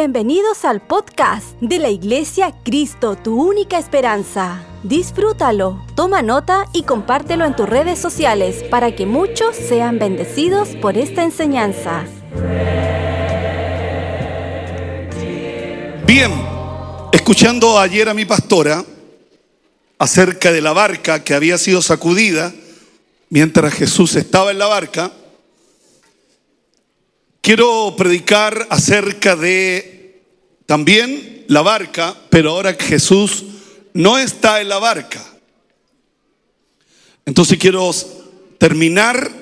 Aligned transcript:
Bienvenidos 0.00 0.64
al 0.64 0.80
podcast 0.80 1.60
de 1.60 1.80
la 1.80 1.90
Iglesia 1.90 2.54
Cristo, 2.64 3.16
tu 3.16 3.42
única 3.42 3.78
esperanza. 3.78 4.64
Disfrútalo, 4.84 5.84
toma 5.96 6.22
nota 6.22 6.66
y 6.72 6.84
compártelo 6.84 7.44
en 7.44 7.56
tus 7.56 7.68
redes 7.68 7.98
sociales 7.98 8.62
para 8.70 8.94
que 8.94 9.06
muchos 9.06 9.56
sean 9.56 9.98
bendecidos 9.98 10.68
por 10.80 10.96
esta 10.96 11.24
enseñanza. 11.24 12.04
Bien, 16.06 16.30
escuchando 17.10 17.76
ayer 17.76 18.08
a 18.08 18.14
mi 18.14 18.24
pastora 18.24 18.84
acerca 19.98 20.52
de 20.52 20.60
la 20.60 20.72
barca 20.72 21.24
que 21.24 21.34
había 21.34 21.58
sido 21.58 21.82
sacudida 21.82 22.54
mientras 23.30 23.74
Jesús 23.74 24.14
estaba 24.14 24.52
en 24.52 24.60
la 24.60 24.68
barca, 24.68 25.10
quiero 27.48 27.94
predicar 27.96 28.66
acerca 28.68 29.34
de 29.34 30.20
también 30.66 31.46
la 31.48 31.62
barca, 31.62 32.14
pero 32.28 32.50
ahora 32.50 32.76
que 32.76 32.84
Jesús 32.84 33.42
no 33.94 34.18
está 34.18 34.60
en 34.60 34.68
la 34.68 34.78
barca. 34.78 35.24
Entonces 37.24 37.56
quiero 37.56 37.90
terminar 38.58 39.32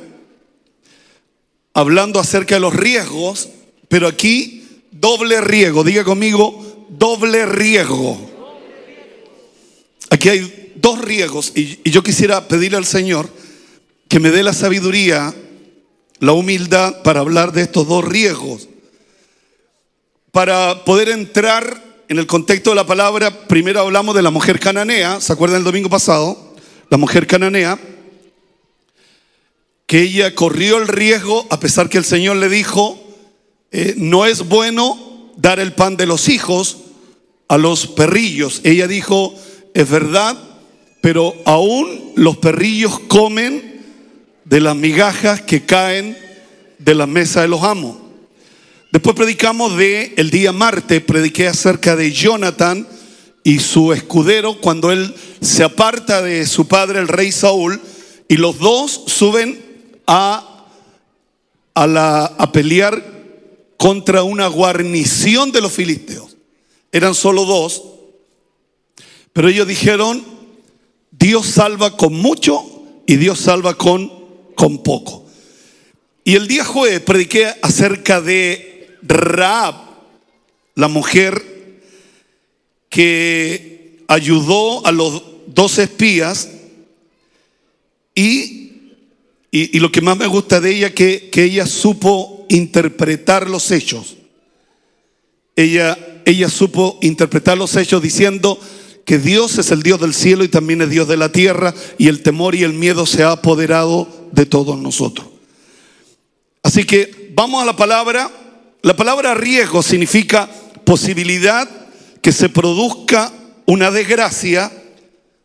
hablando 1.74 2.20
acerca 2.20 2.54
de 2.54 2.60
los 2.60 2.76
riesgos, 2.76 3.48
pero 3.88 4.06
aquí 4.06 4.84
doble 4.92 5.40
riesgo. 5.40 5.82
Diga 5.82 6.04
conmigo, 6.04 6.86
doble 6.88 7.44
riesgo. 7.44 8.16
Aquí 10.10 10.28
hay 10.28 10.72
dos 10.76 11.00
riesgos 11.00 11.50
y, 11.56 11.80
y 11.82 11.90
yo 11.90 12.04
quisiera 12.04 12.46
pedirle 12.46 12.78
al 12.78 12.86
Señor 12.86 13.28
que 14.06 14.20
me 14.20 14.30
dé 14.30 14.44
la 14.44 14.52
sabiduría, 14.52 15.34
la 16.18 16.32
humildad 16.32 17.02
para 17.02 17.20
hablar 17.20 17.52
de 17.52 17.62
estos 17.62 17.86
dos 17.86 18.04
riesgos. 18.04 18.68
Para 20.32 20.84
poder 20.84 21.08
entrar 21.08 21.82
en 22.08 22.18
el 22.18 22.26
contexto 22.26 22.70
de 22.70 22.76
la 22.76 22.86
palabra, 22.86 23.46
primero 23.46 23.80
hablamos 23.80 24.14
de 24.14 24.22
la 24.22 24.30
mujer 24.30 24.60
cananea, 24.60 25.20
¿se 25.20 25.32
acuerdan 25.32 25.58
el 25.58 25.64
domingo 25.64 25.88
pasado? 25.88 26.54
La 26.88 26.96
mujer 26.96 27.26
cananea, 27.26 27.78
que 29.86 30.02
ella 30.02 30.34
corrió 30.34 30.78
el 30.78 30.88
riesgo 30.88 31.46
a 31.50 31.60
pesar 31.60 31.88
que 31.88 31.98
el 31.98 32.04
Señor 32.04 32.36
le 32.36 32.48
dijo, 32.48 32.98
eh, 33.70 33.94
no 33.96 34.26
es 34.26 34.46
bueno 34.48 35.32
dar 35.36 35.58
el 35.58 35.72
pan 35.72 35.96
de 35.96 36.06
los 36.06 36.28
hijos 36.28 36.78
a 37.48 37.58
los 37.58 37.86
perrillos. 37.86 38.60
Ella 38.64 38.86
dijo, 38.86 39.34
es 39.74 39.88
verdad, 39.88 40.36
pero 41.00 41.34
aún 41.44 42.12
los 42.16 42.36
perrillos 42.38 42.98
comen 43.00 43.75
de 44.46 44.60
las 44.60 44.74
migajas 44.74 45.42
que 45.42 45.66
caen 45.66 46.16
de 46.78 46.94
la 46.94 47.06
mesa 47.06 47.42
de 47.42 47.48
los 47.48 47.62
amos. 47.62 47.98
Después 48.92 49.14
predicamos 49.14 49.76
de 49.76 50.14
el 50.16 50.30
día 50.30 50.52
martes, 50.52 51.02
prediqué 51.02 51.48
acerca 51.48 51.96
de 51.96 52.12
Jonathan 52.12 52.86
y 53.44 53.58
su 53.58 53.92
escudero 53.92 54.60
cuando 54.60 54.90
él 54.90 55.14
se 55.40 55.64
aparta 55.64 56.22
de 56.22 56.46
su 56.46 56.66
padre 56.66 57.00
el 57.00 57.08
rey 57.08 57.30
Saúl 57.32 57.80
y 58.28 58.36
los 58.36 58.58
dos 58.58 59.02
suben 59.06 59.60
a 60.06 60.56
a, 61.76 61.86
la, 61.86 62.24
a 62.24 62.52
pelear 62.52 63.04
contra 63.76 64.22
una 64.22 64.46
guarnición 64.46 65.52
de 65.52 65.60
los 65.60 65.72
filisteos. 65.72 66.38
Eran 66.90 67.14
solo 67.14 67.44
dos, 67.44 67.82
pero 69.34 69.48
ellos 69.48 69.68
dijeron, 69.68 70.24
Dios 71.10 71.46
salva 71.46 71.94
con 71.94 72.14
mucho 72.14 72.64
y 73.06 73.16
Dios 73.16 73.40
salva 73.40 73.74
con 73.74 74.10
con 74.56 74.82
poco. 74.82 75.24
Y 76.24 76.34
el 76.34 76.48
día 76.48 76.64
jueves 76.64 77.00
prediqué 77.00 77.46
acerca 77.62 78.20
de 78.20 78.96
Raab, 79.02 79.76
la 80.74 80.88
mujer 80.88 81.40
que 82.88 84.00
ayudó 84.08 84.84
a 84.84 84.90
los 84.90 85.22
dos 85.46 85.78
espías 85.78 86.48
y, 88.14 88.94
y, 89.52 89.78
lo 89.78 89.92
que 89.92 90.00
más 90.00 90.16
me 90.16 90.26
gusta 90.26 90.60
de 90.60 90.74
ella 90.74 90.92
que, 90.92 91.30
que 91.30 91.44
ella 91.44 91.66
supo 91.66 92.46
interpretar 92.48 93.48
los 93.48 93.70
hechos. 93.70 94.16
Ella, 95.54 95.96
ella 96.24 96.48
supo 96.48 96.98
interpretar 97.02 97.56
los 97.56 97.76
hechos 97.76 98.02
diciendo, 98.02 98.58
que 99.06 99.18
Dios 99.20 99.56
es 99.58 99.70
el 99.70 99.84
Dios 99.84 100.00
del 100.00 100.12
cielo 100.12 100.42
y 100.42 100.48
también 100.48 100.82
es 100.82 100.90
Dios 100.90 101.06
de 101.06 101.16
la 101.16 101.30
tierra 101.30 101.72
y 101.96 102.08
el 102.08 102.22
temor 102.24 102.56
y 102.56 102.64
el 102.64 102.72
miedo 102.72 103.06
se 103.06 103.22
ha 103.22 103.30
apoderado 103.30 104.08
de 104.32 104.46
todos 104.46 104.78
nosotros. 104.78 105.26
Así 106.62 106.84
que 106.84 107.32
vamos 107.34 107.62
a 107.62 107.66
la 107.66 107.76
palabra. 107.76 108.30
La 108.82 108.96
palabra 108.96 109.34
riesgo 109.34 109.82
significa 109.82 110.48
posibilidad 110.84 111.68
que 112.22 112.32
se 112.32 112.48
produzca 112.48 113.32
una 113.66 113.90
desgracia 113.90 114.70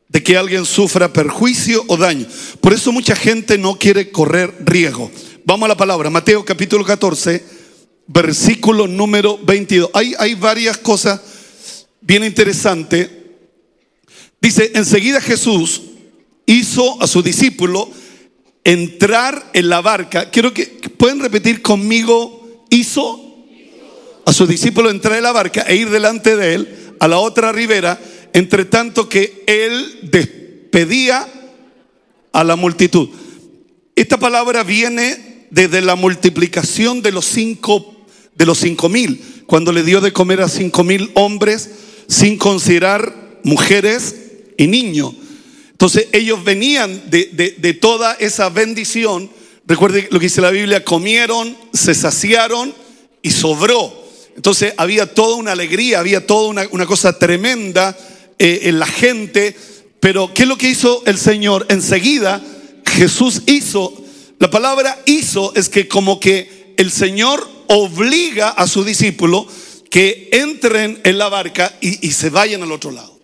de 0.07 0.23
que 0.23 0.37
alguien 0.37 0.65
sufra 0.65 1.13
perjuicio 1.13 1.83
o 1.87 1.97
daño. 1.97 2.27
Por 2.59 2.73
eso 2.73 2.91
mucha 2.91 3.15
gente 3.15 3.57
no 3.57 3.79
quiere 3.79 4.11
correr 4.11 4.53
riesgo. 4.59 5.09
Vamos 5.45 5.65
a 5.65 5.69
la 5.69 5.77
palabra. 5.77 6.09
Mateo 6.09 6.45
capítulo 6.45 6.83
14, 6.83 7.43
versículo 8.07 8.87
número 8.87 9.37
22. 9.37 9.89
Hay, 9.93 10.13
hay 10.19 10.35
varias 10.35 10.77
cosas 10.77 11.19
bien 12.01 12.23
interesantes 12.23 13.09
Dice, 14.41 14.71
enseguida 14.73 15.21
Jesús 15.21 15.83
hizo 16.47 16.99
a 17.01 17.05
su 17.05 17.21
discípulo 17.21 17.87
entrar 18.63 19.51
en 19.53 19.69
la 19.69 19.81
barca. 19.81 20.29
Quiero 20.29 20.53
que 20.53 20.65
pueden 20.97 21.19
repetir 21.19 21.61
conmigo, 21.61 22.65
hizo 22.69 23.19
a 24.25 24.33
su 24.33 24.45
discípulo 24.47 24.89
entrar 24.89 25.17
en 25.17 25.23
la 25.23 25.31
barca 25.31 25.61
e 25.61 25.75
ir 25.75 25.89
delante 25.89 26.35
de 26.35 26.53
él 26.53 26.95
a 26.99 27.07
la 27.07 27.17
otra 27.17 27.51
ribera, 27.51 27.99
entre 28.33 28.65
tanto 28.65 29.09
que 29.09 29.43
él 29.47 29.99
despedía 30.03 31.27
a 32.31 32.43
la 32.43 32.55
multitud. 32.55 33.09
Esta 33.95 34.17
palabra 34.17 34.63
viene 34.63 35.47
desde 35.49 35.81
la 35.81 35.95
multiplicación 35.95 37.01
de 37.01 37.11
los 37.11 37.25
cinco 37.25 37.97
de 38.35 38.45
los 38.45 38.59
cinco 38.59 38.87
mil, 38.87 39.43
cuando 39.45 39.71
le 39.71 39.83
dio 39.83 39.99
de 39.99 40.13
comer 40.13 40.41
a 40.41 40.47
cinco 40.47 40.83
mil 40.83 41.11
hombres 41.15 41.69
sin 42.07 42.37
considerar 42.37 43.39
mujeres 43.43 44.15
y 44.57 44.67
niño. 44.67 45.13
Entonces 45.81 46.09
ellos 46.11 46.43
venían 46.43 47.09
de, 47.09 47.77
toda 47.81 48.13
esa 48.19 48.49
bendición. 48.49 49.31
Recuerde 49.65 50.07
lo 50.11 50.19
que 50.19 50.27
dice 50.27 50.39
la 50.39 50.51
Biblia, 50.51 50.85
comieron, 50.85 51.57
se 51.73 51.95
saciaron 51.95 52.71
y 53.23 53.31
sobró. 53.31 53.91
Entonces 54.35 54.75
había 54.77 55.11
toda 55.11 55.37
una 55.37 55.53
alegría, 55.53 55.99
había 55.99 56.27
toda 56.27 56.67
una, 56.69 56.85
cosa 56.85 57.17
tremenda 57.17 57.97
eh, 58.37 58.59
en 58.65 58.77
la 58.77 58.85
gente. 58.85 59.55
Pero 59.99 60.31
¿qué 60.35 60.43
es 60.43 60.49
lo 60.49 60.55
que 60.55 60.69
hizo 60.69 61.01
el 61.07 61.17
Señor? 61.17 61.65
Enseguida 61.69 62.43
Jesús 62.85 63.41
hizo, 63.47 63.91
la 64.37 64.51
palabra 64.51 65.01
hizo 65.07 65.51
es 65.55 65.67
que 65.67 65.87
como 65.87 66.19
que 66.19 66.75
el 66.77 66.91
Señor 66.91 67.49
obliga 67.69 68.49
a 68.49 68.67
su 68.67 68.83
discípulo 68.83 69.47
que 69.89 70.29
entren 70.31 71.01
en 71.03 71.17
la 71.17 71.27
barca 71.29 71.75
y 71.81 72.11
se 72.11 72.29
vayan 72.29 72.61
al 72.61 72.71
otro 72.71 72.91
lado. 72.91 73.19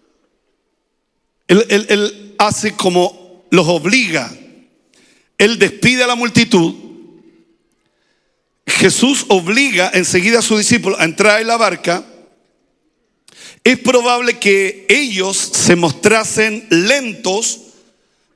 Él, 1.47 2.26
hace 2.37 2.73
como 2.73 3.45
los 3.49 3.67
obliga. 3.67 4.31
Él 5.37 5.59
despide 5.59 6.03
a 6.03 6.07
la 6.07 6.15
multitud. 6.15 6.73
Jesús 8.65 9.25
obliga 9.29 9.91
enseguida 9.93 10.39
a 10.39 10.43
sus 10.43 10.59
discípulos 10.59 10.99
a 10.99 11.05
entrar 11.05 11.41
en 11.41 11.47
la 11.47 11.57
barca. 11.57 12.05
Es 13.63 13.79
probable 13.79 14.39
que 14.39 14.85
ellos 14.89 15.37
se 15.37 15.75
mostrasen 15.75 16.67
lentos 16.69 17.61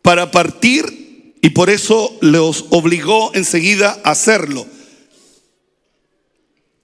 para 0.01 0.31
partir 0.31 1.35
y 1.41 1.49
por 1.49 1.69
eso 1.69 2.17
los 2.21 2.65
obligó 2.69 3.33
enseguida 3.33 3.99
a 4.03 4.11
hacerlo. 4.11 4.65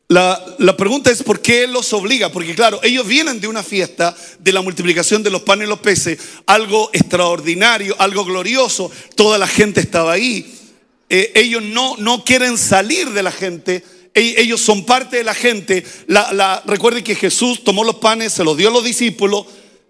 La, 0.10 0.78
pregunta 0.78 1.12
es 1.12 1.22
por 1.22 1.42
qué 1.42 1.68
los 1.68 1.92
obliga, 1.92 2.32
porque 2.32 2.56
claro, 2.56 2.80
ellos 2.82 3.06
vienen 3.06 3.42
de 3.42 3.48
una 3.50 3.62
fiesta 3.62 4.16
de 4.40 4.54
la 4.54 4.62
multiplicación 4.62 5.22
de 5.22 5.30
los 5.30 5.42
panes 5.42 5.68
y 5.68 5.70
los 5.70 5.80
peces, 5.80 6.18
algo 6.46 6.90
extraordinario, 6.94 7.94
algo 8.00 8.24
glorioso, 8.24 8.90
toda 9.16 9.38
la 9.38 9.48
gente 9.48 9.82
estaba 9.82 10.14
ahí, 10.14 10.56
eh, 11.10 11.34
ellos 11.36 11.62
no, 11.62 11.98
no 11.98 12.24
quieren 12.24 12.58
salir 12.58 13.10
de 13.10 13.22
la 13.22 13.32
gente, 13.32 13.84
e, 14.14 14.36
ellos 14.42 14.62
son 14.62 14.86
parte 14.86 15.18
de 15.18 15.24
la 15.26 15.34
gente. 15.34 15.84
La, 16.08 16.64
recuerden 16.66 17.04
que 17.04 17.16
Jesús 17.16 17.66
tomó 17.66 17.84
los 17.84 17.96
panes, 17.96 18.32
se 18.32 18.46
los 18.46 18.56
dio 18.56 18.70
a 18.70 18.72
los 18.72 18.86
discípulos, 18.86 19.46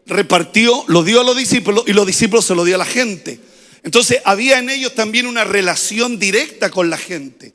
repartió, 0.08 0.84
los 0.88 1.06
dio 1.06 1.22
a 1.22 1.24
los 1.24 1.38
discípulos 1.38 1.84
y 1.86 1.94
los 1.94 2.08
discípulos 2.08 2.44
se 2.44 2.56
los 2.56 2.66
dio 2.66 2.74
a 2.74 2.80
la 2.80 2.86
gente. 2.86 3.40
Entonces 3.84 4.20
había 4.26 4.58
en 4.58 4.72
ellos 4.72 4.96
también 4.96 5.28
una 5.28 5.44
relación 5.44 6.18
directa 6.18 6.72
con 6.72 6.90
la 6.90 6.98
gente. 6.98 7.54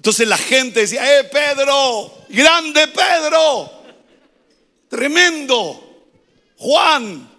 Entonces 0.00 0.26
la 0.26 0.38
gente 0.38 0.80
decía, 0.80 1.20
¡eh, 1.20 1.24
Pedro! 1.24 2.24
¡Grande 2.30 2.88
Pedro! 2.88 3.70
¡Tremendo! 4.88 6.08
Juan, 6.56 7.30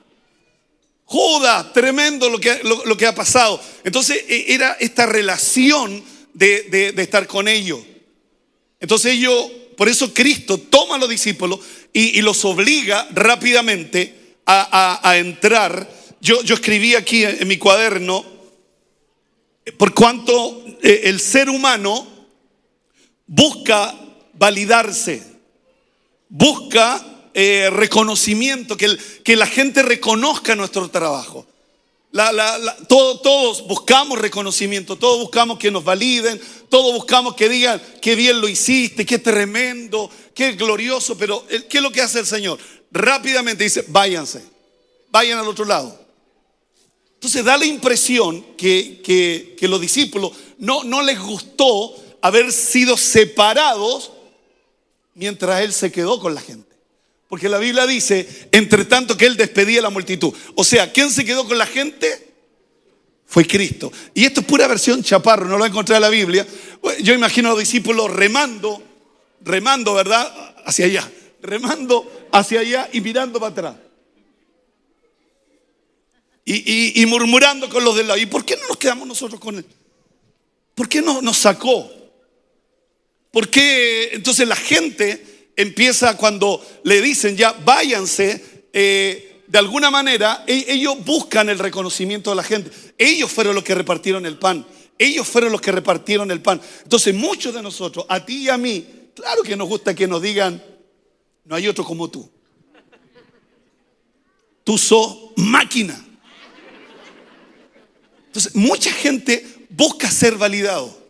Judas, 1.06 1.74
tremendo 1.74 2.30
lo 2.30 2.40
que, 2.40 2.62
lo, 2.64 2.96
que 2.96 3.08
ha 3.08 3.16
pasado. 3.16 3.60
Entonces 3.84 4.24
e, 4.28 4.54
era 4.54 4.78
esta 4.80 5.08
relación 5.08 6.04
de, 6.34 6.92
de 6.96 7.02
estar 7.02 7.26
con 7.28 7.48
ellos. 7.48 7.80
Entonces 8.80 9.14
ellos 9.14 9.52
por 9.76 9.90
eso 9.90 10.14
Cristo 10.14 10.60
toma 10.60 10.96
a 10.96 11.00
los 11.00 11.10
discípulos 11.10 11.60
y, 11.92 12.20
y 12.20 12.22
los 12.22 12.46
obliga 12.46 13.08
rápidamente 13.12 14.36
a, 14.46 15.00
a- 15.10 15.18
entrar. 15.18 15.90
Yo, 16.22 16.44
yo 16.44 16.54
escribí 16.54 16.94
aquí 16.94 17.24
en, 17.24 17.48
mi 17.48 17.58
cuaderno, 17.58 18.24
por 19.80 19.96
cuanto 19.96 20.64
eh, 20.84 21.02
el 21.06 21.20
ser 21.20 21.50
humano 21.50 22.08
busca 23.34 23.96
validarse, 24.34 25.24
busca 26.28 27.02
eh, 27.34 27.70
reconocimiento, 27.72 28.76
que, 28.76 28.98
que 29.24 29.38
la 29.38 29.46
gente 29.48 29.82
reconozca 29.84 30.54
nuestro 30.54 30.90
trabajo. 30.90 31.46
Todos 32.90 33.66
buscamos 33.68 34.20
reconocimiento, 34.20 34.98
todos 34.98 35.20
buscamos 35.22 35.58
que 35.58 35.72
nos 35.72 35.86
validen, 35.86 36.42
todos 36.68 36.94
buscamos 36.94 37.36
que 37.36 37.48
digan 37.48 37.82
qué 38.02 38.16
bien 38.16 38.42
lo 38.42 38.50
hiciste, 38.50 39.06
qué 39.06 39.18
tremendo, 39.18 40.12
qué 40.36 40.52
glorioso, 40.52 41.18
pero 41.18 41.46
¿qué 41.70 41.78
es 41.78 41.82
lo 41.82 41.90
que 41.92 42.02
hace 42.02 42.20
el 42.20 42.26
Señor? 42.26 42.60
Rápidamente 42.92 43.64
dice, 43.64 43.86
váyanse, 43.88 44.44
vayan 45.10 45.40
al 45.40 45.48
otro 45.48 45.64
lado. 45.64 45.98
Entonces 47.14 47.46
da 47.46 47.56
la 47.58 47.66
impresión 47.66 48.44
que, 48.58 49.00
que- 49.02 49.56
que 49.58 49.68
los 49.70 49.80
discípulos 49.80 50.32
no, 50.58 50.84
no 50.84 51.02
les 51.04 51.18
gustó 51.18 51.96
haber 52.22 52.52
sido 52.52 52.98
separados 52.98 54.12
mientras 55.14 55.62
Él 55.62 55.74
se 55.74 55.92
quedó 55.92 56.20
con 56.20 56.34
la 56.36 56.42
gente. 56.42 56.70
Porque 57.28 57.48
la 57.48 57.58
Biblia 57.60 57.88
dice, 57.88 58.50
entre 58.52 58.86
tanto 58.86 59.16
que 59.18 59.26
Él 59.26 59.38
despedía 59.38 59.80
a 59.80 59.84
la 59.84 59.90
multitud. 59.90 60.34
O 60.56 60.64
sea, 60.64 60.92
¿quién 60.92 61.10
se 61.10 61.24
quedó 61.24 61.48
con 61.48 61.58
la 61.58 61.66
gente? 61.66 62.30
Fue 63.26 63.48
Cristo. 63.48 63.92
Y 64.14 64.26
esto 64.26 64.42
es 64.42 64.46
pura 64.46 64.68
versión 64.68 65.02
chaparro, 65.02 65.46
no 65.48 65.58
lo 65.58 65.66
encontré 65.66 65.96
en 65.96 66.02
la 66.02 66.10
Biblia. 66.10 66.46
Yo 67.02 67.14
imagino 67.14 67.48
a 67.48 67.52
los 67.52 67.60
discípulos 67.60 68.12
remando, 68.12 68.84
remando, 69.40 69.94
¿verdad? 69.94 70.56
Hacia 70.66 70.86
allá, 70.86 71.10
remando 71.42 72.28
hacia 72.34 72.60
allá 72.60 72.90
y 72.92 73.00
mirando 73.00 73.40
para 73.40 73.52
atrás. 73.52 73.76
Y, 76.44 76.56
y- 76.56 77.02
y 77.02 77.06
murmurando 77.06 77.70
con 77.70 77.84
los 77.84 77.96
del 77.96 78.08
lado. 78.08 78.20
¿Y 78.20 78.26
por 78.26 78.44
qué 78.44 78.58
no 78.58 78.68
nos 78.68 78.78
quedamos 78.78 79.08
nosotros 79.08 79.40
con 79.40 79.56
él? 79.58 79.66
¿Por 80.76 80.90
qué 80.90 81.02
no 81.02 81.22
nos 81.22 81.38
sacó? 81.38 81.90
¿Por 83.32 83.50
qué 83.50 84.12
entonces 84.14 84.48
la 84.48 84.56
gente 84.56 85.50
empieza 85.56 86.18
cuando 86.18 86.66
le 86.84 87.02
dicen 87.02 87.36
ya 87.36 87.54
váyanse? 87.54 88.52
eh, 88.74 89.28
de 89.48 89.58
alguna 89.58 89.92
manera 89.92 90.46
e- 90.48 90.66
ellos 90.70 91.04
buscan 91.04 91.50
el 91.50 91.60
reconocimiento 91.60 92.30
de 92.30 92.38
la 92.38 92.44
gente. 92.44 92.72
Ellos 92.98 93.30
fueron 93.30 93.54
los 93.54 93.64
que 93.66 93.76
repartieron 93.76 94.26
el 94.26 94.38
pan. 94.38 94.66
Ellos 94.98 95.28
fueron 95.28 95.52
los 95.52 95.60
que 95.60 95.74
repartieron 95.74 96.32
el 96.32 96.42
pan. 96.42 96.62
Entonces 96.84 97.14
muchos 97.14 97.54
de 97.54 97.62
nosotros, 97.62 98.06
a 98.08 98.26
ti 98.26 98.44
y 98.44 98.50
a 98.50 98.58
mí, 98.58 98.86
claro 99.14 99.44
que 99.44 99.58
nos 99.58 99.68
gusta 99.68 99.94
que 99.94 100.08
nos 100.08 100.22
digan, 100.22 100.64
no 101.44 101.56
hay 101.56 101.68
otro 101.68 101.84
como 101.84 102.10
tú. 102.10 102.30
Tú 104.64 104.78
sos 104.78 105.32
máquina. 105.36 106.02
Entonces, 108.28 108.56
mucha 108.56 108.92
gente 108.94 109.46
busca 109.70 110.10
ser 110.10 110.38
validado. 110.38 111.01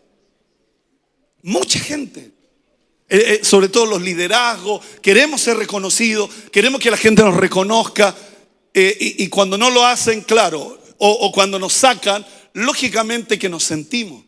Mucha 1.43 1.79
gente. 1.79 2.31
Eh, 3.13 3.39
eh, 3.41 3.43
sobre 3.43 3.67
todo 3.67 3.85
los 3.85 4.01
liderazgos. 4.01 4.85
Queremos 5.01 5.41
ser 5.41 5.57
reconocidos. 5.57 6.29
Queremos 6.51 6.79
que 6.79 6.91
la 6.91 6.97
gente 6.97 7.23
nos 7.23 7.35
reconozca. 7.35 8.15
eh, 8.73 8.95
y, 8.99 9.27
cuando 9.27 9.57
no 9.57 9.69
lo 9.69 9.85
hacen, 9.85 10.21
claro, 10.21 10.79
o, 10.97 11.09
o 11.09 11.31
cuando 11.33 11.59
nos 11.59 11.73
sacan, 11.73 12.25
lógicamente 12.53 13.37
que 13.37 13.49
nos 13.49 13.65
sentimos. 13.65 14.23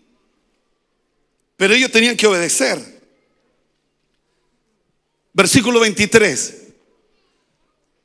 Pero 1.55 1.73
ellos 1.73 1.91
tenían 1.91 2.17
que 2.17 2.27
obedecer. 2.27 3.01
Versículo 5.33 5.79
23. 5.79 6.57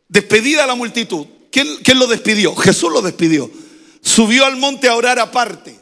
Despedida 0.09 0.67
la 0.67 0.75
multitud. 0.75 1.27
¿Quién, 1.51 1.67
quién 1.83 1.99
lo 1.99 2.07
despidió? 2.07 2.55
Jesús 2.55 2.93
lo 2.93 3.03
despidió. 3.03 3.51
Subió 4.01 4.45
al 4.45 4.57
monte 4.57 4.89
a 4.89 4.95
orar 4.95 5.19
aparte. 5.19 5.79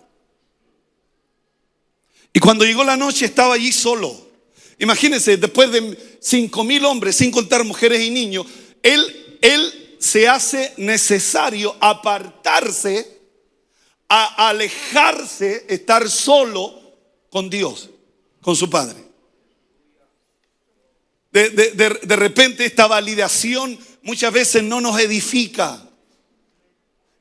Y 2.36 2.38
cuando 2.38 2.66
llegó 2.66 2.84
la 2.84 2.98
noche 2.98 3.24
estaba 3.24 3.54
allí 3.54 3.72
solo. 3.72 4.14
Imagínense, 4.78 5.38
después 5.38 5.72
de 5.72 6.18
cinco 6.20 6.64
mil 6.64 6.84
hombres, 6.84 7.16
sin 7.16 7.30
contar 7.30 7.64
mujeres 7.64 8.02
y 8.02 8.10
niños, 8.10 8.44
él, 8.82 9.38
él 9.40 9.96
se 9.98 10.28
hace 10.28 10.74
necesario 10.76 11.74
apartarse, 11.80 13.22
a 14.06 14.48
alejarse, 14.50 15.64
estar 15.66 16.10
solo 16.10 16.78
con 17.30 17.48
Dios, 17.48 17.88
con 18.42 18.54
su 18.54 18.68
Padre. 18.68 19.02
De, 21.32 21.48
de- 21.48 21.70
de- 21.70 22.00
de 22.02 22.16
repente 22.16 22.66
esta 22.66 22.86
validación 22.86 23.78
muchas 24.02 24.30
veces 24.30 24.62
no 24.62 24.82
nos 24.82 25.00
edifica. 25.00 25.88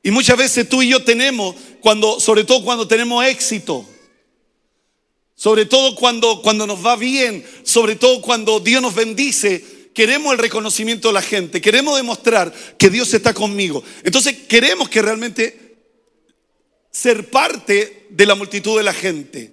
Y 0.02 0.10
muchas 0.10 0.36
veces 0.36 0.68
tú 0.68 0.82
y 0.82 0.90
yo 0.90 1.02
tenemos, 1.02 1.56
cuando, 1.80 2.20
sobre 2.20 2.44
todo 2.44 2.62
cuando 2.62 2.86
tenemos 2.86 3.24
éxito, 3.24 3.88
sobre 5.36 5.66
todo 5.66 5.94
cuando, 5.94 6.40
cuando 6.40 6.66
nos 6.66 6.84
va 6.84 6.96
bien, 6.96 7.44
sobre 7.62 7.94
todo 7.94 8.22
cuando 8.22 8.58
Dios 8.58 8.80
nos 8.80 8.94
bendice, 8.94 9.62
queremos 9.92 10.32
el 10.32 10.38
reconocimiento 10.38 11.08
de 11.08 11.14
la 11.14 11.22
gente, 11.22 11.60
queremos 11.60 11.94
demostrar 11.96 12.52
que 12.78 12.88
Dios 12.88 13.12
está 13.12 13.34
conmigo. 13.34 13.84
Entonces 14.02 14.34
queremos 14.48 14.88
que 14.88 15.02
realmente 15.02 15.76
ser 16.90 17.28
parte 17.28 18.06
de 18.08 18.26
la 18.26 18.34
multitud 18.34 18.78
de 18.78 18.82
la 18.82 18.94
gente. 18.94 19.52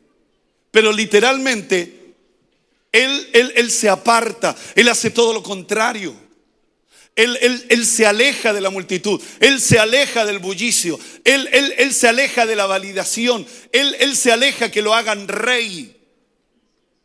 Pero 0.71 0.93
literalmente, 0.93 2.15
Él, 2.91 3.29
él, 3.33 3.51
él 3.55 3.69
se 3.69 3.89
aparta, 3.89 4.55
Él 4.75 4.87
hace 4.87 5.11
todo 5.11 5.33
lo 5.33 5.43
contrario. 5.43 6.15
Él, 7.15 7.37
él- 7.41 7.65
él 7.69 7.85
se 7.85 8.07
aleja 8.07 8.53
de 8.53 8.61
la 8.61 8.71
multitud, 8.71 9.21
Él 9.39 9.61
se 9.61 9.77
aleja 9.77 10.25
del 10.25 10.39
bullicio, 10.39 10.99
Él, 11.23 11.47
él- 11.51 11.93
se 11.93 12.07
aleja 12.07 12.45
de 12.47 12.55
la 12.55 12.65
validación, 12.65 13.45
Él, 13.71 13.95
él 13.99 14.15
se 14.15 14.31
aleja 14.31 14.71
que 14.71 14.81
lo 14.81 14.93
hagan 14.95 15.27
rey. 15.27 15.95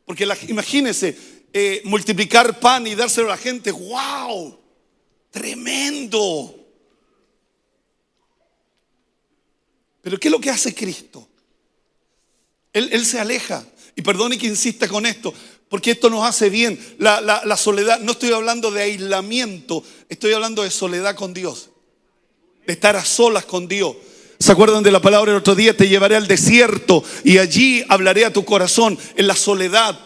Porque 0.07 0.25
la- 0.25 0.39
imagínense, 0.49 1.17
eh, 1.53 1.83
multiplicar 1.85 2.59
pan 2.59 2.87
y 2.87 2.95
dárselo 2.95 3.27
a 3.27 3.37
la 3.37 3.37
gente, 3.37 3.71
wow, 3.71 4.59
tremendo. 5.31 6.55
Pero 10.01 10.19
¿qué 10.19 10.29
es 10.29 10.33
lo 10.33 10.41
que 10.41 10.51
hace 10.51 10.75
Cristo? 10.75 11.29
Él, 12.73 12.89
él 12.93 13.05
se 13.05 13.21
aleja. 13.21 13.67
Y 13.95 14.03
perdone 14.03 14.39
que 14.39 14.47
insista 14.47 14.89
con 14.89 15.05
esto, 15.05 15.35
porque 15.69 15.91
esto 15.93 16.09
nos 16.11 16.27
hace 16.27 16.49
bien. 16.51 16.79
La, 16.99 17.21
la- 17.21 17.43
la 17.45 17.57
soledad, 17.57 18.01
no 18.01 18.13
estoy 18.13 18.33
hablando 18.33 18.71
de 18.71 18.83
aislamiento, 18.83 19.83
estoy 20.09 20.33
hablando 20.33 20.63
de 20.63 20.71
soledad 20.71 21.15
con 21.15 21.35
Dios. 21.35 21.71
De 22.67 22.73
estar 22.75 22.97
a 22.97 23.05
solas 23.05 23.45
con 23.45 23.67
Dios. 23.69 23.97
¿Se 24.39 24.53
acuerdan 24.53 24.83
de 24.83 24.91
la 24.93 25.01
palabra 25.03 25.33
el 25.33 25.39
otro 25.39 25.55
día? 25.55 25.77
Te 25.77 25.89
llevaré 25.89 26.15
al 26.15 26.29
desierto 26.29 27.03
y 27.25 27.39
allí 27.39 27.85
hablaré 27.89 28.25
a 28.25 28.33
tu 28.33 28.45
corazón 28.45 28.97
en 29.17 29.27
la 29.27 29.35
soledad. 29.35 29.99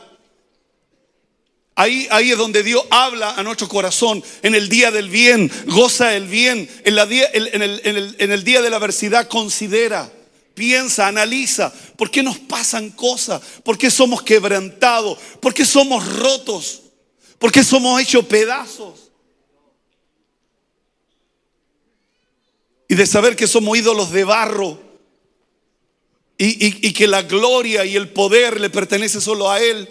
Ahí, 1.74 2.06
ahí 2.10 2.30
es 2.32 2.38
donde 2.38 2.62
Dios 2.62 2.82
habla 2.90 3.30
a 3.34 3.42
nuestro 3.42 3.66
corazón 3.66 4.22
en 4.42 4.54
el 4.54 4.68
día 4.68 4.90
del 4.90 5.08
bien, 5.08 5.50
goza 5.66 6.14
el 6.14 6.26
bien, 6.28 6.68
en, 6.84 6.94
la 6.94 7.06
día- 7.06 7.28
en- 7.32 7.62
el, 7.62 7.80
en 7.84 7.96
el- 7.96 8.16
en 8.18 8.30
el 8.32 8.44
día 8.44 8.60
de 8.62 8.68
la 8.70 8.76
adversidad 8.76 9.26
considera, 9.28 10.12
piensa, 10.54 11.06
analiza, 11.06 11.72
¿por 11.96 12.10
qué 12.10 12.22
nos 12.22 12.38
pasan 12.38 12.90
cosas? 12.90 13.42
¿Por 13.64 13.78
qué 13.78 13.90
somos 13.90 14.22
quebrantados? 14.22 15.18
¿Por 15.40 15.54
qué 15.54 15.64
somos 15.64 16.18
rotos? 16.18 16.82
¿Por 17.38 17.50
qué 17.50 17.64
somos 17.64 18.00
hechos 18.00 18.24
pedazos? 18.26 19.10
Y 22.88 22.94
de 22.94 23.06
saber 23.06 23.36
que 23.36 23.46
somos 23.46 23.76
ídolos 23.76 24.12
de 24.12 24.24
barro 24.24 24.78
y, 26.38 26.92
que 26.92 27.06
la 27.06 27.22
gloria 27.22 27.84
y 27.84 27.96
el 27.96 28.08
poder 28.08 28.60
le 28.60 28.68
pertenece 28.68 29.20
solo 29.20 29.50
a 29.50 29.60
Él, 29.60 29.88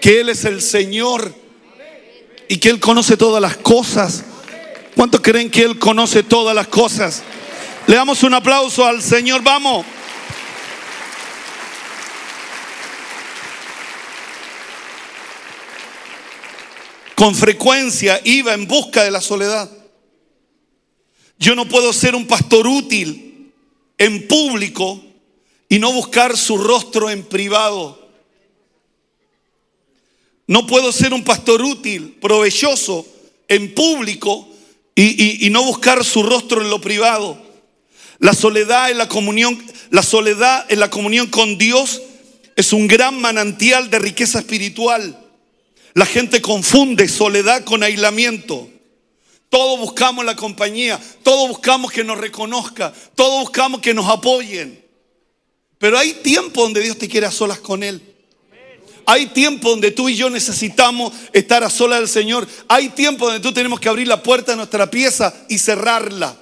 que 0.00 0.20
Él 0.20 0.28
es 0.28 0.44
el 0.44 0.60
Señor 0.60 1.34
y 2.48 2.58
que 2.58 2.68
Él 2.68 2.80
conoce 2.80 3.16
todas 3.16 3.40
las 3.40 3.56
cosas. 3.56 4.24
¿Cuántos 4.94 5.20
creen 5.20 5.50
que 5.50 5.62
Él 5.62 5.78
conoce 5.78 6.22
todas 6.22 6.54
las 6.54 6.68
cosas? 6.68 7.22
Le 7.86 7.96
damos 7.96 8.22
un 8.22 8.34
aplauso 8.34 8.84
al 8.84 9.02
Señor, 9.02 9.42
vamos. 9.42 9.86
Con 17.16 17.34
frecuencia 17.34 18.20
iba 18.24 18.52
en 18.52 18.66
busca 18.68 19.02
de 19.02 19.10
la 19.10 19.22
soledad. 19.22 19.70
Yo 21.38 21.54
no 21.54 21.66
puedo 21.66 21.92
ser 21.94 22.14
un 22.14 22.26
pastor 22.26 22.66
útil 22.66 23.52
en 23.96 24.28
público 24.28 25.02
y 25.68 25.78
no 25.78 25.92
buscar 25.94 26.36
su 26.36 26.58
rostro 26.58 27.08
en 27.08 27.24
privado. 27.24 28.06
No 30.46 30.66
puedo 30.66 30.92
ser 30.92 31.14
un 31.14 31.24
pastor 31.24 31.62
útil, 31.62 32.18
provechoso 32.20 33.06
en 33.48 33.74
público 33.74 34.46
y, 34.94 35.02
y- 35.02 35.46
y 35.46 35.50
no 35.50 35.64
buscar 35.64 36.04
su 36.04 36.22
rostro 36.22 36.60
en 36.60 36.68
lo 36.68 36.82
privado. 36.82 37.42
La 38.18 38.34
soledad 38.34 38.90
en 38.90 38.98
la 38.98 39.08
comunión, 39.08 39.58
la 39.90 40.02
soledad 40.02 40.66
en 40.68 40.80
la 40.80 40.90
comunión 40.90 41.28
con 41.28 41.56
Dios 41.56 42.02
es 42.56 42.74
un 42.74 42.86
gran 42.86 43.18
manantial 43.22 43.88
de 43.88 44.00
riqueza 44.00 44.38
espiritual. 44.40 45.18
La 45.96 46.04
gente 46.04 46.42
confunde 46.42 47.08
soledad 47.08 47.64
con 47.64 47.82
aislamiento. 47.82 48.68
Todos 49.48 49.80
buscamos 49.80 50.26
la 50.26 50.36
compañía, 50.36 51.00
todos 51.22 51.48
buscamos 51.48 51.90
que 51.90 52.04
nos 52.04 52.18
reconozca, 52.18 52.92
todos 53.14 53.40
buscamos 53.40 53.80
que 53.80 53.94
nos 53.94 54.06
apoyen. 54.06 54.84
Pero 55.78 55.96
hay 55.98 56.12
tiempo 56.12 56.60
donde 56.60 56.82
Dios 56.82 56.98
te 56.98 57.08
quiere 57.08 57.26
a 57.26 57.30
solas 57.30 57.60
con 57.60 57.82
Él. 57.82 58.02
Hay 59.06 59.28
tiempo 59.28 59.70
donde 59.70 59.90
tú 59.90 60.10
y 60.10 60.16
yo 60.16 60.28
necesitamos 60.28 61.14
estar 61.32 61.64
a 61.64 61.70
solas 61.70 62.00
del 62.00 62.08
Señor. 62.08 62.46
Hay 62.68 62.90
tiempo 62.90 63.24
donde 63.24 63.40
tú 63.40 63.54
tenemos 63.54 63.80
que 63.80 63.88
abrir 63.88 64.06
la 64.06 64.22
puerta 64.22 64.52
de 64.52 64.56
nuestra 64.56 64.90
pieza 64.90 65.32
y 65.48 65.56
cerrarla. 65.56 66.36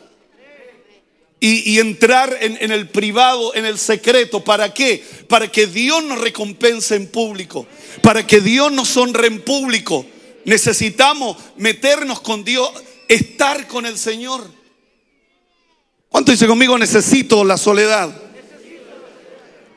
Y, 1.46 1.78
entrar 1.78 2.38
en, 2.40 2.56
en 2.58 2.72
el 2.72 2.88
privado, 2.88 3.54
en 3.54 3.66
el 3.66 3.78
secreto. 3.78 4.42
¿Para 4.42 4.72
qué? 4.72 5.04
Para 5.28 5.52
que 5.52 5.66
Dios 5.66 6.02
nos 6.02 6.18
recompense 6.18 6.94
en 6.96 7.06
público. 7.06 7.66
Para 8.00 8.26
que 8.26 8.40
Dios 8.40 8.72
nos 8.72 8.96
honre 8.96 9.26
en 9.26 9.42
público. 9.42 10.06
Necesitamos 10.46 11.36
meternos 11.58 12.22
con 12.22 12.44
Dios, 12.44 12.70
estar 13.08 13.66
con 13.66 13.84
el 13.84 13.98
Señor. 13.98 14.50
¿Cuánto 16.08 16.32
dice 16.32 16.46
conmigo? 16.46 16.78
Necesito 16.78 17.44
la 17.44 17.58
soledad. 17.58 18.08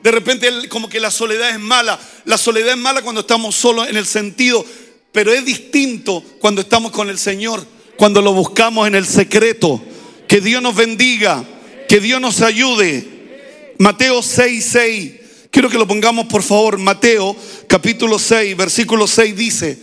De 0.02 0.10
repente 0.10 0.70
como 0.70 0.88
que 0.88 1.00
la 1.00 1.10
soledad 1.10 1.50
es 1.50 1.60
mala. 1.60 2.00
La 2.24 2.38
soledad 2.38 2.70
es 2.70 2.78
mala 2.78 3.02
cuando 3.02 3.20
estamos 3.20 3.54
solos 3.54 3.90
en 3.90 3.98
el 3.98 4.06
sentido, 4.06 4.64
pero 5.12 5.34
es 5.34 5.44
distinto 5.44 6.24
cuando 6.38 6.62
estamos 6.62 6.92
con 6.92 7.10
el 7.10 7.18
Señor, 7.18 7.66
cuando 7.98 8.22
lo 8.22 8.32
buscamos 8.32 8.88
en 8.88 8.94
el 8.94 9.06
secreto. 9.06 9.82
Que 10.26 10.40
Dios 10.40 10.62
nos 10.62 10.74
bendiga, 10.74 11.44
que 11.88 12.00
Dios 12.00 12.20
nos 12.20 12.42
ayude. 12.42 13.74
Mateo 13.78 14.22
6, 14.22 14.64
6. 14.64 15.12
Quiero 15.50 15.70
que 15.70 15.78
lo 15.78 15.86
pongamos 15.86 16.26
por 16.26 16.42
favor. 16.42 16.78
Mateo 16.78 17.34
capítulo 17.66 18.18
6, 18.18 18.56
versículo 18.56 19.06
6 19.06 19.36
dice, 19.36 19.78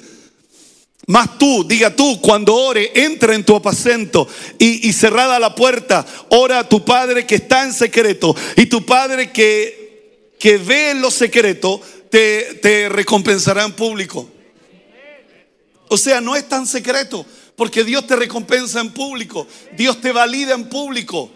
más 1.07 1.37
tú, 1.37 1.65
diga 1.67 1.95
tú, 1.95 2.19
cuando 2.21 2.55
ore, 2.55 2.91
entra 2.95 3.35
en 3.35 3.43
tu 3.43 3.55
aposento 3.55 4.27
y, 4.57 4.87
y 4.87 4.93
cerrada 4.93 5.39
la 5.39 5.53
puerta, 5.53 6.05
ora 6.29 6.59
a 6.59 6.69
tu 6.69 6.85
Padre 6.85 7.25
que 7.25 7.35
está 7.35 7.63
en 7.63 7.73
secreto 7.73 8.35
y 8.55 8.65
tu 8.67 8.85
Padre 8.85 9.31
que 9.31 9.85
que 10.39 10.57
ve 10.57 10.91
en 10.91 11.01
lo 11.01 11.11
secreto, 11.11 11.81
te, 12.09 12.59
te 12.61 12.89
recompensará 12.89 13.63
en 13.63 13.73
público. 13.73 14.29
O 15.87 15.97
sea, 15.97 16.21
no 16.21 16.35
es 16.35 16.47
tan 16.47 16.67
secreto, 16.67 17.25
porque 17.55 17.83
Dios 17.83 18.05
te 18.07 18.15
recompensa 18.15 18.79
en 18.79 18.91
público, 18.91 19.47
Dios 19.75 20.01
te 20.01 20.11
valida 20.11 20.53
en 20.53 20.69
público, 20.69 21.31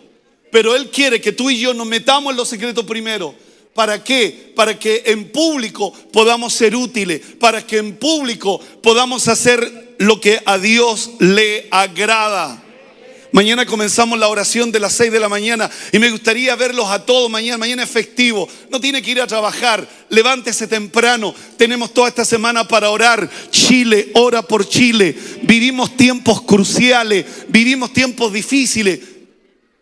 pero 0.51 0.75
Él 0.75 0.89
quiere 0.89 1.21
que 1.21 1.31
tú 1.31 1.49
y 1.49 1.59
yo 1.59 1.73
nos 1.73 1.87
metamos 1.87 2.31
en 2.31 2.37
lo 2.37 2.45
secreto 2.45 2.85
primero. 2.85 3.35
¿Para 3.73 4.03
qué? 4.03 4.51
Para 4.55 4.77
que 4.77 5.03
en 5.05 5.29
público 5.29 5.93
podamos 6.11 6.53
ser 6.53 6.75
útiles, 6.75 7.21
para 7.39 7.65
que 7.65 7.77
en 7.77 7.95
público 7.95 8.59
podamos 8.81 9.27
hacer 9.27 9.95
lo 9.99 10.19
que 10.19 10.41
a 10.45 10.57
Dios 10.57 11.11
le 11.19 11.67
agrada. 11.71 12.63
Mañana 13.31 13.67
comenzamos 13.67 14.17
la 14.17 14.27
oración 14.27 14.71
de 14.71 14.79
las 14.79 14.93
6 14.93 15.11
de 15.11 15.19
la 15.19 15.29
mañana 15.29 15.69
y 15.91 15.99
me 15.99 16.09
gustaría 16.09 16.55
verlos 16.55 16.89
a 16.89 17.05
todos 17.05 17.29
mañana. 17.29 17.59
Mañana 17.59 17.83
es 17.83 17.89
festivo, 17.89 18.49
no 18.71 18.81
tiene 18.81 19.03
que 19.03 19.11
ir 19.11 19.21
a 19.21 19.27
trabajar, 19.27 19.87
levántese 20.09 20.65
temprano. 20.65 21.35
Tenemos 21.55 21.93
toda 21.93 22.07
esta 22.07 22.25
semana 22.25 22.67
para 22.67 22.89
orar. 22.89 23.29
Chile, 23.51 24.09
ora 24.15 24.41
por 24.41 24.67
Chile. 24.67 25.15
Vivimos 25.43 25.95
tiempos 25.95 26.41
cruciales, 26.41 27.25
vivimos 27.49 27.93
tiempos 27.93 28.33
difíciles. 28.33 28.99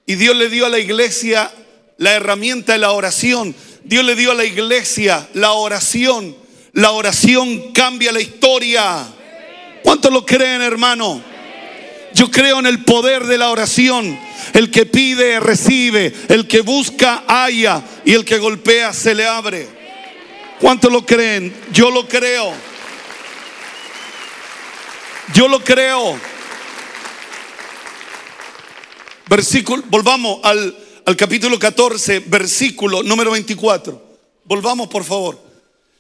Y 0.10 0.16
Dios 0.16 0.38
le 0.38 0.50
dio 0.50 0.66
a 0.66 0.70
la 0.70 0.80
iglesia 0.80 1.52
la 1.98 2.14
herramienta 2.14 2.72
de 2.72 2.80
la 2.80 2.92
oración. 2.92 3.54
Dios 3.84 4.06
le 4.06 4.16
dio 4.16 4.32
a 4.32 4.36
la 4.36 4.46
iglesia 4.46 5.28
la 5.34 5.52
oración. 5.52 6.34
La 6.72 6.92
oración 6.92 7.74
cambia 7.74 8.14
la 8.14 8.22
historia. 8.22 9.06
¿Cuántos 9.84 10.10
lo 10.14 10.26
creen, 10.26 10.62
hermano? 10.62 11.22
Yo 12.14 12.32
creo 12.32 12.60
en 12.60 12.68
el 12.68 12.86
poder 12.86 13.26
de 13.26 13.38
la 13.38 13.50
oración. 13.50 14.18
El 14.54 14.72
que 14.72 14.86
pide, 14.86 15.42
recibe. 15.42 16.14
El 16.30 16.48
que 16.48 16.62
busca, 16.62 17.26
haya. 17.28 17.84
Y 18.06 18.14
el 18.14 18.24
que 18.24 18.38
golpea, 18.38 18.94
se 18.94 19.14
le 19.14 19.28
abre. 19.28 19.68
¿Cuántos 20.62 20.90
lo 20.90 21.06
creen? 21.06 21.54
Yo 21.74 21.92
lo 21.92 22.08
creo. 22.08 22.54
Yo 25.34 25.50
lo 25.50 25.62
creo. 25.62 26.18
Versículo, 29.30 29.84
volvamos 29.90 30.40
al, 30.44 30.78
al 31.06 31.16
capítulo 31.16 31.60
14, 31.60 32.20
versículo 32.20 33.04
número 33.04 33.32
24. 33.32 34.02
Volvamos, 34.46 34.88
por 34.88 35.04
favor. 35.04 35.48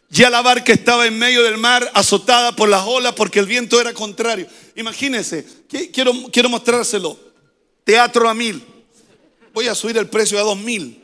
Ya 0.10 0.30
la 0.30 0.42
barca 0.42 0.72
estaba 0.72 1.06
en 1.06 1.20
medio 1.20 1.44
del 1.44 1.58
mar, 1.58 1.90
azotada 1.94 2.56
por 2.56 2.70
las 2.70 2.86
olas, 2.86 3.14
porque 3.14 3.40
el 3.40 3.46
viento 3.46 3.80
era 3.82 3.94
contrario. 3.94 4.48
Imagínense, 4.76 5.46
quiero, 5.68 6.14
quiero 6.32 6.50
mostrárselo. 6.50 7.20
Teatro 7.84 8.30
a 8.30 8.34
mil. 8.34 8.64
Voy 9.54 9.68
a 9.68 9.76
subir 9.76 9.98
el 9.98 10.08
precio 10.08 10.40
a 10.40 10.44
dos 10.44 10.58
mil. 10.58 11.02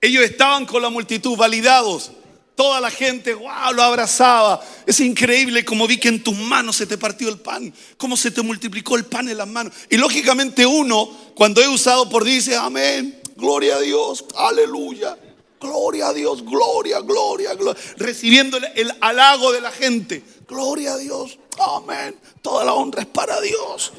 Ellos 0.00 0.22
estaban 0.22 0.66
con 0.66 0.82
la 0.82 0.90
multitud, 0.90 1.36
validados. 1.36 2.12
Toda 2.56 2.80
la 2.80 2.90
gente, 2.90 3.34
wow, 3.34 3.74
lo 3.74 3.82
abrazaba. 3.82 4.64
Es 4.86 4.98
increíble 5.00 5.62
como 5.62 5.86
vi 5.86 5.98
que 5.98 6.08
en 6.08 6.24
tus 6.24 6.34
manos 6.34 6.76
se 6.76 6.86
te 6.86 6.96
partió 6.96 7.28
el 7.28 7.38
pan, 7.38 7.72
cómo 7.98 8.16
se 8.16 8.30
te 8.30 8.40
multiplicó 8.40 8.96
el 8.96 9.04
pan 9.04 9.28
en 9.28 9.36
las 9.36 9.46
manos. 9.46 9.74
Y 9.90 9.98
lógicamente 9.98 10.64
uno, 10.64 11.06
cuando 11.34 11.62
he 11.62 11.68
usado 11.68 12.08
por 12.08 12.24
dice, 12.24 12.56
amén, 12.56 13.20
gloria 13.36 13.76
a 13.76 13.80
Dios, 13.80 14.24
aleluya. 14.34 15.18
Gloria 15.60 16.08
a 16.08 16.12
Dios, 16.14 16.44
gloria, 16.44 17.00
gloria, 17.00 17.54
gloria. 17.54 17.82
Recibiendo 17.96 18.58
el 18.74 18.92
halago 19.00 19.52
de 19.52 19.60
la 19.60 19.70
gente. 19.70 20.22
Gloria 20.48 20.94
a 20.94 20.98
Dios, 20.98 21.38
amén. 21.58 22.14
Toda 22.40 22.64
la 22.64 22.74
honra 22.74 23.02
es 23.02 23.08
para 23.08 23.38
Dios. 23.40 23.92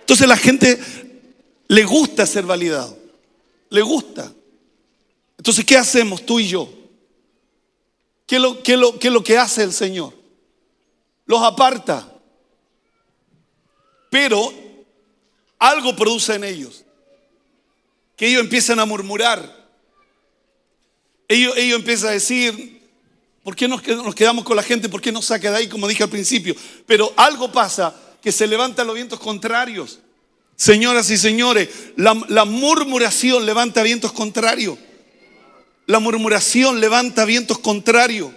Entonces 0.00 0.28
la 0.28 0.36
gente 0.36 0.78
le 1.66 1.84
gusta 1.84 2.26
ser 2.26 2.44
validado. 2.44 2.96
Le 3.70 3.82
gusta. 3.82 4.32
Entonces, 5.36 5.64
¿qué 5.64 5.76
hacemos 5.76 6.24
tú 6.24 6.40
y 6.40 6.48
yo? 6.48 6.77
¿Qué 8.28 8.36
es 8.36 8.42
lo, 8.42 8.58
lo, 8.76 9.10
lo 9.10 9.24
que 9.24 9.36
hace 9.36 9.64
el 9.64 9.72
Señor? 9.72 10.14
Los 11.26 11.42
aparta. 11.42 12.12
Pero 14.08 14.52
algo 15.58 15.96
produce 15.96 16.34
en 16.34 16.44
ellos. 16.44 16.84
Que 18.16 18.28
ellos 18.28 18.42
empiezan 18.42 18.78
a 18.78 18.84
murmurar 18.84 19.58
ellos, 21.28 21.54
empiezan 21.56 22.08
a 22.08 22.12
decir, 22.12 22.80
¿por 23.42 23.54
qué 23.54 23.68
nos, 23.68 23.82
quedamos 23.82 24.44
con 24.44 24.56
la 24.56 24.62
gente? 24.62 24.88
¿Por 24.88 25.02
qué 25.02 25.12
no 25.12 25.20
saca 25.20 25.50
de 25.50 25.58
ahí, 25.58 25.68
como 25.68 25.86
dije 25.86 26.02
al 26.02 26.08
principio? 26.08 26.56
Pero 26.86 27.12
algo 27.16 27.52
pasa, 27.52 27.94
que 28.22 28.32
se 28.32 28.46
levantan 28.46 28.86
los 28.86 28.96
vientos 28.96 29.20
contrarios. 29.20 30.00
Señoras 30.56 31.10
y 31.10 31.18
señores, 31.18 31.68
la, 31.96 32.20
la 32.28 32.44
murmuración 32.44 33.44
levanta 33.44 33.82
vientos 33.82 34.12
contrarios. 34.12 34.78
La 35.88 36.00
murmuración 36.00 36.82
levanta 36.82 37.24
vientos 37.24 37.58
contrarios. 37.60 38.30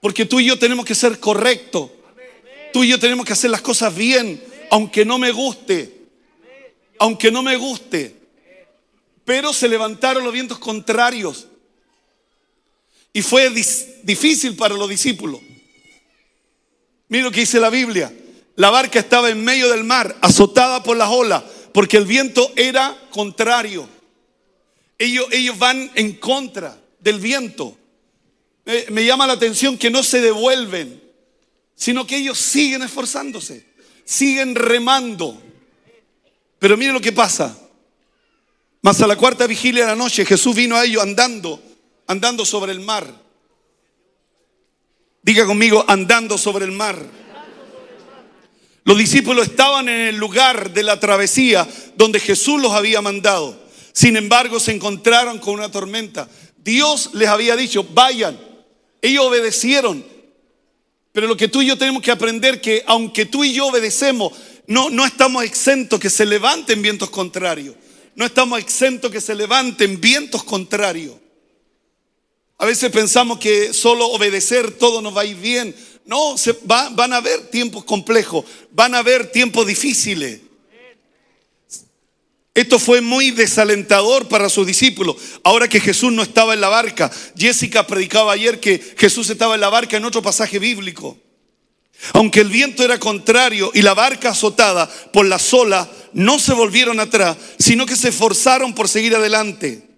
Porque 0.00 0.24
tú 0.24 0.38
y 0.38 0.46
yo 0.46 0.56
tenemos 0.56 0.84
que 0.84 0.94
ser 0.94 1.18
correctos. 1.18 1.90
Tú 2.72 2.84
y 2.84 2.88
yo 2.90 3.00
tenemos 3.00 3.26
que 3.26 3.32
hacer 3.32 3.50
las 3.50 3.60
cosas 3.60 3.92
bien, 3.92 4.40
aunque 4.70 5.04
no 5.04 5.18
me 5.18 5.32
guste. 5.32 5.92
Aunque 7.00 7.32
no 7.32 7.42
me 7.42 7.56
guste. 7.56 8.14
Pero 9.24 9.52
se 9.52 9.68
levantaron 9.68 10.22
los 10.22 10.32
vientos 10.32 10.60
contrarios. 10.60 11.48
Y 13.12 13.22
fue 13.22 13.50
difícil 13.50 14.54
para 14.54 14.76
los 14.76 14.88
discípulos. 14.88 15.40
Mira 17.08 17.24
lo 17.24 17.32
que 17.32 17.40
dice 17.40 17.58
la 17.58 17.70
Biblia. 17.70 18.14
La 18.54 18.70
barca 18.70 19.00
estaba 19.00 19.28
en 19.28 19.42
medio 19.42 19.68
del 19.72 19.82
mar, 19.82 20.16
azotada 20.20 20.84
por 20.84 20.96
las 20.96 21.08
olas, 21.08 21.42
porque 21.72 21.96
el 21.96 22.06
viento 22.06 22.52
era 22.54 22.96
contrario. 23.10 23.88
Ellos, 24.98 25.26
ellos 25.32 25.58
van 25.58 25.90
en 25.94 26.14
contra 26.14 26.78
del 27.00 27.20
viento. 27.20 27.76
me 28.90 29.04
llama 29.04 29.26
la 29.26 29.34
atención 29.34 29.76
que 29.76 29.90
no 29.90 30.02
se 30.02 30.20
devuelven, 30.20 31.02
sino 31.74 32.06
que 32.06 32.16
ellos 32.16 32.38
siguen 32.38 32.82
esforzándose, 32.82 33.66
siguen 34.04 34.54
remando. 34.54 35.40
Pero 36.58 36.76
mire 36.76 36.92
lo 36.92 37.00
que 37.00 37.12
pasa. 37.12 37.58
Mas 38.80 39.00
a 39.00 39.06
la 39.06 39.16
cuarta 39.16 39.46
vigilia 39.46 39.84
de 39.84 39.90
la 39.90 39.96
noche 39.96 40.24
Jesús 40.24 40.54
vino 40.54 40.76
a 40.76 40.84
ellos 40.84 41.02
andando, 41.02 41.60
andando 42.06 42.44
sobre 42.44 42.72
el 42.72 42.80
mar. 42.80 43.12
Diga 45.22 45.46
conmigo, 45.46 45.84
andando 45.88 46.36
sobre 46.36 46.66
el 46.66 46.72
mar. 46.72 46.98
Los 48.84 48.98
discípulos 48.98 49.48
estaban 49.48 49.88
en 49.88 50.00
el 50.00 50.16
lugar 50.16 50.70
de 50.70 50.82
la 50.82 51.00
travesía 51.00 51.66
donde 51.96 52.20
Jesús 52.20 52.60
los 52.60 52.72
había 52.72 53.00
mandado. 53.00 53.63
Sin 53.94 54.16
embargo, 54.18 54.60
se 54.60 54.72
encontraron 54.72 55.38
con 55.38 55.54
una 55.54 55.70
tormenta. 55.70 56.28
Dios 56.58 57.10
les 57.14 57.28
había 57.28 57.56
dicho, 57.56 57.84
vayan. 57.94 58.38
Ellos 59.00 59.24
obedecieron. 59.24 60.04
Pero 61.12 61.28
lo 61.28 61.36
que 61.36 61.48
tú 61.48 61.62
y 61.62 61.66
yo 61.66 61.78
tenemos 61.78 62.02
que 62.02 62.10
aprender 62.10 62.60
que 62.60 62.82
aunque 62.86 63.24
tú 63.24 63.44
y 63.44 63.54
yo 63.54 63.68
obedecemos, 63.68 64.32
no, 64.66 64.90
no 64.90 65.06
estamos 65.06 65.44
exentos 65.44 65.98
que 66.00 66.10
se 66.10 66.26
levanten 66.26 66.82
vientos 66.82 67.08
contrarios 67.08 67.76
no 68.16 68.24
estamos 68.24 68.60
exentos 68.60 69.10
que 69.10 69.20
se 69.20 69.34
levanten 69.34 70.00
vientos 70.00 70.44
contrarios. 70.44 71.16
A 72.58 72.64
veces 72.64 72.92
pensamos 72.92 73.40
que 73.40 73.72
solo 73.72 74.06
obedecer 74.06 74.70
todo 74.78 75.02
nos 75.02 75.16
va 75.16 75.22
a 75.22 75.24
ir 75.24 75.36
bien. 75.36 75.74
No, 76.06 76.38
se 76.38 76.52
va- 76.70 76.90
van 76.90 77.12
a 77.12 77.16
haber 77.16 77.48
tiempos 77.48 77.82
complejos, 77.84 78.44
van 78.70 78.94
a 78.94 78.98
haber 78.98 79.32
tiempos 79.32 79.66
difíciles. 79.66 80.40
Esto 82.54 82.78
fue 82.78 83.00
muy 83.00 83.32
desalentador 83.32 84.28
para 84.28 84.48
sus 84.48 84.64
discípulos. 84.64 85.16
Ahora 85.42 85.68
que 85.68 85.80
Jesús 85.80 86.12
no 86.12 86.22
estaba 86.22 86.54
en 86.54 86.60
la 86.60 86.68
barca, 86.68 87.10
Jessica 87.36 87.84
predicaba 87.84 88.32
ayer 88.32 88.60
que 88.60 88.80
Jesús 88.96 89.28
estaba 89.28 89.56
en 89.56 89.60
la 89.60 89.70
barca 89.70 89.96
en 89.96 90.04
otro 90.04 90.22
pasaje 90.22 90.60
bíblico. 90.60 91.18
Aunque 92.12 92.40
el 92.40 92.50
viento 92.50 92.84
era 92.84 93.00
contrario 93.00 93.72
y 93.74 93.82
la 93.82 93.94
barca 93.94 94.30
azotada 94.30 94.88
por 95.12 95.26
la 95.26 95.40
sola, 95.40 95.90
no 96.12 96.38
se 96.38 96.54
volvieron 96.54 97.00
atrás, 97.00 97.36
sino 97.58 97.86
que 97.86 97.96
se 97.96 98.10
esforzaron 98.10 98.72
por 98.72 98.88
seguir 98.88 99.16
adelante. 99.16 99.88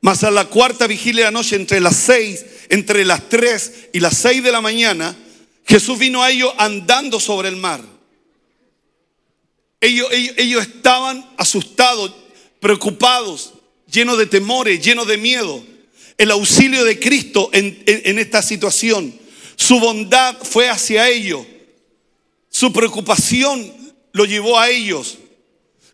Mas 0.00 0.22
a 0.22 0.30
la 0.30 0.44
cuarta 0.44 0.86
vigilia 0.86 1.24
de 1.24 1.32
la 1.32 1.38
noche, 1.38 1.56
entre 1.56 1.80
las 1.80 1.96
seis, 1.96 2.44
entre 2.68 3.04
las 3.04 3.28
tres 3.28 3.88
y 3.92 3.98
las 3.98 4.16
seis 4.16 4.42
de 4.42 4.52
la 4.52 4.60
mañana, 4.60 5.16
Jesús 5.64 5.98
vino 5.98 6.22
a 6.22 6.30
ellos 6.30 6.52
andando 6.58 7.18
sobre 7.18 7.48
el 7.48 7.56
mar. 7.56 7.95
Ellos, 9.80 10.08
estaban 10.62 11.28
asustados, 11.36 12.12
preocupados, 12.60 13.54
llenos 13.90 14.18
de 14.18 14.26
temores, 14.26 14.84
llenos 14.84 15.06
de 15.06 15.16
miedo. 15.18 15.62
El 16.18 16.30
auxilio 16.30 16.84
de 16.84 16.98
Cristo 16.98 17.50
en, 17.52 17.82
en- 17.86 18.02
en 18.04 18.18
esta 18.18 18.40
situación, 18.42 19.14
su 19.54 19.78
bondad 19.78 20.36
fue 20.42 20.68
hacia 20.68 21.08
ellos, 21.08 21.46
su 22.50 22.72
preocupación 22.72 23.72
lo 24.12 24.24
llevó 24.24 24.58
a 24.58 24.70
ellos. 24.70 25.18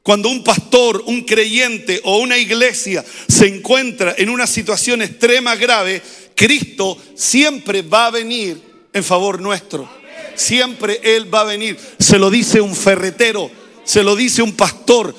Cuando 0.05 0.29
un 0.29 0.43
pastor, 0.43 1.03
un 1.07 1.23
creyente 1.23 2.01
o 2.05 2.19
una 2.19 2.37
iglesia 2.39 3.05
se 3.29 3.47
encuentra 3.47 4.15
en 4.19 4.31
una 4.31 4.47
situación 4.49 5.01
extrema 5.03 5.55
grave, 5.57 6.03
Cristo 6.35 6.97
siempre 7.15 7.83
va 7.83 8.07
a 8.07 8.11
venir 8.11 8.61
en 8.93 9.05
favor 9.05 9.41
nuestro. 9.41 9.89
Siempre 10.35 11.01
Él 11.05 11.33
va 11.33 11.43
a 11.43 11.45
venir. 11.45 11.77
Se 12.01 12.19
lo 12.19 12.31
dice 12.31 12.61
un 12.61 12.75
ferretero, 12.75 13.49
se 13.85 14.03
lo 14.03 14.17
dice 14.17 14.43
un 14.43 14.53
pastor. 14.53 15.15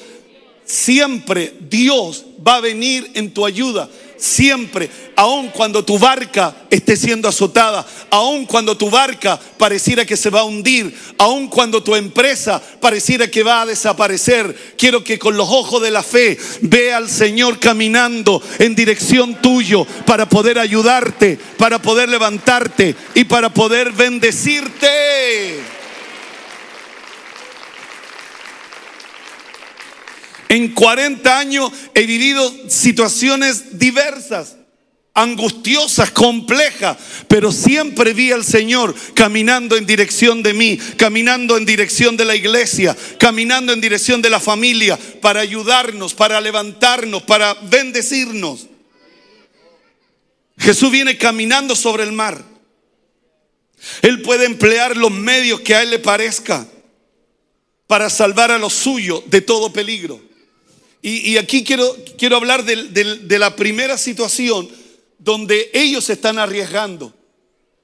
Siempre 0.66 1.54
Dios 1.70 2.26
va 2.46 2.56
a 2.56 2.62
venir 2.62 3.12
en 3.14 3.32
tu 3.32 3.46
ayuda. 3.46 3.90
Siempre, 4.18 4.90
aun 5.18 5.50
cuando 5.50 5.84
tu 5.84 6.00
barca 6.00 6.56
esté 6.70 6.96
siendo 6.96 7.28
azotada, 7.28 7.86
aun 8.10 8.46
cuando 8.46 8.78
tu 8.78 8.90
barca 8.90 9.38
pareciera 9.58 10.06
que 10.06 10.16
se 10.16 10.30
va 10.30 10.40
a 10.40 10.46
hundir, 10.46 10.96
aun 11.18 11.50
cuando 11.50 11.84
tu 11.84 11.94
empresa 11.94 12.62
pareciera 12.80 13.30
que 13.30 13.44
va 13.44 13.62
a 13.62 13.66
desaparecer, 13.66 14.76
quiero 14.78 15.04
que 15.04 15.20
con 15.20 15.36
los 15.36 15.50
ojos 15.50 15.82
de 15.82 15.92
la 15.92 16.04
fe 16.04 16.38
vea 16.62 16.98
al 16.98 17.10
Señor 17.10 17.60
caminando 17.60 18.42
en 18.60 18.76
dirección 18.76 19.42
tuyo 19.42 19.86
para 20.06 20.30
poder 20.30 20.58
ayudarte, 20.58 21.38
para 21.58 21.82
poder 21.82 22.08
levantarte 22.08 22.96
y 23.16 23.26
para 23.26 23.54
poder 23.54 23.92
bendecirte. 23.92 25.73
En 30.54 30.68
40 30.68 31.40
años 31.40 31.72
he 31.96 32.06
vivido 32.06 32.70
situaciones 32.70 33.80
diversas, 33.80 34.56
angustiosas, 35.16 36.12
complejas, 36.12 36.96
pero 37.28 37.52
siempre 37.52 38.14
vi 38.14 38.32
al 38.32 38.44
Señor 38.44 38.94
caminando 39.16 39.76
en 39.76 39.88
dirección 39.88 40.44
de 40.44 40.54
mí, 40.54 40.78
caminando 40.96 41.58
en 41.58 41.66
dirección 41.66 42.18
de 42.18 42.26
la 42.26 42.36
iglesia, 42.36 42.96
caminando 43.18 43.74
en 43.74 43.82
dirección 43.82 44.22
de 44.22 44.30
la 44.30 44.40
familia, 44.40 44.96
para 45.24 45.40
ayudarnos, 45.40 46.14
para 46.14 46.40
levantarnos, 46.40 47.24
para 47.24 47.56
bendecirnos. 47.56 48.68
Jesús 50.60 50.92
viene 50.92 51.18
caminando 51.18 51.76
sobre 51.76 52.04
el 52.04 52.12
mar. 52.12 52.46
Él 54.04 54.22
puede 54.22 54.46
emplear 54.46 54.98
los 54.98 55.10
medios 55.10 55.62
que 55.62 55.74
a 55.74 55.82
Él 55.82 55.90
le 55.90 55.98
parezca 55.98 56.68
para 57.88 58.08
salvar 58.12 58.52
a 58.52 58.60
los 58.60 58.74
suyos 58.74 59.24
de 59.32 59.42
todo 59.42 59.74
peligro. 59.74 60.33
Y, 61.06 61.36
aquí 61.36 61.66
quiero, 61.66 61.98
quiero 62.18 62.38
hablar 62.38 62.64
del- 62.64 62.94
de 63.28 63.38
la 63.40 63.56
primera 63.58 63.98
situación 63.98 64.70
donde 65.20 65.70
ellos 65.74 66.06
se 66.06 66.14
están 66.14 66.40
arriesgando. 66.40 67.14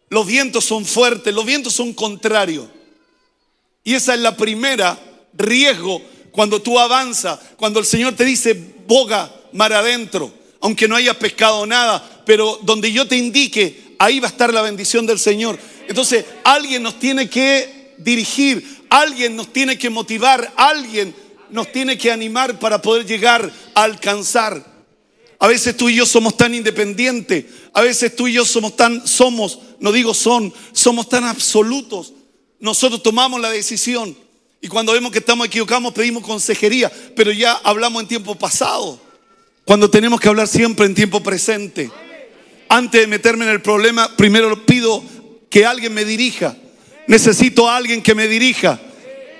Los 0.09 0.25
vientos 0.25 0.63
son 0.63 0.85
fuertes, 0.85 1.33
los 1.33 1.45
vientos 1.45 1.73
son 1.73 1.93
contrarios. 1.93 2.67
Y 3.83 3.93
esa 3.93 4.13
es 4.13 4.21
la 4.21 4.37
primera 4.37 4.97
riesgo 5.33 6.01
cuando 6.31 6.61
tú 6.61 6.79
avanzas, 6.79 7.39
cuando 7.57 7.79
el 7.81 7.85
Señor 7.85 8.15
te 8.15 8.23
dice, 8.23 8.53
boga 8.87 9.33
mar 9.51 9.73
adentro, 9.73 10.33
aunque 10.61 10.87
no 10.87 10.95
hayas 10.95 11.17
pescado 11.17 11.65
nada, 11.65 12.23
pero 12.25 12.57
donde 12.63 12.89
yo 12.91 13.05
te 13.05 13.17
indique, 13.17 13.95
ahí 13.99 14.21
va 14.21 14.27
a 14.27 14.31
estar 14.31 14.53
la 14.53 14.61
bendición 14.61 15.05
del 15.05 15.19
Señor. 15.19 15.59
Entonces, 15.89 16.23
alguien 16.45 16.83
nos 16.83 16.99
tiene 16.99 17.29
que 17.29 17.95
dirigir, 17.97 18.85
alguien 18.89 19.35
nos 19.35 19.51
tiene 19.51 19.77
que 19.77 19.89
motivar, 19.89 20.53
alguien 20.55 21.13
nos 21.51 21.71
tiene 21.71 21.97
que 21.97 22.11
animar 22.11 22.59
para 22.59 22.81
poder 22.81 23.05
llegar 23.05 23.51
a 23.75 23.83
alcanzar. 23.83 24.63
A 25.39 25.47
veces 25.47 25.77
tú 25.77 25.87
y 25.89 25.95
yo 25.95 26.05
somos 26.05 26.35
tan 26.35 26.53
independientes, 26.53 27.45
a 27.73 27.81
veces 27.81 28.15
tú 28.15 28.27
y 28.27 28.33
yo 28.33 28.43
somos 28.43 28.75
tan, 28.75 29.07
somos, 29.07 29.59
no 29.79 29.91
digo 29.91 30.13
son, 30.13 30.53
somos 30.73 31.07
tan 31.07 31.23
absolutos. 31.23 32.13
Nosotros 32.59 33.01
tomamos 33.01 33.39
la 33.39 33.49
decisión 33.49 34.17
y 34.61 34.67
cuando 34.67 34.91
vemos 34.91 35.11
que 35.11 35.19
estamos 35.19 35.47
equivocados 35.47 35.93
pedimos 35.93 36.23
consejería, 36.23 36.91
pero 37.15 37.31
ya 37.31 37.53
hablamos 37.53 38.01
en 38.01 38.09
tiempo 38.09 38.35
pasado, 38.35 38.99
cuando 39.63 39.89
tenemos 39.89 40.19
que 40.19 40.27
hablar 40.27 40.47
siempre 40.47 40.85
en 40.85 40.95
tiempo 40.95 41.23
presente. 41.23 41.89
Antes 42.67 43.01
de 43.01 43.07
meterme 43.07 43.45
en 43.45 43.51
el 43.51 43.61
problema, 43.61 44.15
primero 44.15 44.65
pido 44.65 45.01
que 45.49 45.65
alguien 45.65 45.93
me 45.93 46.05
dirija. 46.05 46.55
Necesito 47.07 47.67
a 47.67 47.77
alguien 47.77 48.03
que 48.03 48.13
me 48.13 48.27
dirija. 48.27 48.79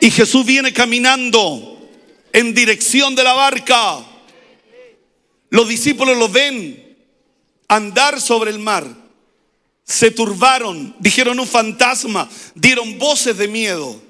Y 0.01 0.09
Jesús 0.09 0.45
viene 0.45 0.73
caminando 0.73 1.78
en 2.33 2.53
dirección 2.53 3.15
de 3.15 3.23
la 3.23 3.33
barca. 3.33 4.05
Los 5.49 5.67
discípulos 5.67 6.17
lo 6.17 6.29
ven 6.29 6.97
andar 7.67 8.19
sobre 8.21 8.51
el 8.51 8.59
mar. 8.59 8.85
Se 9.83 10.11
turbaron, 10.11 10.95
dijeron 10.99 11.39
un 11.39 11.47
fantasma, 11.47 12.29
dieron 12.53 12.99
voces 12.99 13.37
de 13.37 13.47
miedo. 13.47 14.01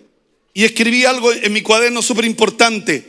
Y 0.54 0.66
escribí 0.66 1.06
algo 1.06 1.32
en 1.32 1.54
mi 1.54 1.62
cuaderno 1.62 2.02
súper 2.02 2.26
importante. 2.26 3.06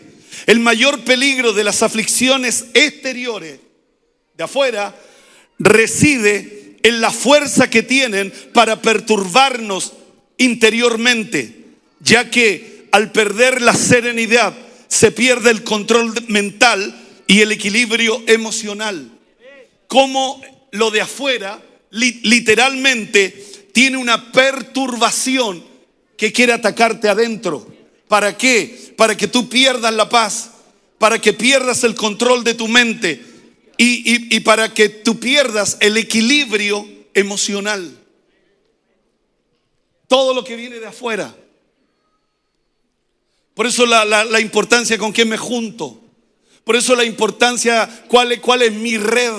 El 0.46 0.60
mayor 0.60 1.00
peligro 1.00 1.52
de 1.52 1.64
las 1.64 1.82
aflicciones 1.82 2.66
exteriores 2.74 3.58
de 4.36 4.44
afuera 4.44 4.94
reside 5.58 6.76
en 6.82 7.00
la 7.00 7.10
fuerza 7.10 7.68
que 7.68 7.82
tienen 7.82 8.32
para 8.54 8.80
perturbarnos 8.80 9.92
interiormente, 10.38 11.64
ya 11.98 12.30
que 12.30 12.86
al 12.92 13.12
perder 13.12 13.60
la 13.60 13.74
serenidad 13.74 14.54
se 14.90 15.12
pierde 15.12 15.50
el 15.50 15.62
control 15.64 16.12
mental 16.28 16.94
y 17.26 17.40
el 17.40 17.52
equilibrio 17.52 18.22
emocional. 18.26 19.10
Como 19.86 20.42
lo 20.72 20.90
de 20.90 21.00
afuera 21.00 21.62
li- 21.90 22.20
literalmente 22.24 23.28
tiene 23.72 23.96
una 23.96 24.32
perturbación 24.32 25.64
que 26.16 26.32
quiere 26.32 26.52
atacarte 26.52 27.08
adentro. 27.08 27.66
¿Para 28.08 28.36
qué? 28.36 28.92
Para 28.96 29.16
que 29.16 29.28
tú 29.28 29.48
pierdas 29.48 29.94
la 29.94 30.08
paz, 30.08 30.50
para 30.98 31.20
que 31.20 31.32
pierdas 31.32 31.84
el 31.84 31.94
control 31.94 32.42
de 32.42 32.54
tu 32.54 32.66
mente 32.66 33.22
y, 33.78 34.12
y- 34.12 34.36
y 34.36 34.40
para 34.40 34.74
que 34.74 34.88
tú 34.88 35.18
pierdas 35.20 35.76
el 35.80 35.96
equilibrio 35.96 36.84
emocional. 37.14 37.96
Todo 40.08 40.34
lo 40.34 40.42
que 40.42 40.56
viene 40.56 40.80
de 40.80 40.86
afuera. 40.88 41.32
Por 43.54 43.66
eso 43.66 43.84
la, 43.86 44.04
la- 44.04 44.40
importancia 44.40 44.96
con 44.96 45.12
quién 45.12 45.28
me 45.28 45.36
junto. 45.36 46.00
Por 46.64 46.76
eso 46.76 46.94
la 46.94 47.04
importancia, 47.04 48.04
cuál 48.08 48.32
es, 48.32 48.40
cuál 48.40 48.62
es 48.62 48.72
mi 48.72 48.96
red. 48.96 49.32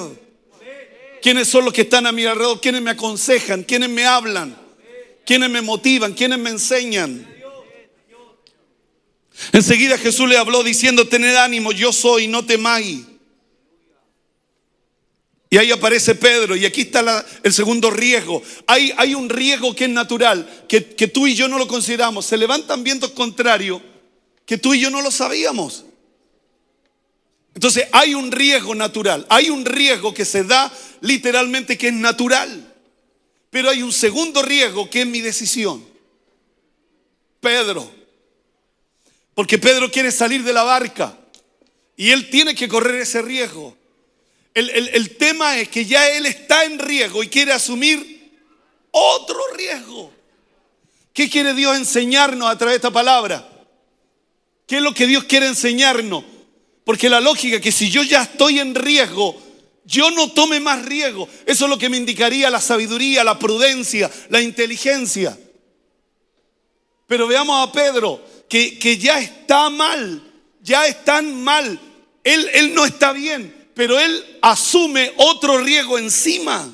¿Quiénes 1.21 1.47
son 1.47 1.65
los 1.65 1.73
que 1.73 1.81
están 1.81 2.07
a 2.07 2.11
mi 2.11 2.25
alrededor? 2.25 2.59
¿Quiénes 2.59 2.81
me 2.81 2.91
aconsejan? 2.91 3.63
¿Quiénes 3.63 3.89
me 3.89 4.05
hablan? 4.05 4.55
¿Quiénes 5.25 5.49
me 5.49 5.61
motivan? 5.61 6.13
¿Quiénes 6.13 6.39
me 6.39 6.49
enseñan? 6.49 7.27
Enseguida 9.51 9.97
Jesús 9.97 10.27
le 10.27 10.37
habló 10.37 10.63
diciendo, 10.63 11.07
tened 11.07 11.35
ánimo, 11.35 11.71
yo 11.71 11.91
soy, 11.91 12.27
no 12.27 12.45
temáis. 12.45 13.01
Y 15.49 15.57
ahí 15.57 15.69
aparece 15.71 16.15
Pedro 16.15 16.55
y 16.55 16.65
aquí 16.65 16.81
está 16.81 17.25
el 17.43 17.51
segundo 17.51 17.91
riesgo. 17.91 18.41
Hay, 18.67 18.93
hay 18.97 19.15
un 19.15 19.29
riesgo 19.29 19.75
que 19.75 19.83
es 19.85 19.89
natural, 19.89 20.65
que, 20.67 20.85
que 20.95 21.07
tú 21.07 21.27
y 21.27 21.35
yo 21.35 21.47
no 21.47 21.57
lo 21.57 21.67
consideramos. 21.67 22.25
Se 22.25 22.37
levantan 22.37 22.83
vientos 22.83 23.11
contrarios 23.11 23.81
que 24.45 24.57
tú 24.57 24.73
y 24.73 24.79
yo 24.81 24.89
no 24.89 25.01
lo 25.01 25.11
sabíamos. 25.11 25.85
Entonces 27.53 27.87
hay 27.91 28.13
un 28.15 28.31
riesgo 28.31 28.73
natural, 28.75 29.25
hay 29.29 29.49
un 29.49 29.65
riesgo 29.65 30.13
que 30.13 30.25
se 30.25 30.43
da 30.43 30.71
literalmente 31.01 31.77
que 31.77 31.87
es 31.87 31.93
natural. 31.93 32.67
Pero 33.49 33.69
hay 33.69 33.83
un 33.83 33.91
segundo 33.91 34.41
riesgo 34.41 34.89
que 34.89 35.01
es 35.01 35.07
mi 35.07 35.19
decisión. 35.19 35.85
Pedro. 37.41 37.91
Porque 39.35 39.57
Pedro 39.57 39.91
quiere 39.91 40.11
salir 40.11 40.43
de 40.43 40.53
la 40.53 40.63
barca 40.63 41.17
y 41.97 42.11
él 42.11 42.29
tiene 42.29 42.55
que 42.55 42.67
correr 42.69 43.01
ese 43.01 43.21
riesgo. 43.21 43.75
El, 44.53 44.69
el- 44.69 44.89
el 44.89 45.17
tema 45.17 45.57
es 45.57 45.67
que 45.69 45.85
ya 45.85 46.09
él 46.11 46.25
está 46.25 46.63
en 46.65 46.79
riesgo 46.79 47.23
y 47.23 47.27
quiere 47.27 47.51
asumir 47.51 48.39
otro 48.91 49.37
riesgo. 49.55 50.13
¿Qué 51.13 51.29
quiere 51.29 51.53
Dios 51.53 51.75
enseñarnos 51.77 52.49
a 52.49 52.57
través 52.57 52.73
de 52.73 52.77
esta 52.77 52.91
palabra? 52.91 53.49
¿Qué 54.71 54.77
es 54.77 54.83
lo 54.83 54.93
que 54.93 55.05
Dios 55.05 55.25
quiere 55.25 55.47
enseñarnos? 55.47 56.23
Porque 56.85 57.09
la 57.09 57.19
lógica 57.19 57.57
es 57.57 57.61
que 57.61 57.73
si 57.73 57.89
yo 57.89 58.03
ya 58.03 58.21
estoy 58.21 58.59
en 58.59 58.73
riesgo, 58.73 59.35
yo 59.83 60.09
no 60.11 60.31
tome 60.31 60.61
más 60.61 60.85
riesgo. 60.85 61.27
Eso 61.45 61.65
es 61.65 61.69
lo 61.69 61.77
que 61.77 61.89
me 61.89 61.97
indicaría 61.97 62.49
la 62.49 62.61
sabiduría, 62.61 63.25
la 63.25 63.37
prudencia, 63.37 64.09
la 64.29 64.39
inteligencia. 64.39 65.37
Pero 67.05 67.27
veamos 67.27 67.67
a 67.67 67.73
Pedro, 67.73 68.23
que, 68.47 68.79
que 68.79 68.97
ya 68.97 69.19
está 69.19 69.69
mal, 69.69 70.23
ya 70.61 70.87
están 70.87 71.43
mal. 71.43 71.77
Él, 72.23 72.49
él 72.53 72.73
no 72.73 72.85
está 72.85 73.11
bien, 73.11 73.67
pero 73.73 73.99
él 73.99 74.39
asume 74.41 75.11
otro 75.17 75.57
riesgo 75.57 75.97
encima. 75.97 76.73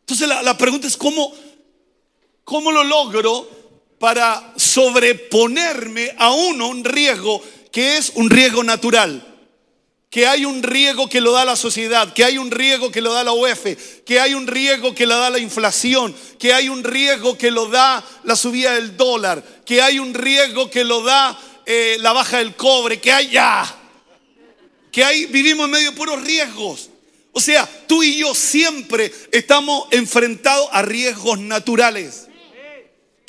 Entonces 0.00 0.26
la, 0.26 0.42
la 0.42 0.58
pregunta 0.58 0.88
es, 0.88 0.96
¿cómo, 0.96 1.32
¿cómo 2.42 2.72
lo 2.72 2.82
logro 2.82 3.59
para 4.00 4.54
sobreponerme 4.56 6.14
a 6.16 6.32
uno, 6.32 6.68
un 6.68 6.82
riesgo 6.84 7.42
que 7.70 7.98
es 7.98 8.12
un 8.14 8.30
riesgo 8.30 8.64
natural? 8.64 9.26
que 10.08 10.26
hay 10.26 10.44
un 10.44 10.64
riesgo 10.64 11.08
que 11.08 11.20
lo 11.20 11.30
da 11.30 11.44
la 11.44 11.54
sociedad, 11.54 12.12
que 12.12 12.24
hay 12.24 12.36
un 12.36 12.50
riesgo 12.50 12.90
que 12.90 13.00
lo 13.00 13.12
da 13.12 13.22
la 13.22 13.32
UEF, 13.32 14.02
que 14.04 14.18
hay 14.18 14.34
un 14.34 14.48
riesgo 14.48 14.92
que 14.92 15.06
lo 15.06 15.16
da 15.16 15.30
la 15.30 15.38
inflación, 15.38 16.12
que 16.36 16.52
hay 16.52 16.68
un 16.68 16.82
riesgo 16.82 17.38
que 17.38 17.52
lo 17.52 17.66
da 17.66 18.04
la 18.24 18.34
subida 18.34 18.74
del 18.74 18.96
dólar, 18.96 19.40
que 19.64 19.80
hay 19.80 20.00
un 20.00 20.12
riesgo 20.12 20.68
que 20.68 20.82
lo 20.82 21.04
da 21.04 21.38
eh, 21.64 21.96
la 22.00 22.12
baja 22.12 22.38
del 22.38 22.56
cobre, 22.56 23.00
que 23.00 23.12
hay 23.12 23.28
ya, 23.28 23.72
que 24.90 25.04
hay, 25.04 25.26
vivimos 25.26 25.66
en 25.66 25.70
medio 25.70 25.90
de 25.92 25.96
puros 25.96 26.20
riesgos. 26.24 26.90
O 27.30 27.40
sea, 27.40 27.70
tú 27.86 28.02
y 28.02 28.16
yo 28.16 28.34
siempre 28.34 29.12
estamos 29.30 29.86
enfrentados 29.92 30.68
a 30.72 30.82
riesgos 30.82 31.38
naturales 31.38 32.26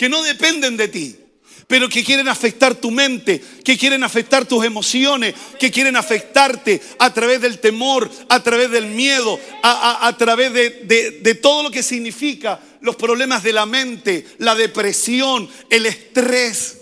que 0.02 0.10
no 0.10 0.24
dependen 0.24 0.78
de 0.78 0.88
ti 0.88 1.16
pero 1.68 1.88
que 1.88 2.04
quieren 2.04 2.28
afectar 2.28 2.74
tu 2.74 2.90
mente, 2.90 3.40
que 3.64 3.78
quieren 3.78 4.04
afectar 4.04 4.46
tus 4.46 4.66
emociones, 4.66 5.36
que 5.60 5.70
quieren 5.70 5.96
afectarte 5.96 6.82
a 7.00 7.14
través 7.14 7.40
del 7.40 7.60
temor, 7.60 8.10
a 8.28 8.42
través 8.44 8.72
del 8.72 8.88
miedo, 8.88 9.40
a, 9.64 10.08
a- 10.08 10.18
través 10.18 10.52
de, 10.52 10.70
de- 10.86 11.12
de 11.22 11.36
todo 11.36 11.62
lo 11.64 11.72
que 11.72 11.82
significa 11.84 12.60
los 12.82 12.96
problemas 12.98 13.42
de 13.44 13.54
la 13.54 13.66
mente, 13.68 14.26
la 14.40 14.54
depresión, 14.56 15.48
el 15.70 15.86
estrés. 15.86 16.80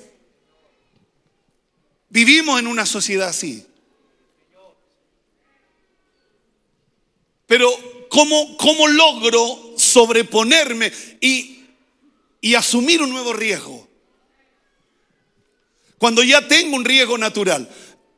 Vivimos 2.10 2.60
en 2.60 2.66
una 2.66 2.86
sociedad 2.88 3.28
así. 3.28 3.64
Pero 7.46 7.70
¿cómo, 8.10 8.58
cómo 8.58 8.88
logro 8.88 9.76
sobreponerme 9.78 10.92
y, 11.22 11.59
y 12.42 12.56
asumir 12.56 13.02
un 13.02 13.10
nuevo 13.10 13.34
riesgo? 13.34 13.88
Cuando 15.98 16.24
ya 16.24 16.48
tengo 16.48 16.76
un 16.76 16.86
riesgo 16.86 17.18
natural, 17.18 17.70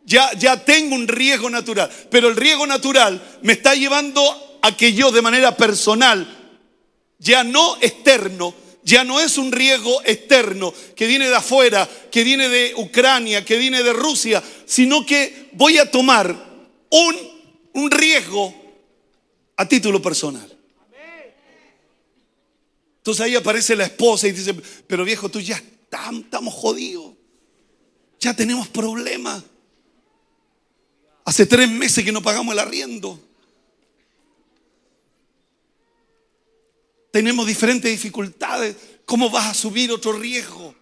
ya, 0.05 0.31
ya 0.33 0.63
tengo 0.63 0.95
un 0.95 1.07
riesgo 1.07 1.49
natural, 1.49 1.89
pero 2.09 2.27
el 2.29 2.35
riesgo 2.35 2.67
natural 2.67 3.39
me 3.41 3.53
está 3.53 3.75
llevando 3.75 4.59
a 4.61 4.75
que 4.75 4.93
yo 4.93 5.11
de 5.11 5.21
manera 5.21 5.57
personal, 5.57 6.37
ya 7.17 7.43
no 7.43 7.77
externo, 7.81 8.53
ya 8.83 9.03
no 9.03 9.19
es 9.19 9.37
un 9.37 9.51
riesgo 9.51 10.01
externo 10.05 10.73
que 10.95 11.07
viene 11.07 11.27
de 11.27 11.35
afuera, 11.35 11.87
que 12.11 12.23
viene 12.23 12.49
de 12.49 12.73
Ucrania, 12.75 13.45
que 13.45 13.57
viene 13.57 13.83
de 13.83 13.93
Rusia, 13.93 14.43
sino 14.65 15.05
que 15.05 15.49
voy 15.53 15.77
a 15.77 15.89
tomar 15.89 16.35
un, 16.89 17.15
un 17.73 17.91
riesgo 17.91 18.53
a 19.57 19.67
título 19.67 20.01
personal. 20.01 20.50
Entonces 23.01 23.25
ahí 23.25 23.35
aparece 23.35 23.75
la 23.75 23.85
esposa 23.85 24.27
y 24.27 24.31
dice, 24.31 24.53
pero 24.85 25.03
viejo, 25.03 25.27
tú 25.27 25.39
ya 25.39 25.59
tam- 25.89 26.23
estamos 26.23 26.53
jodidos. 26.53 27.15
Ya 28.19 28.35
tenemos 28.35 28.67
problemas. 28.67 29.43
Hace 31.25 31.47
tres 31.47 31.67
meses 31.67 32.05
que 32.05 32.11
no 32.11 32.21
pagamos 32.21 32.53
el 32.53 32.59
arriendo. 32.59 33.19
Tenemos 37.11 37.47
diferentes 37.47 37.91
dificultades. 37.91 38.75
¿Cómo 39.05 39.31
vas 39.31 39.47
a 39.49 39.53
subir 39.55 39.91
otro 39.91 40.13
riesgo? 40.13 40.75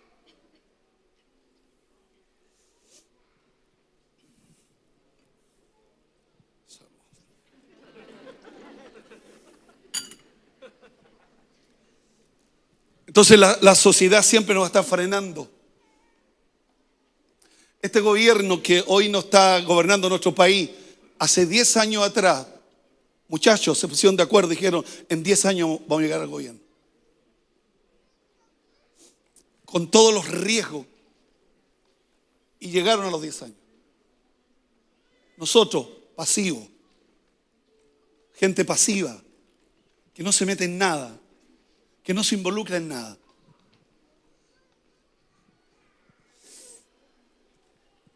Entonces 13.09 13.39
la, 13.39 13.73
sociedad 13.73 14.21
siempre 14.21 14.53
nos 14.53 14.67
está 14.67 14.83
frenando. 14.83 15.49
Este 17.81 18.01
gobierno 18.01 18.61
que 18.61 18.83
hoy 18.85 19.09
no 19.09 19.21
está 19.21 19.59
gobernando 19.61 20.07
nuestro 20.09 20.35
país, 20.35 20.69
hace 21.17 21.47
10 21.47 21.77
años 21.77 22.03
atrás, 22.03 22.45
muchachos 23.27 23.79
se 23.79 23.87
pusieron 23.87 24.15
de 24.15 24.21
acuerdo 24.21 24.51
y 24.51 24.55
dijeron, 24.55 24.85
en 25.09 25.23
10 25.23 25.45
años 25.45 25.79
vamos 25.87 26.01
a 26.01 26.03
llegar 26.03 26.21
al 26.21 26.27
gobierno. 26.27 26.59
Con 29.65 29.89
todos 29.89 30.13
los 30.13 30.27
riesgos. 30.27 30.85
Y 32.59 32.69
llegaron 32.69 33.07
a 33.07 33.09
los 33.09 33.23
10 33.23 33.41
años. 33.41 33.57
Nosotros, 35.35 35.87
pasivos, 36.15 36.63
gente 38.35 38.63
pasiva, 38.65 39.19
que 40.13 40.21
no 40.21 40.31
se 40.31 40.45
mete 40.45 40.65
en 40.65 40.77
nada, 40.77 41.18
que 42.09 42.13
no 42.15 42.23
se 42.23 42.33
involucra 42.33 42.77
en 42.77 42.87
nada. 42.87 43.15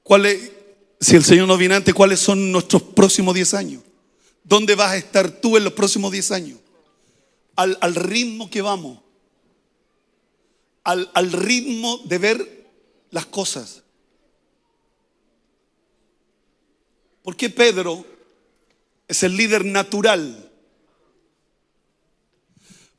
¿Cuál 0.02 0.26
es, 0.26 0.52
si 1.00 1.16
el 1.16 1.24
Señor 1.24 1.48
no 1.48 1.58
viene 1.58 1.76
antes, 1.76 1.94
cuáles 1.94 2.20
son 2.20 2.52
nuestros 2.52 2.82
próximos 2.82 3.36
10 3.36 3.54
años? 3.54 3.84
¿Dónde 4.44 4.74
vas 4.74 4.94
a 4.94 4.98
estar 4.98 5.30
tú 5.30 5.58
en 5.58 5.66
los 5.66 5.74
próximos 5.74 6.12
10 6.12 6.32
años? 6.32 6.60
Al, 7.56 7.78
al 7.82 7.94
ritmo 7.94 8.50
que 8.50 8.64
vamos, 8.64 8.98
al, 10.84 11.12
al 11.14 11.32
ritmo 11.32 12.00
de 12.06 12.18
ver 12.18 12.72
las 13.12 13.28
cosas. 13.28 13.84
¿Por 17.22 17.36
qué 17.36 17.52
Pedro 17.52 18.04
es 19.08 19.22
el 19.22 19.38
líder 19.38 19.64
natural? 19.64 20.43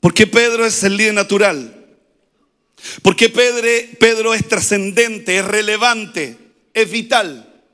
¿Por 0.04 0.12
qué 0.12 0.26
Pedro 0.26 0.66
es 0.66 0.82
el 0.82 0.98
líder 0.98 1.14
natural? 1.14 1.96
¿Por 3.00 3.16
qué 3.16 3.30
Pedro, 3.30 3.66
Pedro 3.98 4.34
es 4.34 4.46
trascendente, 4.46 5.38
es 5.38 5.44
relevante, 5.46 6.36
es 6.74 6.90
vital? 6.90 7.64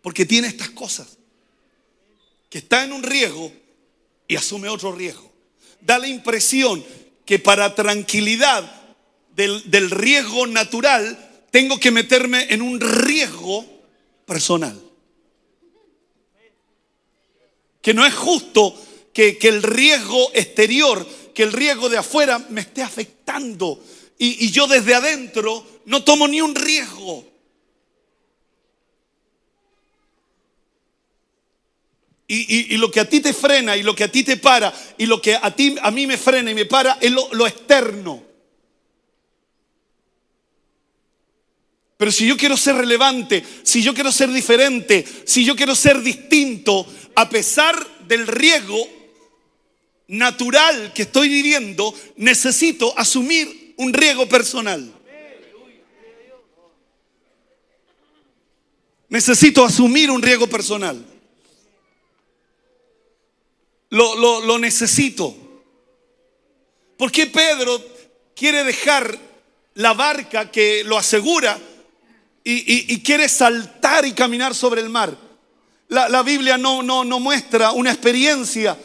Porque 0.00 0.24
tiene 0.24 0.46
estas 0.46 0.70
cosas. 0.70 1.18
Que 2.48 2.58
está 2.58 2.84
en 2.84 2.92
un 2.92 3.02
riesgo 3.02 3.52
y 4.28 4.36
asume 4.36 4.68
otro 4.68 4.92
riesgo. 4.92 5.32
Da 5.80 5.98
la 5.98 6.06
impresión 6.06 6.84
que 7.26 7.40
para 7.40 7.74
tranquilidad 7.74 8.62
del, 9.34 9.68
del 9.68 9.90
riesgo 9.90 10.46
natural 10.46 11.42
tengo 11.50 11.80
que 11.80 11.90
meterme 11.90 12.54
en 12.54 12.62
un 12.62 12.80
riesgo 12.80 13.66
personal. 14.26 14.80
Que 17.82 17.94
no 17.94 18.06
es 18.06 18.14
justo 18.14 18.80
que, 19.12 19.38
que 19.38 19.48
el 19.48 19.64
riesgo 19.64 20.30
exterior, 20.34 21.04
que 21.38 21.44
el 21.44 21.52
riesgo 21.52 21.88
de 21.88 21.96
afuera 21.96 22.44
me 22.48 22.62
esté 22.62 22.82
afectando 22.82 23.80
y, 24.18 24.50
yo 24.50 24.66
desde 24.66 24.92
adentro 24.92 25.64
no 25.84 26.02
tomo 26.02 26.26
ni 26.26 26.40
un 26.40 26.52
riesgo. 26.52 27.24
Y 32.26 32.76
lo 32.78 32.90
que 32.90 32.98
a 32.98 33.08
ti 33.08 33.20
te 33.20 33.32
frena 33.32 33.76
y 33.76 33.84
lo 33.84 33.94
que 33.94 34.02
a 34.02 34.10
ti 34.10 34.24
te 34.24 34.36
para 34.36 34.74
y 34.98 35.06
lo 35.06 35.22
que 35.22 35.36
a 35.36 35.54
ti 35.54 35.76
a 35.80 35.92
mí 35.92 36.08
me 36.08 36.18
frena 36.18 36.50
y 36.50 36.56
me 36.56 36.64
para 36.64 36.98
es 37.00 37.12
lo, 37.12 37.32
lo 37.32 37.46
externo. 37.46 38.20
Pero 41.98 42.10
si 42.10 42.26
yo 42.26 42.36
quiero 42.36 42.56
ser 42.56 42.74
relevante, 42.74 43.44
si 43.62 43.80
yo 43.80 43.94
quiero 43.94 44.10
ser 44.10 44.32
diferente, 44.32 45.04
si 45.24 45.44
yo 45.44 45.54
quiero 45.54 45.76
ser 45.76 46.02
distinto, 46.02 46.84
a 47.14 47.28
pesar 47.28 47.76
del 48.08 48.26
riesgo 48.26 48.97
natural 50.08 50.92
que 50.94 51.02
estoy 51.02 51.28
viviendo, 51.28 51.94
necesito 52.16 52.96
asumir 52.98 53.74
un 53.76 53.92
riesgo 53.92 54.28
personal. 54.28 54.92
Necesito 59.08 59.64
asumir 59.64 60.10
un 60.10 60.20
riesgo 60.22 60.46
personal. 60.46 61.02
Lo, 63.90 64.16
lo- 64.16 64.40
lo 64.42 64.58
necesito. 64.58 65.34
¿Por 66.98 67.10
qué 67.10 67.26
Pedro 67.26 67.82
quiere 68.34 68.64
dejar 68.64 69.18
la 69.74 69.94
barca 69.94 70.50
que 70.50 70.84
lo 70.84 70.98
asegura 70.98 71.58
y, 72.44 72.52
y- 72.52 72.86
y 72.94 73.02
quiere 73.02 73.28
saltar 73.28 74.04
y 74.04 74.12
caminar 74.12 74.54
sobre 74.54 74.82
el 74.82 74.90
mar? 74.90 75.16
La, 75.88 76.08
la 76.10 76.22
Biblia 76.22 76.58
no, 76.58 76.82
no, 76.82 77.02
no 77.04 77.18
muestra 77.18 77.72
una 77.72 77.90
experiencia 77.92 78.76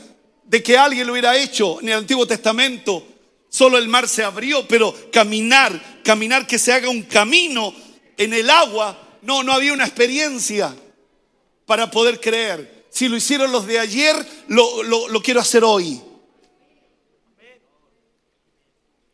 de 0.45 0.61
que 0.61 0.77
alguien 0.77 1.07
lo 1.07 1.13
hubiera 1.13 1.37
hecho 1.37 1.79
en 1.81 1.89
el 1.89 1.95
Antiguo 1.95 2.27
Testamento. 2.27 3.07
Solo 3.49 3.77
el 3.77 3.87
mar 3.87 4.07
se 4.07 4.23
abrió, 4.23 4.67
pero 4.67 4.95
caminar, 5.11 6.01
caminar 6.03 6.47
que 6.47 6.57
se 6.57 6.73
haga 6.73 6.89
un 6.89 7.03
camino 7.03 7.73
en 8.17 8.33
el 8.33 8.49
agua, 8.49 9.19
no, 9.21 9.43
no 9.43 9.53
había 9.53 9.73
una 9.73 9.85
experiencia 9.85 10.75
para 11.65 11.89
poder 11.89 12.19
creer. 12.19 12.85
Si 12.89 13.07
lo 13.07 13.15
hicieron 13.15 13.51
los 13.51 13.65
de 13.65 13.79
ayer, 13.79 14.15
lo, 14.47 14.83
lo, 14.83 15.07
lo 15.07 15.21
quiero 15.21 15.39
hacer 15.39 15.63
hoy. 15.63 16.01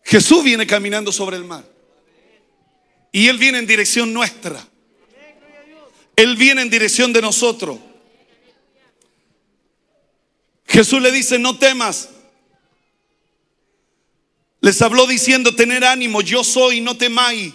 Jesús 0.04 0.44
viene 0.44 0.66
caminando 0.66 1.12
sobre 1.12 1.38
el 1.38 1.44
mar. 1.44 1.64
Y 3.12 3.28
Él 3.28 3.38
viene 3.38 3.60
en 3.60 3.68
dirección 3.68 4.14
nuestra. 4.14 4.66
Él 6.16 6.36
viene 6.36 6.62
en 6.62 6.70
dirección 6.70 7.14
de 7.14 7.22
nosotros. 7.22 7.78
Jesús 10.70 11.02
le 11.02 11.12
dice, 11.12 11.40
no 11.40 11.58
temas. 11.58 12.10
Les 14.62 14.82
habló 14.82 15.08
diciendo, 15.08 15.56
tener 15.56 15.84
ánimo, 15.84 16.22
yo 16.22 16.44
soy, 16.44 16.80
no 16.80 16.96
temáis. 16.96 17.54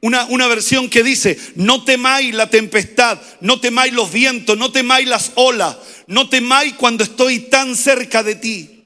Una, 0.00 0.24
una, 0.26 0.48
versión 0.48 0.88
que 0.88 1.02
dice, 1.02 1.38
no 1.56 1.84
temáis 1.84 2.34
la 2.34 2.48
tempestad, 2.48 3.20
no 3.42 3.60
temáis 3.60 3.92
los 3.92 4.10
vientos, 4.10 4.56
no 4.56 4.72
temáis 4.72 5.06
las 5.06 5.32
olas, 5.34 5.76
no 6.06 6.30
temáis 6.30 6.72
cuando 6.74 7.04
estoy 7.04 7.40
tan 7.40 7.76
cerca 7.76 8.22
de 8.22 8.34
ti. 8.34 8.84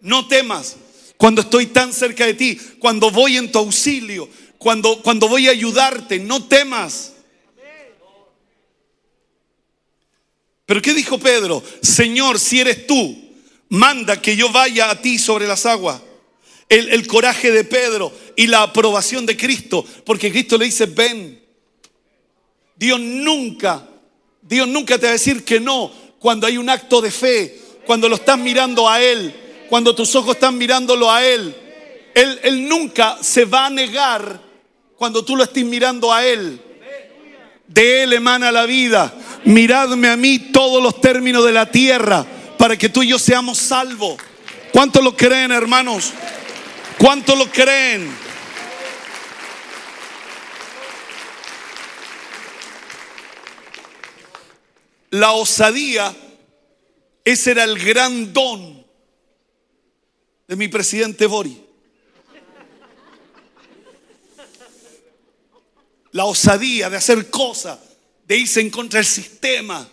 No 0.00 0.26
temas 0.26 0.76
cuando 1.16 1.42
estoy 1.42 1.66
tan 1.66 1.92
cerca 1.92 2.26
de 2.26 2.34
ti, 2.34 2.58
cuando 2.80 3.10
voy 3.12 3.36
en 3.36 3.52
tu 3.52 3.58
auxilio, 3.60 4.28
cuando, 4.58 5.00
cuando 5.00 5.28
voy 5.28 5.46
a 5.46 5.52
ayudarte, 5.52 6.18
no 6.18 6.44
temas. 6.44 7.12
Pero 10.66 10.82
¿qué 10.82 10.92
dijo 10.92 11.18
Pedro? 11.18 11.62
Señor, 11.80 12.40
si 12.40 12.60
eres 12.60 12.86
tú, 12.86 13.16
manda 13.68 14.20
que 14.20 14.36
yo 14.36 14.50
vaya 14.50 14.90
a 14.90 15.00
ti 15.00 15.18
sobre 15.18 15.46
las 15.46 15.64
aguas. 15.64 16.02
El, 16.68 16.88
el, 16.88 17.06
coraje 17.06 17.52
de 17.52 17.62
Pedro 17.62 18.12
y 18.34 18.48
la 18.48 18.62
aprobación 18.62 19.24
de 19.24 19.36
Cristo, 19.36 19.86
porque 20.04 20.32
Cristo 20.32 20.58
le 20.58 20.64
dice, 20.64 20.86
ven. 20.86 21.40
Dios 22.74 23.00
nunca, 23.00 23.88
Dios 24.42 24.66
nunca 24.66 24.98
te 24.98 25.06
va 25.06 25.10
a 25.10 25.12
decir 25.12 25.44
que 25.44 25.60
no 25.60 25.92
cuando 26.18 26.46
hay 26.46 26.58
un 26.58 26.68
acto 26.68 27.00
de 27.00 27.12
fe, 27.12 27.58
cuando 27.86 28.08
lo 28.08 28.16
estás 28.16 28.36
mirando 28.36 28.88
a 28.88 29.00
Él, 29.00 29.32
cuando 29.68 29.94
tus 29.94 30.14
ojos 30.16 30.34
están 30.34 30.58
mirándolo 30.58 31.10
a 31.10 31.24
Él. 31.24 31.54
Él, 32.14 32.40
él 32.42 32.68
nunca 32.68 33.18
se 33.22 33.44
va 33.44 33.66
a 33.66 33.70
negar 33.70 34.40
cuando 34.96 35.24
tú 35.24 35.36
lo 35.36 35.44
estés 35.44 35.64
mirando 35.64 36.12
a 36.12 36.26
Él. 36.26 36.60
De 37.68 38.02
Él 38.02 38.12
emana 38.12 38.50
la 38.50 38.66
vida. 38.66 39.14
Miradme 39.46 40.08
a 40.08 40.16
mí 40.16 40.40
todos 40.50 40.82
los 40.82 41.00
términos 41.00 41.44
de 41.44 41.52
la 41.52 41.70
tierra 41.70 42.26
para 42.58 42.76
que 42.76 42.88
tú 42.88 43.04
y 43.04 43.08
yo 43.08 43.18
seamos 43.18 43.58
salvos. 43.58 44.16
¿Cuántos 44.72 45.04
lo 45.04 45.16
creen, 45.16 45.52
hermanos? 45.52 46.12
¿Cuántos 46.98 47.38
lo 47.38 47.46
creen? 47.46 48.10
La 55.10 55.30
osadía, 55.30 56.12
ese 57.24 57.52
era 57.52 57.62
el 57.62 57.78
gran 57.78 58.32
don 58.32 58.84
de 60.48 60.56
mi 60.56 60.66
presidente 60.66 61.26
Bori. 61.26 61.64
La 66.10 66.24
osadía 66.24 66.90
de 66.90 66.96
hacer 66.96 67.30
cosas, 67.30 67.78
de 68.26 68.36
irse 68.36 68.60
en 68.60 68.70
contra 68.70 68.98
del 68.98 69.06
sistema, 69.06 69.88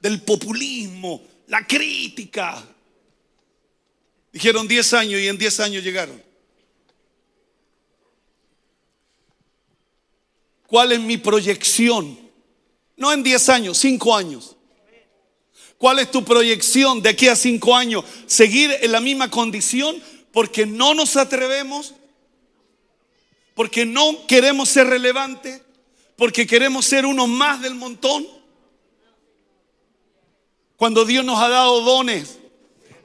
del 0.00 0.20
populismo, 0.22 1.22
la 1.46 1.66
crítica. 1.66 2.62
Dijeron 4.30 4.68
10 4.68 4.92
años 4.92 5.20
y 5.20 5.28
en 5.28 5.38
10 5.38 5.60
años 5.60 5.82
llegaron. 5.82 6.22
¿Cuál 10.66 10.92
es 10.92 11.00
mi 11.00 11.16
proyección? 11.16 12.18
No 12.96 13.12
en 13.12 13.22
10 13.22 13.48
años, 13.48 13.78
5 13.78 14.16
años. 14.16 14.56
¿Cuál 15.78 16.00
es 16.00 16.10
tu 16.10 16.24
proyección 16.24 17.00
de 17.00 17.10
aquí 17.10 17.28
a 17.28 17.36
5 17.36 17.74
años? 17.74 18.04
¿Seguir 18.26 18.70
en 18.80 18.92
la 18.92 19.00
misma 19.00 19.30
condición 19.30 20.02
porque 20.32 20.66
no 20.66 20.92
nos 20.92 21.16
atrevemos? 21.16 21.94
¿Porque 23.54 23.86
no 23.86 24.26
queremos 24.26 24.68
ser 24.68 24.88
relevantes? 24.88 25.62
¿Porque 26.16 26.46
queremos 26.46 26.86
ser 26.86 27.04
uno 27.04 27.26
más 27.26 27.60
del 27.60 27.74
montón? 27.74 28.26
Cuando 30.76 31.04
Dios 31.04 31.24
nos 31.24 31.38
ha 31.40 31.48
dado 31.48 31.80
dones, 31.82 32.38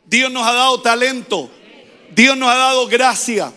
Dios 0.06 0.32
nos 0.32 0.46
ha 0.46 0.54
dado 0.54 0.82
talento, 0.82 1.50
Dios 2.14 2.36
nos 2.38 2.50
ha 2.50 2.56
dado 2.56 2.88
gracia, 2.88 3.54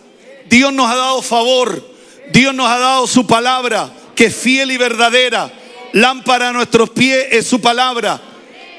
Dios 0.47 0.71
nos 0.73 0.89
ha 0.89 0.95
dado 0.95 1.21
favor, 1.21 1.83
Dios 2.31 2.53
nos 2.53 2.67
ha 2.67 2.79
dado 2.79 3.07
su 3.07 3.27
palabra, 3.27 3.91
que 4.15 4.25
es 4.25 4.35
fiel 4.35 4.71
y 4.71 4.77
verdadera. 4.77 5.51
Lámpara 5.93 6.49
a 6.49 6.53
nuestros 6.53 6.89
pies 6.89 7.27
es 7.31 7.47
su 7.47 7.61
palabra. 7.61 8.21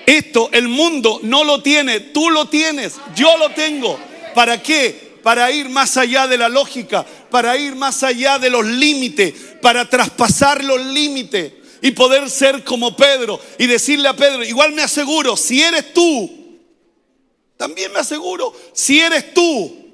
Esto 0.07 0.51
el 0.53 0.69
mundo 0.69 1.21
no 1.23 1.45
lo 1.45 1.62
tiene, 1.62 2.01
tú 2.01 2.31
lo 2.31 2.47
tienes, 2.47 2.95
yo 3.15 3.37
lo 3.39 3.51
tengo. 3.51 3.99
¿Para 4.35 4.62
qué? 4.62 5.06
Para 5.27 5.51
ir 5.51 5.69
más 5.69 5.97
allá 5.97 6.29
de 6.29 6.39
la 6.39 6.49
lógica, 6.49 7.05
para 7.33 7.57
ir 7.57 7.75
más 7.75 8.05
allá 8.05 8.39
de 8.39 8.49
los 8.49 8.65
límites, 8.65 9.35
para 9.61 9.91
traspasar 9.91 10.62
los 10.62 10.81
límites 10.87 11.53
y 11.83 11.91
poder 11.91 12.31
ser 12.31 12.62
como 12.62 12.95
Pedro 12.95 13.41
y 13.59 13.67
decirle 13.67 14.07
a 14.07 14.15
Pedro, 14.15 14.45
igual 14.45 14.73
me 14.73 14.83
aseguro, 14.83 15.37
si 15.37 15.61
eres 15.61 15.93
tú, 15.93 16.61
también 17.57 17.93
me 17.93 17.99
aseguro, 17.99 18.55
si 18.73 19.01
eres 19.01 19.35
tú, 19.35 19.91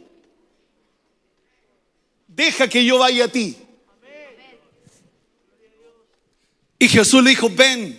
deja 2.29 2.69
que 2.69 2.85
yo 2.85 2.99
vaya 2.99 3.25
a 3.25 3.29
ti. 3.29 3.57
Y 6.79 6.89
Jesús 6.89 7.25
le 7.25 7.31
dijo, 7.31 7.49
ven. 7.49 7.99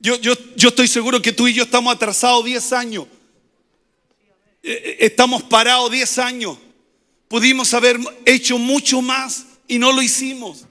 Yo, 0.00 0.16
yo, 0.16 0.32
yo 0.56 0.70
estoy 0.70 0.88
seguro 0.88 1.20
que 1.20 1.32
tú 1.32 1.48
y 1.48 1.52
yo 1.52 1.64
estamos 1.64 1.94
atrasados 1.94 2.46
10 2.46 2.72
años. 2.72 3.06
Estamos 4.64 5.42
parados 5.42 5.90
10 5.90 6.18
años. 6.18 6.58
Pudimos 7.28 7.74
haber 7.74 7.98
hecho 8.24 8.58
mucho 8.58 9.02
más 9.02 9.44
y 9.68 9.78
no 9.78 9.92
lo 9.92 10.00
hicimos. 10.00 10.64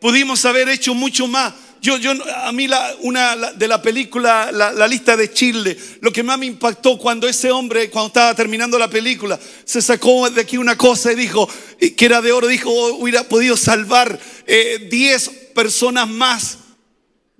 Pudimos 0.00 0.44
haber 0.46 0.68
hecho 0.70 0.94
mucho 0.94 1.28
más. 1.28 1.52
Yo, 1.82 1.98
yo, 1.98 2.12
a 2.36 2.52
mí 2.52 2.68
la, 2.68 2.94
una 3.00 3.34
de 3.52 3.68
la 3.68 3.82
película, 3.82 4.50
la, 4.52 4.86
lista 4.86 5.16
de 5.16 5.32
Chile, 5.32 5.76
lo 6.00 6.12
que 6.12 6.22
más 6.22 6.38
me 6.38 6.46
impactó 6.46 6.96
cuando 6.96 7.28
ese 7.28 7.50
hombre, 7.50 7.90
cuando 7.90 8.06
estaba 8.06 8.34
terminando 8.34 8.78
la 8.78 8.88
película, 8.88 9.38
se 9.64 9.82
sacó 9.82 10.30
de 10.30 10.40
aquí 10.40 10.56
una 10.56 10.78
cosa 10.78 11.12
y 11.12 11.16
dijo, 11.16 11.48
que 11.78 12.04
era 12.04 12.22
de 12.22 12.30
oro, 12.30 12.46
dijo, 12.46 12.70
hubiera 12.70 13.24
podido 13.24 13.56
salvar 13.56 14.18
10 14.46 15.26
eh, 15.26 15.50
personas 15.54 16.08
más. 16.08 16.58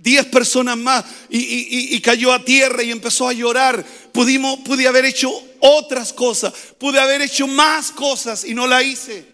10 0.02 0.26
personas 0.26 0.76
más 0.76 1.04
y, 1.28 2.00
cayó 2.00 2.32
a 2.32 2.44
tierra 2.44 2.82
y 2.82 2.90
empezó 2.90 3.28
a 3.28 3.32
llorar. 3.32 3.84
Pudimos, 4.12 4.58
pude 4.60 4.88
haber 4.88 5.04
hecho 5.04 5.30
otras 5.60 6.12
cosas, 6.12 6.52
pude 6.76 6.98
haber 6.98 7.22
hecho 7.22 7.46
más 7.46 7.92
cosas 7.92 8.44
y 8.44 8.52
no 8.52 8.66
la 8.66 8.82
hice. 8.82 9.24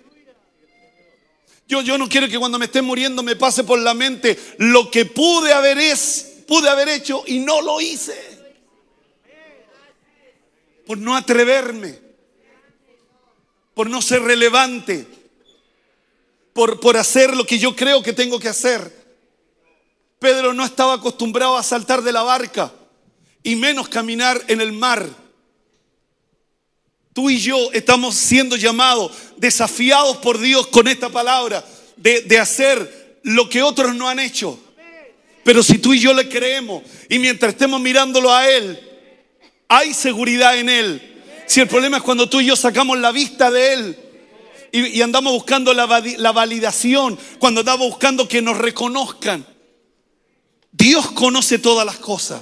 Yo, 1.66 1.81
yo 1.81 1.96
no 1.96 2.09
quiero 2.09 2.28
que 2.28 2.38
cuando 2.38 2.59
me 2.59 2.66
esté 2.66 2.83
muriendo 2.83 3.22
me 3.22 3.37
pase 3.37 3.64
por 3.64 3.78
la 3.78 3.94
mente 3.94 4.38
lo 4.59 4.90
que 4.90 5.07
pude 5.07 5.52
haber, 5.54 5.78
es, 5.78 6.42
pude 6.46 6.68
haber 6.68 6.90
hecho 6.90 7.24
y 7.26 7.38
no 7.38 7.62
lo 7.62 7.81
hice. 7.81 8.37
Por 10.87 10.98
no 10.98 11.16
atreverme, 11.16 11.98
por 13.72 13.88
no 13.88 14.02
ser 14.02 14.22
relevante, 14.22 15.07
por, 16.52 16.78
por 16.78 16.98
hacer 16.98 17.35
lo 17.35 17.44
que 17.44 17.59
yo 17.59 17.74
creo 17.74 18.02
que 18.02 18.12
tengo 18.12 18.38
que 18.38 18.48
hacer. 18.48 18.98
Pedro 20.18 20.52
no 20.52 20.64
estaba 20.64 20.94
acostumbrado 20.94 21.57
a 21.57 21.62
saltar 21.62 22.02
de 22.02 22.12
la 22.12 22.22
barca 22.22 22.72
y 23.42 23.57
menos 23.57 23.88
caminar 23.88 24.42
en 24.48 24.61
el 24.61 24.72
mar. 24.72 25.09
Tú 27.12 27.31
y 27.31 27.38
yo 27.38 27.72
estamos 27.72 28.14
siendo 28.14 28.57
llamados, 28.57 29.12
desafiados 29.37 30.18
por 30.18 30.38
Dios 30.38 30.66
con 30.68 30.87
esta 30.88 31.09
palabra, 31.09 31.64
de, 31.96 32.22
de, 32.22 32.38
hacer 32.38 33.20
lo 33.24 33.48
que 33.48 33.62
otros 33.62 33.94
no 33.94 34.09
han 34.09 34.20
hecho. 34.20 34.59
Pero 35.44 35.62
si 35.62 35.78
tú 35.78 35.94
y 35.94 35.98
yo 35.98 36.12
le 36.12 36.28
creemos 36.28 36.83
y 37.09 37.18
mientras 37.18 37.54
estemos 37.54 37.81
mirándolo 37.81 38.33
a 38.33 38.48
Él, 38.48 38.78
hay 39.66 39.94
seguridad 39.94 40.59
en 40.59 40.68
Él. 40.68 41.22
Si 41.46 41.61
el 41.61 41.68
problema 41.68 41.96
es 41.96 42.02
cuando 42.02 42.28
tú 42.28 42.40
y 42.40 42.46
yo 42.46 42.57
sacamos 42.57 42.98
la 42.98 43.11
vista 43.11 43.50
de 43.50 43.72
Él 43.72 43.98
y, 44.70 45.00
andamos 45.00 45.33
buscando 45.33 45.72
la, 45.72 46.02
la 46.18 46.33
validación, 46.33 47.18
cuando 47.38 47.61
andamos 47.61 47.88
buscando 47.88 48.28
que 48.28 48.42
nos 48.42 48.59
reconozcan. 48.59 49.46
Dios 50.72 51.11
conoce 51.12 51.59
todas 51.59 51.85
las 51.87 51.98
cosas. 51.98 52.40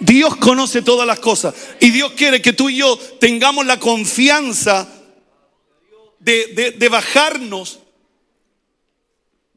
Dios 0.00 0.36
conoce 0.36 0.82
todas 0.82 1.06
las 1.06 1.20
cosas. 1.20 1.54
Y 1.78 1.90
Dios 1.90 2.12
quiere 2.12 2.40
que 2.40 2.52
tú 2.52 2.68
y 2.70 2.76
yo 2.76 2.98
tengamos 3.20 3.66
la 3.66 3.78
confianza 3.78 4.88
de, 6.18 6.74
de, 6.78 6.88
bajarnos 6.88 7.80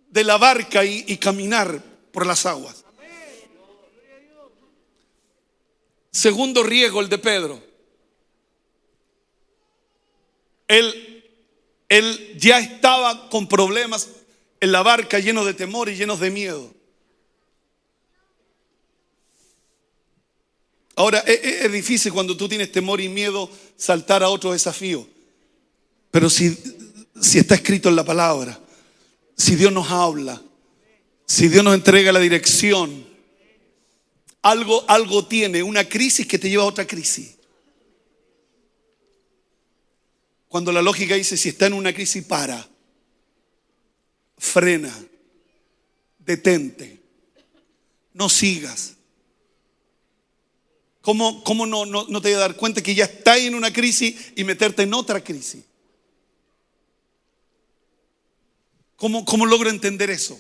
de 0.10 0.23
la 0.23 0.38
barca 0.38 0.84
y, 0.86 1.17
caminar 1.17 1.82
por 2.12 2.25
las 2.25 2.45
aguas. 2.45 2.84
Segundo 6.12 6.62
riesgo, 6.62 7.01
el 7.01 7.10
de 7.10 7.17
Pedro. 7.17 7.62
Él, 10.67 11.25
él 11.89 12.36
ya 12.38 12.60
estaba 12.60 13.29
con 13.29 13.47
problemas 13.47 14.10
en 14.60 14.71
la 14.71 14.84
barca, 14.84 15.19
lleno 15.19 15.43
de 15.43 15.53
temor 15.53 15.89
y 15.89 15.95
llenos 15.95 16.19
de 16.19 16.32
miedo. 16.32 16.73
Ahora, 20.95 21.19
es, 21.19 21.39
es 21.43 21.71
difícil 21.71 22.13
cuando 22.13 22.38
tú 22.38 22.47
tienes 22.47 22.71
temor 22.71 23.01
y 23.01 23.10
miedo 23.10 23.49
saltar 23.75 24.23
a 24.23 24.29
otro 24.29 24.51
desafío. 24.51 25.08
Pero 26.12 26.29
si, 26.29 26.56
si 27.19 27.39
está 27.39 27.56
escrito 27.56 27.89
en 27.89 27.95
la 27.95 28.03
palabra, 28.03 28.60
si 29.36 29.56
Dios 29.56 29.71
nos 29.71 29.89
habla, 29.89 30.41
si 31.25 31.47
Dios 31.47 31.63
nos 31.63 31.73
entrega 31.73 32.12
la 32.12 32.19
dirección, 32.19 33.06
algo, 34.43 34.84
algo 34.88 35.25
tiene, 35.25 35.63
una 35.63 35.88
crisis 35.88 36.27
que 36.27 36.38
te 36.38 36.49
lleva 36.49 36.63
a 36.63 36.67
otra 36.67 36.86
crisis. 36.86 37.38
Cuando 40.47 40.71
la 40.71 40.84
lógica 40.84 41.15
dice, 41.15 41.36
si 41.36 41.49
está 41.49 41.65
en 41.65 41.73
una 41.73 41.93
crisis, 41.93 42.23
para, 42.25 42.69
frena, 44.38 44.93
detente, 46.19 47.01
no 48.13 48.29
sigas. 48.29 48.93
¿Cómo, 51.04 51.44
cómo 51.44 51.66
no, 51.66 51.86
no, 51.86 52.22
te 52.22 52.30
voy 52.30 52.36
a 52.36 52.39
dar 52.39 52.56
cuenta 52.56 52.82
que 52.82 52.96
ya 52.96 53.04
está 53.04 53.38
en 53.38 53.56
una 53.56 53.74
crisis 53.74 54.16
y 54.38 54.46
meterte 54.46 54.84
en 54.84 54.94
otra 54.94 55.22
crisis? 55.22 55.62
¿Cómo, 58.96 59.26
cómo 59.26 59.46
logro 59.46 59.70
entender 59.70 60.10
eso? 60.10 60.39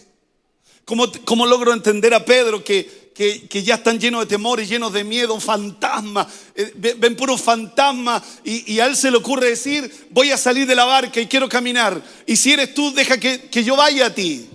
¿Cómo, 0.85 1.11
¿Cómo, 1.25 1.45
logro 1.45 1.73
entender 1.73 2.13
a 2.13 2.23
Pedro 2.23 2.63
que, 2.63 3.11
que, 3.13 3.45
que, 3.49 3.61
ya 3.61 3.75
están 3.75 3.99
llenos 3.99 4.21
de 4.21 4.27
temor 4.27 4.61
y 4.61 4.65
llenos 4.65 4.93
de 4.93 5.03
miedo, 5.03 5.37
fantasmas, 5.37 6.27
eh, 6.55 6.71
ven 6.97 7.17
puros 7.17 7.41
fantasmas 7.41 8.23
y, 8.45 8.73
y, 8.73 8.79
a 8.79 8.85
él 8.85 8.95
se 8.95 9.11
le 9.11 9.17
ocurre 9.17 9.49
decir, 9.49 10.07
voy 10.11 10.31
a 10.31 10.37
salir 10.37 10.65
de 10.65 10.75
la 10.75 10.85
barca 10.85 11.19
y 11.19 11.27
quiero 11.27 11.49
caminar. 11.49 12.01
Y 12.25 12.37
si 12.37 12.53
eres 12.53 12.73
tú, 12.73 12.93
deja 12.93 13.19
que, 13.19 13.49
que 13.49 13.65
yo 13.65 13.75
vaya 13.75 14.05
a 14.05 14.15
ti. 14.15 14.47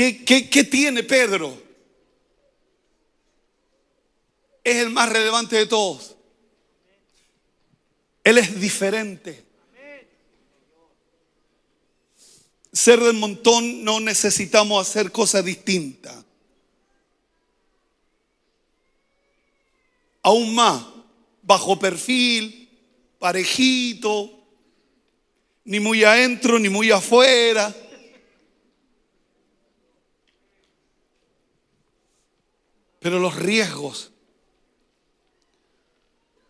¿Qué, 0.00 0.24
qué, 0.24 0.48
¿Qué 0.48 0.64
tiene 0.64 1.02
Pedro? 1.02 1.62
Es 4.64 4.76
el 4.76 4.88
más 4.88 5.10
relevante 5.10 5.56
de 5.56 5.66
todos. 5.66 6.16
Él 8.24 8.38
es 8.38 8.58
diferente. 8.58 9.44
Ser 12.72 13.00
del 13.00 13.12
montón 13.12 13.84
no 13.84 14.00
necesitamos 14.00 14.88
hacer 14.88 15.12
cosas 15.12 15.44
distintas. 15.44 16.24
Aún 20.22 20.54
más, 20.54 20.82
bajo 21.42 21.78
perfil, 21.78 22.70
parejito, 23.18 24.30
ni 25.64 25.78
muy 25.78 26.04
adentro 26.04 26.58
ni 26.58 26.70
muy 26.70 26.90
afuera. 26.90 27.76
Pero 33.00 33.18
los 33.18 33.34
riesgos 33.34 34.12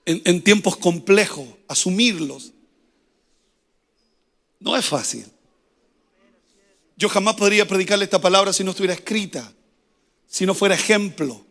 en, 0.04 0.42
tiempos 0.42 0.76
complejos, 0.76 1.46
asumirlos, 1.68 2.52
no 4.58 4.76
es 4.76 4.84
fácil. 4.84 5.24
Yo 6.96 7.08
jamás 7.08 7.36
podría 7.36 7.66
predicarle 7.66 8.04
esta 8.04 8.20
palabra 8.20 8.52
si 8.52 8.64
no 8.64 8.72
estuviera 8.72 8.94
escrita, 8.94 9.52
si 10.26 10.44
no 10.44 10.54
fuera 10.54 10.74
ejemplo. 10.74 11.44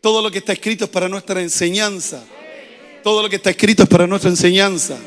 Todo 0.00 0.22
lo 0.22 0.30
que 0.30 0.38
está 0.38 0.52
escrito 0.52 0.84
es 0.84 0.90
para 0.90 1.08
nuestra 1.08 1.40
enseñanza. 1.40 2.24
Todo 3.04 3.22
lo 3.22 3.28
que 3.28 3.36
está 3.36 3.50
escrito 3.50 3.82
es 3.84 3.88
para 3.88 4.06
nuestra 4.06 4.30
enseñanza. 4.30 4.98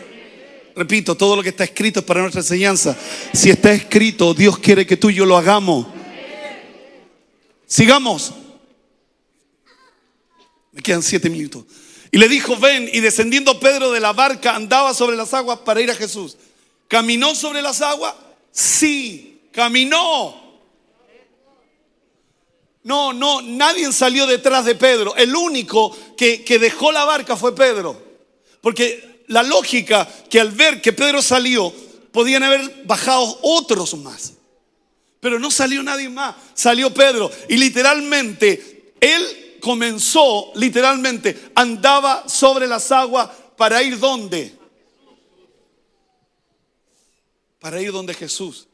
Repito, 0.76 1.16
todo 1.16 1.36
lo 1.36 1.44
que 1.44 1.50
está 1.50 1.64
escrito 1.64 2.00
es 2.00 2.06
para 2.06 2.22
nuestra 2.22 2.42
enseñanza. 2.42 2.96
Si 3.34 3.50
está 3.50 3.74
escrito, 3.74 4.34
Dios 4.34 4.60
quiere 4.60 4.86
que 4.86 4.96
tú 4.96 5.10
y 5.10 5.16
yo 5.16 5.26
lo 5.26 5.36
hagamos. 5.36 5.88
Sigamos. 7.66 8.34
Quedan 10.82 11.04
siete 11.04 11.30
minutos. 11.30 11.66
Y 12.12 12.18
le 12.18 12.28
dijo, 12.28 12.58
ven, 12.58 12.90
y 12.92 13.00
descendiendo 13.00 13.60
Pedro 13.60 13.92
de 13.92 14.00
la 14.00 14.12
barca 14.12 14.56
andaba 14.56 14.94
sobre 14.94 15.16
las 15.16 15.34
aguas 15.34 15.60
para 15.60 15.82
ir 15.82 15.90
a 15.90 15.96
Jesús. 15.96 16.38
¿Caminó 16.88 17.34
sobre 17.36 17.62
las 17.62 17.82
aguas? 17.82 18.14
Sí, 18.52 19.44
caminó. 19.52 20.42
No, 22.84 23.14
no, 23.14 23.42
nadie 23.42 23.92
salió 23.94 24.28
detrás 24.28 24.66
de 24.66 24.76
Pedro. 24.76 25.16
El 25.16 25.36
único 25.36 25.96
que, 26.18 26.44
que 26.44 26.60
dejó 26.60 26.92
la 26.92 27.06
barca 27.06 27.38
fue 27.38 27.56
Pedro. 27.56 28.02
Porque 28.60 29.24
la 29.28 29.44
lógica 29.44 30.08
que 30.30 30.42
al 30.42 30.52
ver 30.52 30.82
que 30.82 30.92
Pedro 30.92 31.22
salió, 31.22 31.74
podían 32.12 32.44
haber 32.44 32.84
bajado 32.86 33.40
otros 33.42 33.94
más. 33.98 34.34
Pero 35.22 35.40
no 35.40 35.52
salió 35.52 35.82
nadie 35.84 36.10
más, 36.10 36.36
salió 36.54 36.94
Pedro. 36.94 37.32
Y 37.48 37.58
literalmente, 37.58 38.94
él 39.00 39.41
comenzó, 39.62 40.52
literalmente, 40.56 41.52
andaba 41.56 42.28
sobre 42.28 42.68
las 42.68 42.92
aguas 42.92 43.30
para 43.56 43.82
ir 43.82 43.98
donde? 43.98 44.54
Para 47.60 47.80
ir 47.80 47.94
donde 47.94 48.14
Jesús. 48.14 48.68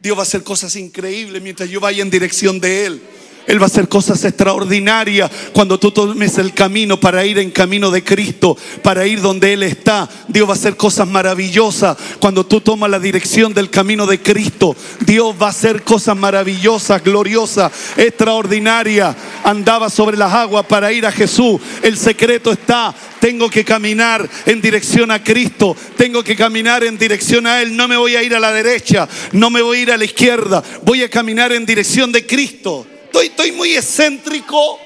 Dios 0.00 0.16
va 0.16 0.20
a 0.20 0.22
hacer 0.22 0.42
cosas 0.42 0.74
increíbles 0.76 1.42
mientras 1.42 1.68
yo 1.68 1.80
vaya 1.80 2.02
en 2.02 2.10
dirección 2.10 2.60
de 2.60 2.86
Él. 2.86 3.02
Él 3.46 3.60
va 3.60 3.64
a 3.64 3.66
hacer 3.66 3.88
cosas 3.88 4.24
extraordinarias 4.24 5.30
cuando 5.52 5.78
tú 5.78 5.90
tomes 5.90 6.38
el 6.38 6.52
camino 6.52 6.98
para 6.98 7.24
ir 7.24 7.38
en 7.38 7.50
camino 7.50 7.90
de 7.90 8.02
Cristo, 8.02 8.56
para 8.82 9.06
ir 9.06 9.20
donde 9.20 9.52
Él 9.52 9.62
está. 9.62 10.08
Dios 10.28 10.48
va 10.48 10.52
a 10.52 10.56
hacer 10.56 10.76
cosas 10.76 11.06
maravillosas 11.06 11.96
cuando 12.18 12.44
tú 12.44 12.60
tomas 12.60 12.90
la 12.90 12.98
dirección 12.98 13.54
del 13.54 13.70
camino 13.70 14.06
de 14.06 14.20
Cristo. 14.20 14.74
Dios 15.00 15.34
va 15.40 15.46
a 15.46 15.50
hacer 15.50 15.82
cosas 15.82 16.16
maravillosas, 16.16 17.02
gloriosas, 17.02 17.72
extraordinarias. 17.96 19.14
Andaba 19.44 19.90
sobre 19.90 20.16
las 20.16 20.32
aguas 20.32 20.66
para 20.66 20.92
ir 20.92 21.06
a 21.06 21.12
Jesús. 21.12 21.60
El 21.82 21.96
secreto 21.96 22.52
está 22.52 22.94
tengo 23.20 23.50
que 23.50 23.64
caminar 23.64 24.28
en 24.44 24.60
dirección 24.60 25.10
a 25.10 25.22
Cristo, 25.22 25.76
tengo 25.96 26.22
que 26.22 26.36
caminar 26.36 26.84
en 26.84 26.98
dirección 26.98 27.46
a 27.46 27.60
Él. 27.62 27.76
No 27.76 27.88
me 27.88 27.96
voy 27.96 28.16
a 28.16 28.22
ir 28.22 28.34
a 28.34 28.40
la 28.40 28.52
derecha, 28.52 29.08
no 29.32 29.50
me 29.50 29.62
voy 29.62 29.78
a 29.78 29.82
ir 29.82 29.92
a 29.92 29.96
la 29.96 30.04
izquierda, 30.04 30.62
voy 30.84 31.02
a 31.02 31.10
caminar 31.10 31.52
en 31.52 31.66
dirección 31.66 32.12
de 32.12 32.26
Cristo. 32.26 32.86
Estoy, 33.20 33.52
muy 33.52 33.76
excéntrico. 33.76 34.78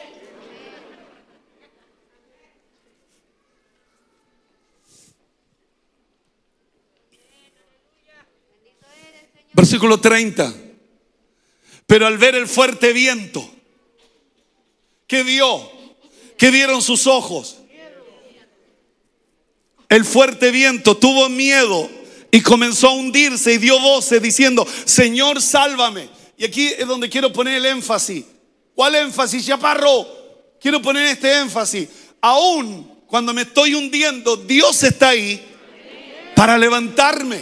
Versículo 9.52 10.00
30. 10.00 10.54
Pero 11.86 12.06
al 12.06 12.18
ver 12.18 12.36
el 12.36 12.46
fuerte 12.46 12.92
viento, 12.92 13.48
¿qué 15.06 15.22
vio? 15.22 15.70
¿Qué 16.36 16.50
vieron 16.50 16.82
sus 16.82 17.06
ojos? 17.06 17.58
El 19.88 20.04
fuerte 20.04 20.52
viento 20.52 20.96
tuvo 20.96 21.28
miedo 21.28 21.90
y 22.30 22.40
comenzó 22.42 22.88
a 22.88 22.92
hundirse 22.92 23.54
y 23.54 23.58
dio 23.58 23.78
voces 23.80 24.22
diciendo, 24.22 24.66
Señor, 24.84 25.42
sálvame. 25.42 26.19
Y 26.40 26.44
aquí 26.46 26.68
es 26.68 26.86
donde 26.86 27.10
quiero 27.10 27.30
poner 27.30 27.56
el 27.56 27.66
énfasis. 27.66 28.24
¿Cuál 28.74 28.94
énfasis, 28.94 29.44
chaparro? 29.44 30.06
Quiero 30.58 30.80
poner 30.80 31.04
este 31.04 31.38
énfasis. 31.38 31.86
Aún 32.18 33.02
cuando 33.06 33.34
me 33.34 33.42
estoy 33.42 33.74
hundiendo, 33.74 34.36
Dios 34.38 34.82
está 34.82 35.10
ahí 35.10 35.38
para 36.34 36.56
levantarme. 36.56 37.40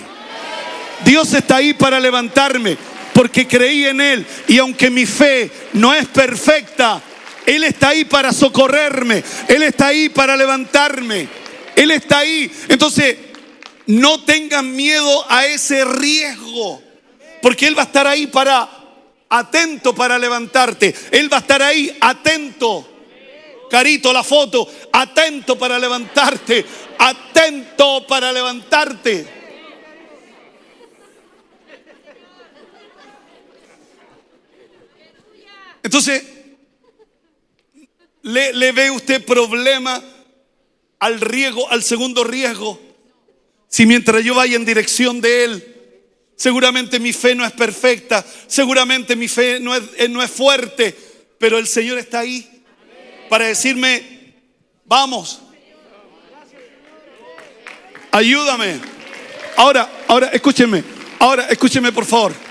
Dios 1.05 1.33
está 1.33 1.57
ahí 1.57 1.75
para 1.75 2.01
levantarme 2.01 2.77
porque 3.15 3.47
creí 3.47 3.85
en 3.85 4.01
Él. 4.01 4.27
Y 4.49 4.59
aunque 4.59 4.91
mi 4.91 5.07
fe 5.07 5.49
no 5.75 5.95
es 5.95 6.09
perfecta, 6.09 7.01
Él 7.47 7.63
está 7.63 7.91
ahí 7.91 8.05
para 8.05 8.33
socorrerme. 8.33 9.23
Él 9.47 9.63
está 9.63 9.87
ahí 9.87 10.09
para 10.09 10.37
levantarme. 10.37 11.29
Él 11.77 11.93
está 11.93 12.19
ahí. 12.19 12.51
Entonces, 12.69 13.17
no 13.87 14.25
tengan 14.25 14.75
miedo 14.75 15.25
a 15.29 15.47
ese 15.47 15.85
riesgo. 15.85 16.83
Porque 17.41 17.69
Él 17.69 17.79
va 17.79 17.83
a 17.83 17.87
estar 17.87 18.09
ahí 18.09 18.27
para, 18.27 18.78
atento 19.29 19.95
para 19.95 20.19
levantarte. 20.19 20.95
Él 21.11 21.33
va 21.33 21.39
a 21.39 21.41
estar 21.41 21.63
ahí, 21.63 21.97
atento. 22.01 22.87
Carito, 23.71 24.13
la 24.13 24.25
foto, 24.25 24.69
atento 24.93 25.59
para 25.59 25.79
levantarte. 25.79 26.65
Atento 26.99 28.07
para 28.07 28.33
levantarte. 28.33 29.39
Entonces, 35.83 36.23
¿le, 38.23 38.73
ve 38.73 38.91
usted 38.91 39.25
problema? 39.25 40.03
al 40.99 41.21
riesgo, 41.21 41.71
al 41.71 41.83
segundo 41.83 42.25
riesgo. 42.25 42.81
Si 43.69 43.87
mientras 43.87 44.25
yo 44.25 44.35
vaya 44.35 44.57
en 44.57 44.65
dirección 44.65 45.21
de 45.21 45.45
Él, 45.45 45.68
seguramente 46.39 47.01
mi 47.01 47.13
fe 47.13 47.35
no 47.35 47.45
es 47.45 47.53
perfecta, 47.53 48.25
seguramente 48.47 49.17
mi 49.17 49.27
fe 49.27 49.59
no 49.59 49.75
es, 49.75 49.83
eh, 49.99 50.09
no 50.09 50.23
es 50.23 50.31
fuerte, 50.31 50.97
pero 51.37 51.59
el 51.59 51.67
Señor 51.67 51.99
está 51.99 52.21
ahí 52.21 52.49
para 53.29 53.47
decirme, 53.47 54.35
vamos, 54.85 55.43
ayúdame. 58.13 58.81
Ahora, 59.57 59.91
ahora, 60.07 60.29
escúcheme, 60.29 60.85
ahora, 61.19 61.49
escúcheme 61.49 61.91
por 61.91 62.07
favor. 62.07 62.48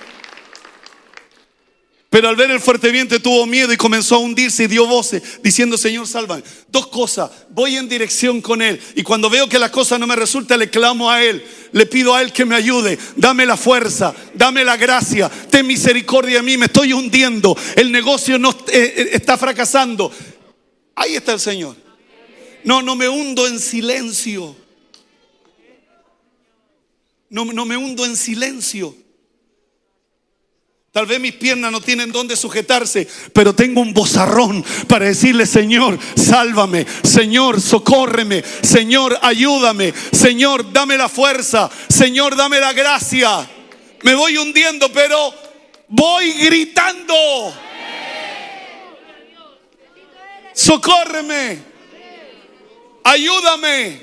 Pero 2.18 2.30
al 2.30 2.36
ver 2.36 2.49
el 2.49 2.59
fuerte 2.59 2.89
viento 2.89 3.22
tuvo 3.22 3.45
miedo 3.45 3.72
y 3.72 3.78
comenzó 3.78 4.15
a 4.15 4.18
hundirse 4.18 4.63
y 4.63 4.68
dio 4.68 4.88
voces 4.88 5.22
diciendo, 5.43 5.78
Señor, 5.78 6.07
sálvame. 6.07 6.41
Dos 6.68 6.88
cosas, 6.88 7.30
voy 7.51 7.76
en 7.76 7.88
dirección 7.88 8.41
con 8.41 8.63
Él 8.63 8.82
y 8.95 9.03
cuando 9.03 9.30
veo 9.30 9.47
que 9.47 9.59
las 9.59 9.70
cosas 9.70 9.99
no 9.99 10.07
me 10.07 10.15
resultan, 10.15 10.57
le 10.57 10.68
clamo 10.68 11.11
a 11.11 11.24
Él, 11.24 11.45
le 11.74 11.86
pido 11.86 12.15
a 12.15 12.24
Él 12.24 12.34
que 12.34 12.43
me 12.43 12.55
ayude, 12.55 12.97
dame 13.15 13.45
la 13.45 13.55
fuerza, 13.55 14.15
dame 14.34 14.63
la 14.63 14.78
gracia, 14.78 15.30
ten 15.30 15.68
misericordia 15.68 16.38
de 16.38 16.41
mí, 16.41 16.57
me 16.57 16.65
estoy 16.65 16.91
hundiendo, 16.91 17.55
el 17.76 17.91
negocio 17.91 18.39
no 18.39 18.49
eh, 18.49 18.93
eh, 18.97 19.09
está 19.13 19.38
fracasando. 19.38 20.11
Ahí 20.95 21.13
está 21.13 21.34
el 21.34 21.39
Señor. 21.39 21.76
No, 22.63 22.82
no 22.82 22.95
me 22.95 23.07
hundo 23.07 23.45
en 23.45 23.59
silencio. 23.59 24.55
No, 27.30 27.45
no 27.45 27.63
me 27.63 27.78
hundo 27.78 28.05
en 28.07 28.18
silencio. 28.18 28.95
Tal 30.97 31.05
vez 31.05 31.19
mis 31.19 31.35
piernas 31.35 31.71
no 31.71 31.79
tienen 31.79 32.11
dónde 32.11 32.35
sujetarse, 32.35 33.07
pero 33.31 33.53
tengo 33.53 33.81
un 33.81 33.93
bozarrón 33.93 34.65
para 34.87 35.05
decirle, 35.05 35.45
Señor, 35.45 35.99
sálvame, 36.15 36.87
Señor, 37.03 37.61
socórreme, 37.61 38.43
Señor, 38.63 39.15
ayúdame, 39.21 39.93
Señor, 40.11 40.73
dame 40.73 40.97
la 40.97 41.07
fuerza, 41.07 41.69
Señor, 41.87 42.35
dame 42.35 42.59
la 42.59 42.73
gracia. 42.73 43.47
Me 44.01 44.15
voy 44.15 44.39
hundiendo, 44.39 44.91
pero 44.91 45.31
voy 45.87 46.31
gritando. 46.31 47.13
Socórreme. 50.51 51.59
Ayúdame. 53.03 54.01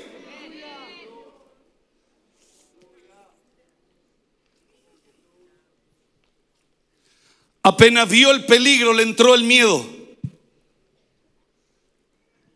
Apenas 7.65 8.07
vio 8.07 8.29
el 8.29 8.45
peligro, 8.45 8.93
le 8.93 9.01
entró 9.01 9.33
el 9.33 9.43
miedo. 9.43 9.83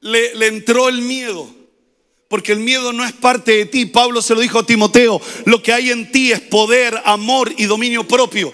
Le, 0.01 0.45
entró 0.45 0.87
el 0.87 1.01
miedo. 1.01 1.49
Porque 2.27 2.51
el 2.51 2.59
miedo 2.59 2.93
no 2.93 3.03
es 3.03 3.11
parte 3.13 3.53
de 3.53 3.65
ti. 3.65 3.87
Pablo 3.87 4.21
se 4.21 4.35
lo 4.35 4.41
dijo 4.41 4.59
a 4.59 4.65
Timoteo. 4.67 5.19
Lo 5.45 5.63
que 5.63 5.73
hay 5.73 5.89
en 5.89 6.11
ti 6.11 6.31
es 6.31 6.41
poder, 6.41 7.01
amor 7.05 7.51
y 7.57 7.65
dominio 7.65 8.07
propio. 8.07 8.53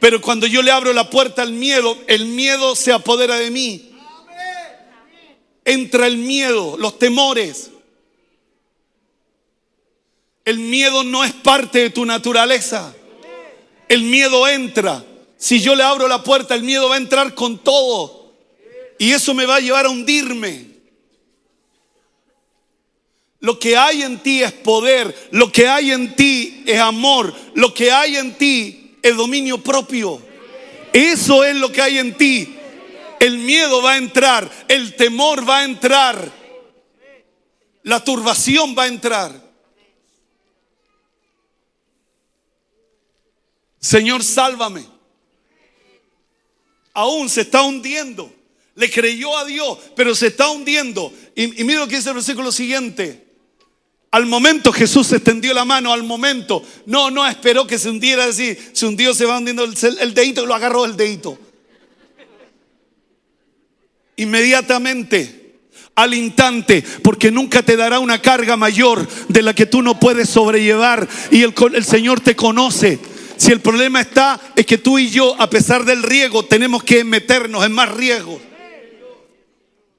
Pero 0.00 0.20
cuando 0.20 0.48
yo 0.48 0.60
le 0.60 0.72
abro 0.72 0.92
la 0.92 1.08
puerta 1.08 1.42
al 1.42 1.52
miedo, 1.52 1.96
el 2.08 2.26
miedo 2.26 2.74
se 2.74 2.90
apodera 2.90 3.36
de 3.36 3.52
mí. 3.52 3.92
Entra 5.64 6.08
el 6.08 6.16
miedo, 6.16 6.76
los 6.78 6.98
temores. 6.98 7.70
El 10.44 10.58
miedo 10.58 11.04
no 11.04 11.22
es 11.22 11.32
parte 11.32 11.78
de 11.78 11.90
tu 11.90 12.04
naturaleza. 12.04 12.92
El 13.88 14.02
miedo 14.02 14.48
entra. 14.48 15.04
Si 15.44 15.60
yo 15.60 15.74
le 15.74 15.82
abro 15.82 16.08
la 16.08 16.22
puerta, 16.22 16.54
el 16.54 16.62
miedo 16.62 16.88
va 16.88 16.94
a 16.94 16.96
entrar 16.96 17.34
con 17.34 17.58
todo. 17.58 18.32
Y 18.98 19.12
eso 19.12 19.34
me 19.34 19.44
va 19.44 19.56
a 19.56 19.60
llevar 19.60 19.84
a 19.84 19.90
hundirme. 19.90 20.68
Lo 23.40 23.58
que 23.58 23.76
hay 23.76 24.04
en 24.04 24.22
ti 24.22 24.42
es 24.42 24.52
poder, 24.52 25.14
lo 25.32 25.52
que 25.52 25.68
hay 25.68 25.90
en 25.90 26.16
ti 26.16 26.62
es 26.64 26.80
amor, 26.80 27.34
lo 27.52 27.74
que 27.74 27.92
hay 27.92 28.16
en 28.16 28.38
ti 28.38 28.96
es 29.02 29.14
dominio 29.14 29.62
propio. 29.62 30.18
Eso 30.94 31.44
es 31.44 31.54
lo 31.56 31.70
que 31.70 31.82
hay 31.82 31.98
en 31.98 32.16
ti. 32.16 32.56
El 33.20 33.36
miedo 33.36 33.82
va 33.82 33.92
a 33.92 33.96
entrar, 33.98 34.50
el 34.66 34.96
temor 34.96 35.46
va 35.46 35.58
a 35.58 35.64
entrar, 35.64 36.32
la 37.82 38.02
turbación 38.02 38.74
va 38.74 38.84
a 38.84 38.88
entrar. 38.88 39.44
Señor, 43.78 44.24
sálvame 44.24 44.93
aún 46.94 47.28
se 47.28 47.42
está 47.42 47.62
hundiendo. 47.62 48.32
Le 48.76 48.90
creyó 48.90 49.36
a 49.36 49.44
Dios, 49.44 49.78
pero 49.94 50.14
se 50.14 50.28
está 50.28 50.48
hundiendo. 50.50 51.12
Y, 51.36 51.48
mira 51.64 51.80
lo 51.80 51.88
que 51.88 51.96
dice 51.96 52.08
el 52.08 52.14
versículo 52.14 52.50
siguiente. 52.50 53.22
Al 54.10 54.26
momento 54.26 54.72
Jesús 54.72 55.12
extendió 55.12 55.52
la 55.52 55.64
mano, 55.64 55.92
al 55.92 56.04
momento. 56.04 56.62
No, 56.86 57.10
no 57.10 57.26
esperó 57.26 57.66
que 57.66 57.78
se 57.78 57.90
hundiera 57.90 58.24
así. 58.24 58.56
Se 58.72 58.86
hundió, 58.86 59.12
se 59.12 59.26
va 59.26 59.38
hundiendo 59.38 59.64
el, 59.64 60.14
dedito 60.14 60.44
y 60.44 60.46
lo 60.46 60.54
agarró 60.54 60.84
el 60.84 60.96
dedito. 60.96 61.38
Inmediatamente 64.16 65.42
al 65.96 66.12
instante, 66.12 66.82
porque 67.04 67.30
nunca 67.30 67.62
te 67.62 67.76
dará 67.76 68.00
una 68.00 68.20
carga 68.20 68.56
mayor 68.56 69.06
de 69.28 69.42
la 69.42 69.54
que 69.54 69.66
tú 69.66 69.80
no 69.80 70.00
puedes 70.00 70.28
sobrellevar. 70.28 71.08
Y 71.30 71.42
el 71.42 71.84
Señor 71.84 72.20
te 72.20 72.34
conoce. 72.34 72.98
Si 73.44 73.52
el 73.52 73.60
problema 73.60 74.00
está, 74.00 74.40
es 74.56 74.64
que 74.64 74.78
tú 74.78 74.98
y 74.98 75.10
yo, 75.10 75.38
a 75.38 75.50
pesar 75.50 75.84
del 75.84 76.02
riego, 76.02 76.46
tenemos 76.46 76.82
que 76.82 77.04
meternos 77.04 77.62
en 77.66 77.72
más 77.72 77.94
riesgo. 77.94 78.40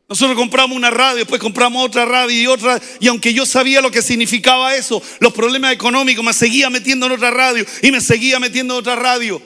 Nosotros 0.09 0.35
compramos 0.35 0.75
una 0.75 0.89
radio, 0.89 1.17
después 1.17 1.39
compramos 1.39 1.85
otra 1.85 2.05
radio 2.05 2.41
y 2.41 2.47
otra. 2.47 2.81
Y 2.99 3.07
aunque 3.07 3.35
yo 3.35 3.45
sabía 3.45 3.81
lo 3.81 3.91
que 3.91 4.01
significaba 4.01 4.75
eso, 4.75 4.99
los 5.19 5.31
problemas 5.31 5.73
económicos, 5.73 6.25
me 6.25 6.33
seguía 6.33 6.71
metiendo 6.71 7.05
en 7.05 7.11
otra 7.11 7.29
radio 7.29 7.63
y 7.83 7.91
me 7.91 8.01
seguía 8.01 8.39
metiendo 8.39 8.73
en 8.73 8.79
otra 8.79 8.95
radio. 8.95 9.39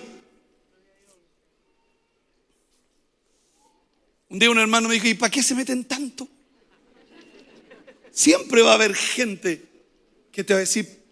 Un 4.29 4.39
día 4.39 4.49
un 4.49 4.59
hermano 4.59 4.87
me 4.87 4.93
dijo, 4.93 5.07
¿y 5.07 5.15
para 5.15 5.29
qué 5.29 5.43
se 5.43 5.55
meten 5.55 5.83
tanto? 5.83 6.25
Siempre 8.11 8.61
va 8.61 8.71
a 8.71 8.75
haber 8.75 8.95
gente 8.95 9.61
que 10.31 10.45
te 10.45 10.53
va 10.53 10.59
a 10.59 10.61
decir, 10.61 11.03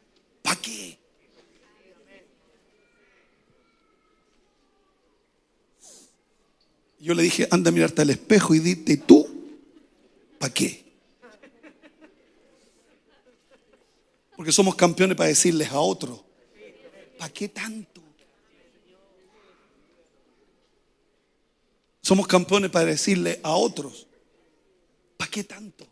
¿para 0.42 0.56
qué? 0.62 0.97
Yo 7.08 7.14
le 7.14 7.24
dije, 7.24 7.48
anda 7.52 7.70
a 7.70 7.72
mirarte 7.72 8.02
al 8.02 8.10
espejo 8.10 8.54
y 8.54 8.60
dite 8.60 8.98
tú, 8.98 9.26
¿para 10.38 10.54
qué? 10.54 10.84
Porque 14.36 14.52
somos 14.52 14.76
campeones 14.76 15.16
para 15.16 15.30
decirles 15.30 15.72
a 15.72 15.80
otros, 15.80 16.20
¿para 17.18 17.32
qué 17.32 17.48
tanto? 17.48 18.02
Somos 22.02 22.28
campeones 22.28 22.72
para 22.72 22.88
decirle 22.88 23.40
a 23.42 23.56
otros, 23.56 24.06
¿para 25.16 25.32
qué 25.32 25.46
tanto? 25.46 25.88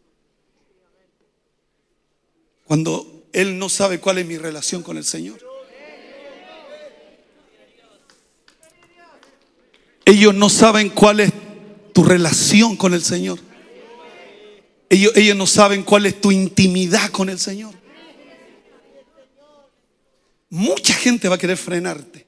Cuando 2.65 3.29
Él 3.31 3.57
no 3.57 3.69
sabe 3.69 4.01
cuál 4.01 4.17
es 4.17 4.25
mi 4.25 4.37
relación 4.37 4.83
con 4.83 4.97
el 4.97 5.05
Señor. 5.05 5.44
Ellos 10.05 10.35
no 10.35 10.49
saben 10.49 10.89
cuál 10.89 11.19
es 11.19 11.33
tu 11.93 12.03
relación 12.03 12.77
con 12.77 12.93
el 12.93 13.01
Señor. 13.01 13.39
Ellos, 14.87 15.11
ellos 15.15 15.35
no 15.35 15.47
saben 15.47 15.83
cuál 15.83 16.05
es 16.05 16.21
tu 16.21 16.31
intimidad 16.31 17.09
con 17.09 17.29
el 17.29 17.39
Señor. 17.39 17.73
Mucha 20.49 20.93
gente 20.93 21.27
va 21.27 21.35
a 21.35 21.39
querer 21.39 21.57
frenarte. 21.57 22.25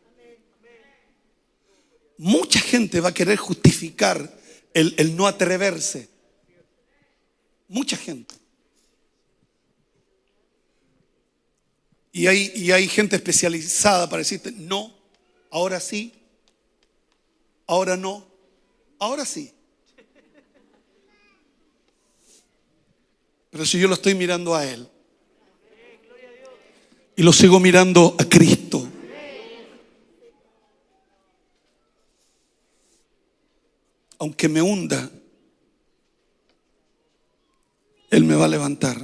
Mucha 2.17 2.59
gente 2.59 2.99
va 2.99 3.09
a 3.09 3.13
querer 3.13 3.37
justificar 3.37 4.37
el, 4.73 4.95
el 4.97 5.15
no 5.15 5.27
atreverse. 5.27 6.09
Mucha 7.67 7.95
gente. 7.95 8.33
Y 12.11 12.25
hay, 12.25 12.51
y 12.55 12.71
hay 12.71 12.87
gente 12.87 13.15
especializada 13.15 14.09
para 14.09 14.21
decirte, 14.21 14.51
no, 14.51 14.91
ahora 15.51 15.79
sí, 15.79 16.13
Ahora 17.67 17.97
no, 17.97 18.25
ahora 18.97 19.25
sí. 19.25 19.53
Pero 23.51 23.65
si 23.65 23.79
yo 23.79 23.87
lo 23.89 23.95
estoy 23.95 24.15
mirando 24.15 24.55
a 24.55 24.65
Él 24.65 24.87
y 27.15 27.23
lo 27.23 27.33
sigo 27.33 27.59
mirando 27.59 28.15
a 28.17 28.23
Cristo, 28.23 28.87
aunque 34.19 34.47
me 34.47 34.61
hunda, 34.61 35.09
Él 38.09 38.23
me 38.23 38.35
va 38.35 38.45
a 38.45 38.49
levantar. 38.49 38.97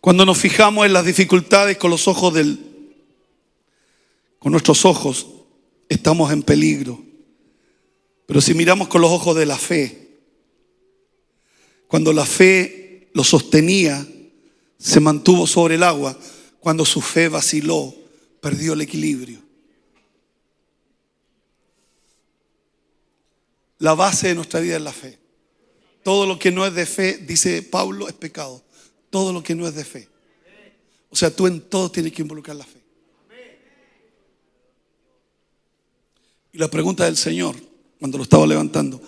Cuando 0.00 0.24
nos 0.24 0.38
fijamos 0.38 0.86
en 0.86 0.92
las 0.92 1.04
dificultades 1.04 1.78
con 1.78 1.90
los 1.90 2.06
ojos 2.06 2.34
del 2.34 2.71
con 4.42 4.50
nuestros 4.50 4.84
ojos, 4.84 5.28
estamos 5.88 6.32
en 6.32 6.42
peligro. 6.42 7.00
Pero 8.26 8.40
si 8.40 8.54
miramos 8.54 8.88
con 8.88 9.00
los 9.00 9.12
ojos 9.12 9.36
de 9.36 9.46
la 9.46 9.56
fe, 9.56 10.00
Cuando 11.86 12.14
la 12.14 12.24
fe 12.24 13.10
lo 13.12 13.22
sostenía, 13.22 14.04
se 14.78 14.98
mantuvo 14.98 15.46
sobre 15.46 15.74
el 15.74 15.82
agua. 15.82 16.18
Cuando 16.58 16.86
su 16.86 17.02
fe 17.02 17.28
vaciló, 17.28 17.94
perdió 18.40 18.72
el 18.72 18.80
equilibrio. 18.80 19.40
La 23.78 23.94
base 23.94 24.28
de 24.28 24.34
nuestra 24.34 24.58
vida 24.60 24.76
es 24.76 24.82
la 24.82 24.92
fe. 24.92 25.18
Todo 26.02 26.24
lo 26.24 26.38
que 26.38 26.50
no 26.50 26.64
es 26.66 26.74
de 26.74 26.86
fe, 26.86 27.18
dice 27.18 27.62
Pablo, 27.62 28.08
es 28.08 28.14
pecado. 28.14 28.64
Todo 29.10 29.34
lo 29.34 29.42
que 29.42 29.54
no 29.54 29.68
es 29.68 29.74
de 29.74 29.84
fe. 29.84 30.08
O 31.10 31.16
sea, 31.16 31.30
tú 31.30 31.46
en 31.46 31.60
todo 31.60 31.90
tienes 31.90 32.12
que 32.14 32.22
involucrar 32.22 32.56
la 32.56 32.64
fe. 32.64 32.81
Y 36.52 36.58
la 36.58 36.68
pregunta 36.68 37.06
del 37.06 37.16
Señor, 37.16 37.56
cuando 37.98 38.18
lo 38.18 38.24
estaba 38.24 38.46
levantando, 38.46 39.00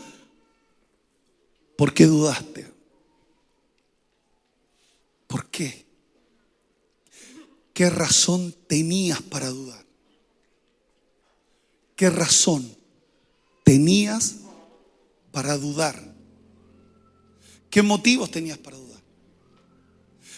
¿por 1.77 1.93
qué 1.93 2.07
dudaste? 2.07 2.67
¿Por 5.27 5.47
qué? 5.51 5.85
¿Qué 7.75 7.91
razón 7.91 8.55
tenías 8.67 9.21
para 9.21 9.49
dudar? 9.49 9.85
¿Qué 11.97 12.09
razón 12.09 12.67
tenías 13.65 14.37
para 15.33 15.59
dudar? 15.59 16.15
¿Qué 17.69 17.83
motivos 17.83 18.31
tenías 18.31 18.59
para 18.59 18.77
dudar? 18.77 19.03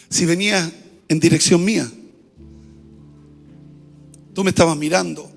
Si 0.09 0.25
venías 0.25 0.73
en 1.09 1.21
dirección 1.21 1.65
mía, 1.65 1.91
tú 4.35 4.43
me 4.43 4.51
estabas 4.51 4.77
mirando. 4.77 5.36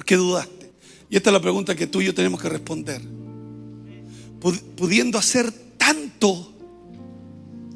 ¿Por 0.00 0.06
qué 0.06 0.16
dudaste? 0.16 0.72
Y 1.10 1.16
esta 1.16 1.28
es 1.28 1.34
la 1.34 1.42
pregunta 1.42 1.76
que 1.76 1.86
tú 1.86 2.00
y 2.00 2.06
yo 2.06 2.14
tenemos 2.14 2.40
que 2.40 2.48
responder. 2.48 3.02
Pudiendo 4.74 5.18
hacer 5.18 5.52
tanto, 5.76 6.54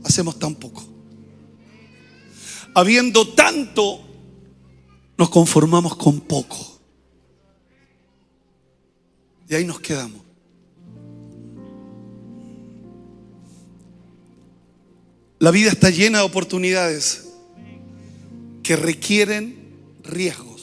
hacemos 0.02 0.38
tan 0.38 0.54
poco. 0.54 0.82
Habiendo 2.72 3.28
tanto, 3.34 4.00
nos 5.18 5.28
conformamos 5.28 5.96
con 5.96 6.20
poco. 6.20 6.80
Y 9.46 9.54
ahí 9.54 9.66
nos 9.66 9.80
quedamos. 9.80 10.22
La 15.40 15.50
vida 15.50 15.70
está 15.70 15.90
llena 15.90 16.20
de 16.20 16.24
oportunidades 16.24 17.34
que 18.62 18.76
requieren 18.76 19.74
riesgos. 20.02 20.53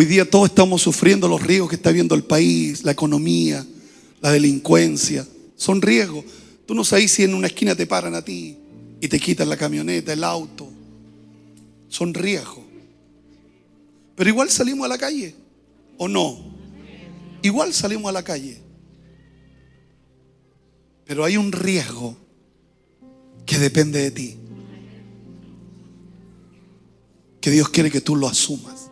Hoy 0.00 0.04
día 0.04 0.30
todos 0.30 0.50
estamos 0.50 0.80
sufriendo 0.80 1.26
los 1.26 1.42
riesgos 1.42 1.70
que 1.70 1.74
está 1.74 1.90
viendo 1.90 2.14
el 2.14 2.22
país, 2.22 2.84
la 2.84 2.92
economía, 2.92 3.66
la 4.20 4.30
delincuencia. 4.30 5.26
Son 5.56 5.82
riesgos. 5.82 6.24
Tú 6.66 6.74
no 6.76 6.84
sabes 6.84 7.10
si 7.10 7.24
en 7.24 7.34
una 7.34 7.48
esquina 7.48 7.74
te 7.74 7.84
paran 7.84 8.14
a 8.14 8.24
ti 8.24 8.56
y 9.00 9.08
te 9.08 9.18
quitan 9.18 9.48
la 9.48 9.56
camioneta, 9.56 10.12
el 10.12 10.22
auto. 10.22 10.70
Son 11.88 12.14
riesgos. 12.14 12.62
Pero 14.14 14.30
igual 14.30 14.50
salimos 14.50 14.84
a 14.84 14.88
la 14.88 14.98
calle, 14.98 15.34
¿o 15.96 16.06
no? 16.06 16.44
Igual 17.42 17.74
salimos 17.74 18.08
a 18.08 18.12
la 18.12 18.22
calle. 18.22 18.56
Pero 21.06 21.24
hay 21.24 21.36
un 21.36 21.50
riesgo 21.50 22.16
que 23.44 23.58
depende 23.58 24.00
de 24.00 24.10
ti. 24.12 24.36
Que 27.40 27.50
Dios 27.50 27.68
quiere 27.70 27.90
que 27.90 28.00
tú 28.00 28.14
lo 28.14 28.28
asumas. 28.28 28.87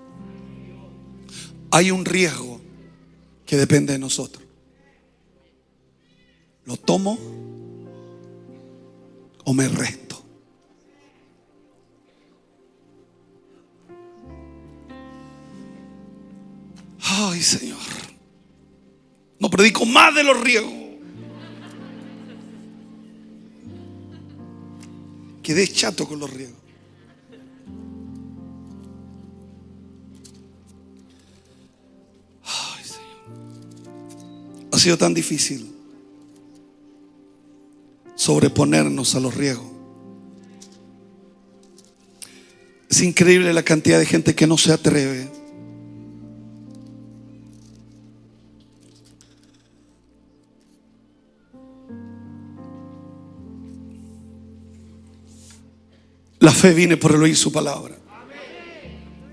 Hay 1.70 1.90
un 1.90 2.04
riesgo 2.04 2.60
que 3.44 3.56
depende 3.56 3.92
de 3.92 3.98
nosotros. 3.98 4.44
¿Lo 6.64 6.76
tomo 6.76 7.18
o 9.44 9.54
me 9.54 9.68
resto? 9.68 10.24
Ay, 17.00 17.40
Señor. 17.40 17.78
No 19.38 19.48
predico 19.48 19.84
más 19.86 20.14
de 20.14 20.24
los 20.24 20.40
riesgos. 20.40 20.72
Quedé 25.42 25.68
chato 25.68 26.08
con 26.08 26.18
los 26.18 26.28
riesgos. 26.28 26.55
Ha 34.76 34.78
sido 34.78 34.98
tan 34.98 35.14
difícil 35.14 35.74
sobreponernos 38.14 39.14
a 39.14 39.20
los 39.20 39.34
riesgos. 39.34 39.70
Es 42.90 43.00
increíble 43.00 43.54
la 43.54 43.62
cantidad 43.62 43.98
de 43.98 44.04
gente 44.04 44.34
que 44.34 44.46
no 44.46 44.58
se 44.58 44.74
atreve. 44.74 45.30
La 56.40 56.52
fe 56.52 56.74
viene 56.74 56.98
por 56.98 57.12
el 57.12 57.22
oír 57.22 57.34
su 57.34 57.50
palabra. 57.50 57.96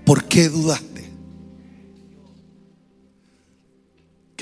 ¿Por 0.06 0.24
qué 0.24 0.48
dudaste? 0.48 0.93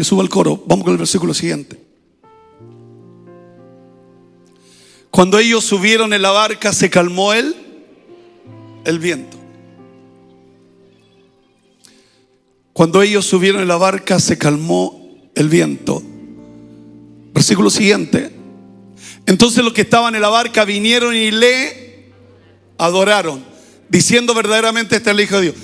Que 0.03 0.07
suba 0.07 0.25
el 0.25 0.29
coro. 0.29 0.61
Vamos 0.67 0.83
con 0.83 0.95
el 0.95 0.99
versículo 0.99 1.33
siguiente. 1.33 1.79
Cuando 5.13 5.39
ellos 5.39 5.63
subieron 5.63 6.13
en 6.13 6.23
la 6.23 6.33
barca, 6.33 6.73
se 6.73 6.91
calmó 6.91 7.33
él, 7.33 7.55
el 8.85 8.99
viento. 8.99 9.37
Cuando 12.73 13.01
ellos 13.01 13.25
subieron 13.25 13.63
en 13.63 13.69
la 13.69 13.77
barca, 13.77 14.19
se 14.19 14.37
calmó 14.37 15.31
el 15.37 15.49
viento. 15.49 16.03
Versículo 17.33 17.71
siguiente. 17.71 18.33
Entonces 19.27 19.63
los 19.63 19.73
que 19.73 19.83
estaban 19.83 20.17
en 20.17 20.23
la 20.23 20.31
barca 20.31 20.65
vinieron 20.65 21.15
y 21.15 21.31
le 21.31 22.11
adoraron, 22.77 23.45
diciendo 23.89 24.35
verdaderamente 24.35 24.97
este 24.97 25.11
es 25.11 25.17
el 25.17 25.23
Hijo 25.23 25.37
de 25.37 25.43
Dios. 25.43 25.55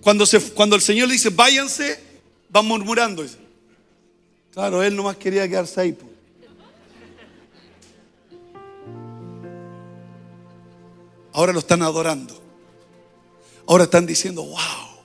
Cuando, 0.00 0.24
se, 0.24 0.40
cuando 0.40 0.74
el 0.74 0.80
Señor 0.80 1.08
le 1.08 1.12
dice, 1.12 1.28
váyanse, 1.28 2.03
van 2.54 2.66
murmurando. 2.66 3.24
Claro, 4.52 4.84
él 4.84 4.94
nomás 4.94 5.16
quería 5.16 5.48
quedarse 5.48 5.80
ahí. 5.80 5.98
Ahora 11.32 11.52
lo 11.52 11.58
están 11.58 11.82
adorando. 11.82 12.40
Ahora 13.66 13.84
están 13.84 14.06
diciendo, 14.06 14.44
wow, 14.44 15.02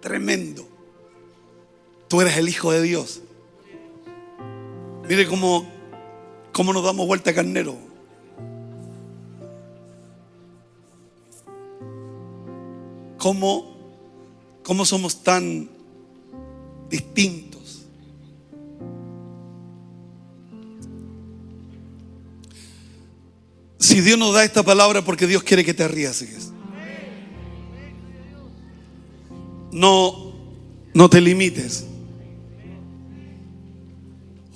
tremendo. 0.00 0.68
Tú 2.06 2.20
eres 2.20 2.36
el 2.36 2.50
Hijo 2.50 2.70
de 2.70 2.82
Dios. 2.82 3.22
Mire 5.08 5.26
cómo, 5.26 5.66
cómo 6.52 6.74
nos 6.74 6.84
damos 6.84 7.06
vuelta 7.06 7.34
carnero. 7.34 7.76
¿Cómo, 13.16 13.75
cómo 14.66 14.84
somos 14.84 15.22
tan 15.22 15.70
distintos? 16.90 17.86
Si 23.78 24.00
Dios 24.00 24.18
nos 24.18 24.34
da 24.34 24.42
esta 24.42 24.64
palabra 24.64 25.04
porque 25.04 25.28
Dios 25.28 25.44
quiere 25.44 25.64
que 25.64 25.72
te 25.72 25.84
arriesgues. 25.84 26.50
No, 29.70 30.34
no 30.92 31.08
te 31.08 31.20
limites. 31.20 31.86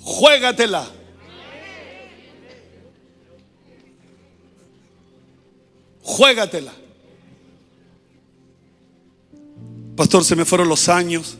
Juégatela. 0.01 0.91
Juégatela. 6.01 6.80
Pastor, 9.95 10.23
se 10.23 10.35
me 10.35 10.45
fueron 10.45 10.69
los 10.69 10.89
años. 10.89 11.37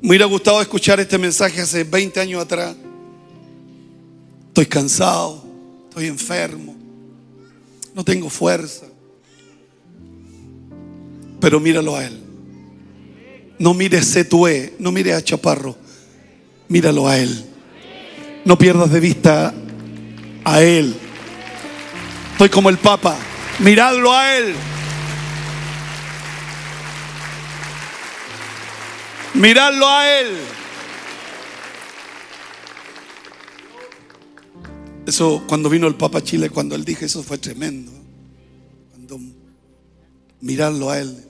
Me 0.00 0.10
hubiera 0.10 0.26
gustado 0.26 0.60
escuchar 0.62 1.00
este 1.00 1.18
mensaje 1.18 1.60
hace 1.60 1.84
20 1.84 2.20
años 2.20 2.42
atrás. 2.42 2.76
Estoy 4.48 4.66
cansado, 4.66 5.44
estoy 5.88 6.06
enfermo, 6.06 6.74
no 7.94 8.04
tengo 8.04 8.30
fuerza. 8.30 8.86
Pero 11.40 11.60
míralo 11.60 11.96
a 11.96 12.04
él. 12.04 12.20
No 13.58 13.74
mires 13.74 14.06
Setue, 14.06 14.74
no 14.78 14.92
mires 14.92 15.14
a 15.14 15.22
Chaparro, 15.22 15.76
míralo 16.68 17.08
a 17.08 17.18
él. 17.18 17.44
No 18.44 18.56
pierdas 18.56 18.90
de 18.90 19.00
vista 19.00 19.52
a 20.44 20.62
él. 20.62 20.94
Estoy 22.32 22.48
como 22.48 22.68
el 22.68 22.78
Papa, 22.78 23.16
miradlo 23.58 24.12
a 24.12 24.36
él. 24.36 24.54
Mirarlo 29.34 29.88
a 29.88 30.20
Él. 30.20 30.36
Eso 35.08 35.42
cuando 35.48 35.70
vino 35.70 35.86
el 35.86 35.94
Papa 35.94 36.22
Chile, 36.22 36.50
cuando 36.50 36.74
él 36.74 36.84
dijo 36.84 37.02
eso 37.02 37.22
fue 37.22 37.38
tremendo. 37.38 37.90
Cuando 38.90 39.18
mirarlo 40.42 40.90
a 40.90 41.00
Él. 41.00 41.24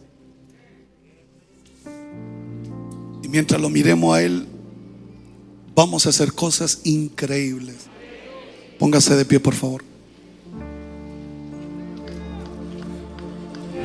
Y 3.22 3.28
mientras 3.28 3.60
lo 3.60 3.70
miremos 3.70 4.16
a 4.16 4.22
Él, 4.22 4.48
vamos 5.76 6.06
a 6.06 6.08
hacer 6.08 6.32
cosas 6.32 6.80
increíbles. 6.82 7.76
Póngase 8.80 9.14
de 9.14 9.24
pie, 9.24 9.38
por 9.38 9.54
favor. 9.54 9.84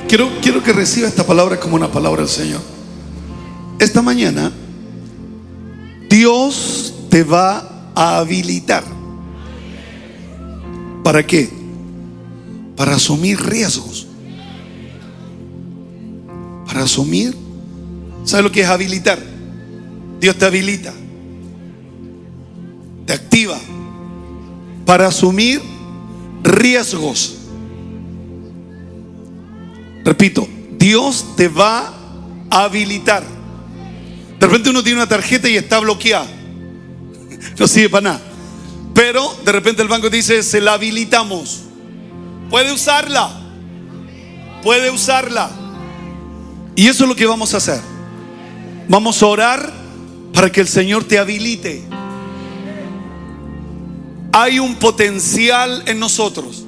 Quiero, 0.07 0.29
quiero 0.41 0.63
que 0.63 0.73
reciba 0.73 1.07
esta 1.07 1.25
palabra 1.25 1.59
como 1.59 1.75
una 1.75 1.91
palabra 1.91 2.21
del 2.21 2.29
Señor. 2.29 2.72
Esta 3.79 4.01
mañana, 4.01 4.51
Dios 6.09 6.93
te 7.09 7.23
va 7.23 7.91
a 7.95 8.17
habilitar. 8.17 8.83
¿Para 11.03 11.25
qué? 11.25 11.49
Para 12.75 12.95
asumir 12.95 13.39
riesgos. 13.41 14.07
Para 16.65 16.83
asumir. 16.83 17.35
¿Sabe 18.23 18.43
lo 18.43 18.51
que 18.51 18.61
es 18.61 18.67
habilitar? 18.67 19.19
Dios 20.19 20.37
te 20.37 20.45
habilita. 20.45 20.93
Te 23.05 23.13
activa. 23.13 23.59
Para 24.85 25.07
asumir 25.07 25.61
riesgos. 26.43 27.37
Repito, 30.05 30.47
Dios 30.77 31.35
te 31.35 31.47
va 31.47 31.93
a 32.49 32.63
habilitar. 32.63 33.23
De 34.43 34.47
repente 34.47 34.71
uno 34.71 34.83
tiene 34.83 34.97
una 34.97 35.07
tarjeta 35.07 35.47
y 35.47 35.55
está 35.55 35.79
bloqueada. 35.79 36.27
No 37.57 37.65
sirve 37.65 37.89
para 37.89 38.01
nada. 38.01 38.21
Pero 38.93 39.37
de 39.45 39.53
repente 39.53 39.81
el 39.81 39.87
banco 39.87 40.09
dice, 40.09 40.43
se 40.43 40.59
la 40.59 40.73
habilitamos. 40.73 41.61
Puede 42.49 42.73
usarla. 42.73 43.31
Puede 44.61 44.91
usarla. 44.91 45.49
Y 46.75 46.87
eso 46.87 47.05
es 47.05 47.09
lo 47.09 47.15
que 47.15 47.25
vamos 47.25 47.53
a 47.53 47.57
hacer. 47.57 47.79
Vamos 48.89 49.23
a 49.23 49.27
orar 49.27 49.73
para 50.33 50.51
que 50.51 50.59
el 50.59 50.67
Señor 50.67 51.05
te 51.05 51.19
habilite. 51.19 51.81
Hay 54.33 54.59
un 54.59 54.75
potencial 54.75 55.83
en 55.85 55.99
nosotros. 55.99 56.65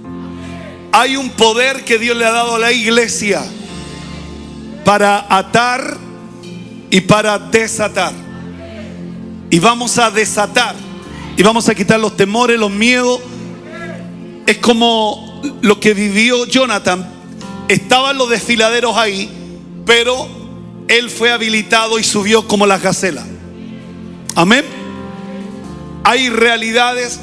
Hay 0.94 1.18
un 1.18 1.30
poder 1.32 1.84
que 1.84 2.00
Dios 2.00 2.16
le 2.16 2.24
ha 2.24 2.32
dado 2.32 2.56
a 2.56 2.60
la 2.60 2.72
iglesia 2.72 3.44
para 4.86 5.26
atar 5.28 6.05
y 6.90 7.02
para 7.02 7.38
desatar. 7.40 8.14
Y 9.50 9.60
vamos 9.60 9.98
a 9.98 10.12
desatar 10.12 10.76
y 11.38 11.44
vamos 11.44 11.68
a 11.68 11.76
quitar 11.76 12.00
los 12.00 12.16
temores, 12.16 12.60
los 12.60 12.72
miedos. 12.72 13.20
Es 14.46 14.58
como 14.58 15.42
lo 15.62 15.80
que 15.80 15.94
vivió 15.94 16.46
Jonathan. 16.46 17.10
Estaban 17.68 18.18
los 18.18 18.30
desfiladeros 18.30 18.96
ahí, 18.96 19.30
pero 19.86 20.28
él 20.88 21.10
fue 21.10 21.32
habilitado 21.32 22.00
y 22.00 22.04
subió 22.04 22.48
como 22.48 22.66
la 22.66 22.78
gacela. 22.78 23.26
Amén. 24.36 24.64
Hay 26.04 26.30
realidades 26.30 27.20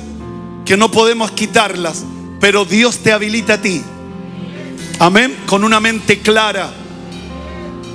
que 0.65 0.77
no 0.77 0.91
podemos 0.91 1.31
quitarlas, 1.31 2.05
pero 2.41 2.65
Dios 2.65 2.99
te 2.99 3.13
habilita 3.13 3.55
a 3.55 3.63
ti. 3.63 3.83
Amén. 4.99 5.37
Con 5.47 5.65
una 5.65 5.81
mente 5.81 6.21
clara 6.21 6.71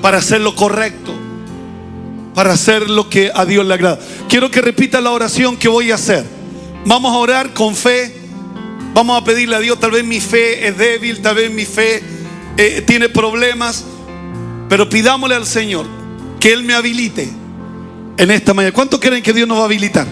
para 0.01 0.17
hacer 0.17 0.41
lo 0.41 0.55
correcto, 0.55 1.13
para 2.37 2.53
hacer 2.53 2.87
lo 2.87 3.09
que 3.09 3.31
a 3.33 3.45
Dios 3.45 3.65
le 3.65 3.73
agrada. 3.73 3.97
Quiero 4.29 4.51
que 4.51 4.61
repita 4.61 5.01
la 5.01 5.09
oración 5.09 5.57
que 5.57 5.67
voy 5.67 5.89
a 5.89 5.95
hacer. 5.95 6.23
Vamos 6.85 7.11
a 7.11 7.17
orar 7.17 7.51
con 7.55 7.75
fe. 7.75 8.13
Vamos 8.93 9.19
a 9.19 9.25
pedirle 9.25 9.55
a 9.55 9.59
Dios, 9.59 9.79
tal 9.79 9.89
vez 9.89 10.05
mi 10.05 10.19
fe 10.19 10.67
es 10.67 10.77
débil, 10.77 11.19
tal 11.23 11.33
vez 11.33 11.51
mi 11.51 11.65
fe 11.65 12.03
eh, 12.55 12.83
tiene 12.85 13.09
problemas, 13.09 13.85
pero 14.69 14.87
pidámosle 14.87 15.33
al 15.33 15.47
Señor 15.47 15.87
que 16.39 16.53
Él 16.53 16.61
me 16.61 16.75
habilite 16.75 17.27
en 18.17 18.29
esta 18.29 18.53
mañana. 18.53 18.71
¿Cuántos 18.71 18.99
creen 18.99 19.23
que 19.23 19.33
Dios 19.33 19.47
nos 19.47 19.57
va 19.57 19.63
a 19.63 19.65
habilitar? 19.65 20.05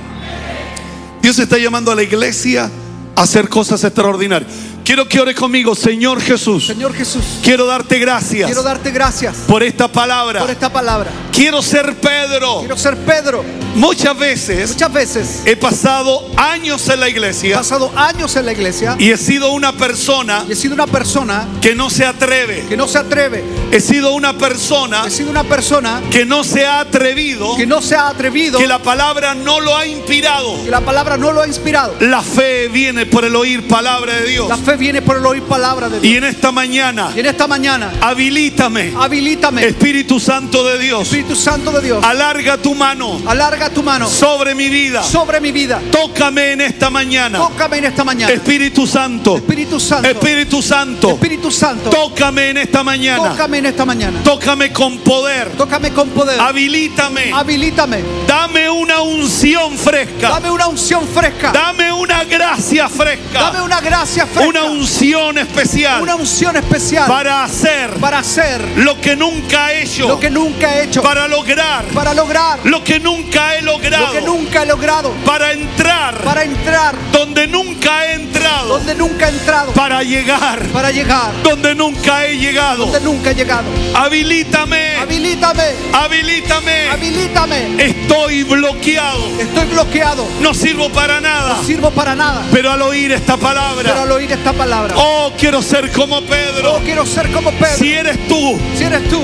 Dios 1.21 1.37
está 1.37 1.59
llamando 1.59 1.91
a 1.91 1.95
la 1.95 2.01
iglesia 2.01 2.71
a 3.15 3.21
hacer 3.21 3.49
cosas 3.49 3.83
extraordinarias. 3.83 4.51
Quiero 4.85 5.07
que 5.07 5.19
ore 5.19 5.33
conmigo, 5.33 5.73
Señor 5.73 6.21
Jesús. 6.21 6.67
Señor 6.67 6.93
Jesús, 6.93 7.39
Quiero 7.41 7.65
darte 7.65 7.97
gracias 7.97 8.45
quiero 8.45 8.61
darte 8.61 8.91
gracias 8.91 9.35
por 9.47 9.63
esta 9.63 9.87
palabra. 9.87 10.41
por 10.41 10.51
esta 10.51 10.71
palabra. 10.71 11.09
Quiero 11.31 11.63
ser 11.63 11.95
Pedro. 11.95 12.59
Quiero 12.59 12.77
ser 12.77 12.95
Pedro. 12.97 13.43
Muchas 13.75 14.17
veces 14.17 14.69
Muchas 14.69 14.93
veces 14.93 15.41
he 15.45 15.55
pasado 15.57 16.25
años 16.37 16.87
en 16.87 16.99
la 16.99 17.07
he 17.07 17.09
iglesia 17.09 17.57
pasado 17.57 17.91
años 17.95 18.35
en 18.37 18.45
la 18.45 18.53
iglesia 18.53 18.95
y 18.97 19.09
he 19.11 19.17
sido 19.17 19.51
una 19.51 19.73
persona 19.73 20.45
y 20.47 20.53
he 20.53 20.55
sido 20.55 20.75
una 20.75 20.87
persona 20.87 21.45
que 21.61 21.75
no 21.75 21.89
se 21.89 22.05
atreve. 22.05 22.65
que 22.69 22.77
no 22.77 22.87
se 22.87 22.99
atreve. 22.99 23.43
He 23.71 23.81
sido 23.81 24.13
una 24.13 24.37
persona 24.37 25.03
He 25.07 25.09
sido 25.11 25.31
una 25.31 25.43
persona 25.43 26.01
que 26.11 26.25
no 26.25 26.43
se 26.43 26.65
ha 26.65 26.79
atrevido, 26.79 27.57
que 27.57 27.65
no 27.65 27.81
se 27.81 27.95
ha 27.95 28.07
atrevido, 28.07 28.59
que 28.59 28.67
la 28.67 28.79
palabra 28.79 29.33
no 29.33 29.59
lo 29.59 29.75
ha 29.75 29.85
inspirado. 29.87 30.63
que 30.63 30.69
la 30.69 30.81
palabra 30.81 31.17
no 31.17 31.31
lo 31.33 31.41
ha 31.41 31.47
inspirado. 31.47 31.95
La 32.01 32.21
fe 32.21 32.67
viene 32.69 33.07
por 33.07 33.25
el 33.25 33.35
oír 33.35 33.67
palabra 33.67 34.13
de 34.13 34.27
Dios. 34.27 34.47
La 34.47 34.57
fe 34.57 34.74
viene 34.77 35.01
por 35.01 35.17
el 35.17 35.25
oír 35.25 35.43
palabra 35.43 35.89
de 35.89 35.99
Dios. 35.99 36.13
Y 36.13 36.17
en 36.17 36.23
esta 36.23 36.51
mañana, 36.51 37.11
Y 37.15 37.19
en 37.19 37.25
esta 37.27 37.47
mañana, 37.47 37.91
habilítame, 38.01 38.93
habilítame, 38.97 39.65
Espíritu 39.65 40.19
Santo 40.19 40.63
de 40.63 40.77
Dios. 40.79 41.03
Espíritu 41.03 41.35
Santo 41.35 41.71
de 41.71 41.81
Dios. 41.81 42.03
Alarga 42.03 42.57
tu 42.57 42.73
mano 42.75 43.21
Alarga 43.25 43.69
tu 43.69 43.83
mano 43.83 44.07
sobre 44.07 44.55
mi 44.55 44.69
vida. 44.69 45.03
sobre 45.03 45.39
mi 45.39 45.51
vida. 45.51 45.81
Tócame 45.91 46.51
en 46.53 46.61
esta 46.61 46.89
mañana.Tócame 46.89 47.77
en 47.77 47.85
esta 47.85 48.03
mañana. 48.03 48.33
Espíritu 48.33 48.87
Santo. 48.87 49.37
Espíritu 49.37 49.79
Santo. 49.79 50.09
Espíritu 50.09 50.61
Santo. 50.61 51.09
Espíritu 51.11 51.51
Santo. 51.51 51.89
Tócame 51.89 52.49
en 52.49 52.57
esta 52.57 52.83
mañana. 52.83 53.29
Tócame 53.31 53.57
en 53.59 53.65
esta 53.67 53.85
mañana. 53.85 54.21
Tócame 54.23 54.71
con 54.71 54.97
poder. 54.99 55.51
Tócame 55.57 55.91
con 55.91 56.09
poder. 56.09 56.39
Habilítame. 56.39 57.31
Habilítame. 57.33 58.03
Dame 58.27 58.69
una 58.69 59.01
unción 59.01 59.77
fresca. 59.77 60.29
Dame 60.29 60.51
una 60.51 60.67
unción 60.67 61.07
fresca. 61.07 61.51
Dame 61.51 61.91
una 61.91 62.23
gracia 62.23 62.89
fresca. 62.89 63.39
Dame 63.39 63.61
una 63.61 63.81
gracia 63.81 64.25
fresca. 64.25 64.47
Una 64.49 64.64
unción 64.65 65.37
especial 65.37 66.01
Una 66.01 66.15
unción 66.15 66.55
especial 66.55 67.07
para 67.07 67.43
hacer 67.43 67.91
para 67.99 68.19
hacer 68.19 68.61
lo 68.77 68.99
que 69.01 69.15
nunca 69.15 69.71
he 69.71 69.83
hecho. 69.83 70.07
lo 70.07 70.19
que 70.19 70.29
nunca 70.29 70.75
he 70.77 70.83
hecho. 70.85 71.01
Para 71.01 71.27
lograr 71.27 71.85
para 71.93 72.13
lograr 72.13 72.59
lo 72.63 72.83
que 72.83 72.99
nunca 72.99 73.55
he 73.55 73.61
logrado. 73.61 74.05
lo 74.07 74.11
que 74.13 74.21
nunca 74.21 74.63
he 74.63 74.65
logrado. 74.65 75.11
Para 75.25 75.51
entrar 75.53 76.17
Para 76.23 76.43
entrar 76.43 76.95
donde 77.11 77.47
nunca 77.47 78.05
he 78.05 78.13
entrado. 78.13 78.67
donde 78.77 78.95
nunca 78.95 79.27
he 79.27 79.31
entrado. 79.31 79.71
Para 79.73 80.03
llegar 80.03 80.59
Para 80.73 80.91
llegar 80.91 81.31
donde 81.43 81.75
nunca 81.75 82.25
he 82.25 82.37
llegado. 82.37 82.85
donde 82.85 82.99
nunca 83.01 83.31
he 83.31 83.35
llegado. 83.35 83.65
Habilítame. 83.93 84.95
Habilítame. 84.97 85.63
Habilítame. 85.93 86.89
Habilítame. 86.89 87.83
Estoy 87.83 88.43
bloqueado. 88.43 89.39
Estoy 89.39 89.65
bloqueado. 89.67 90.27
No 90.41 90.53
sirvo 90.53 90.89
para 90.89 91.21
nada. 91.21 91.55
No 91.57 91.63
sirvo 91.63 91.91
para 91.91 92.15
nada. 92.15 92.43
Pero 92.51 92.71
al 92.71 92.81
oír 92.81 93.11
esta 93.11 93.35
Pero 93.35 93.47
palabra, 93.47 94.01
al 94.01 94.11
oír 94.11 94.31
esta 94.31 94.53
palabra, 94.57 94.95
oh, 94.97 95.31
quiero 95.37 95.61
ser 95.61 95.91
como 95.91 96.21
Pedro. 96.21 96.75
oh, 96.75 96.79
quiero 96.79 97.05
ser 97.05 97.31
como 97.31 97.51
Pedro. 97.51 97.75
Si 97.77 97.93
eres 97.93 98.27
tú, 98.27 98.59
Si 98.77 98.83
eres 98.83 99.07
tú, 99.09 99.21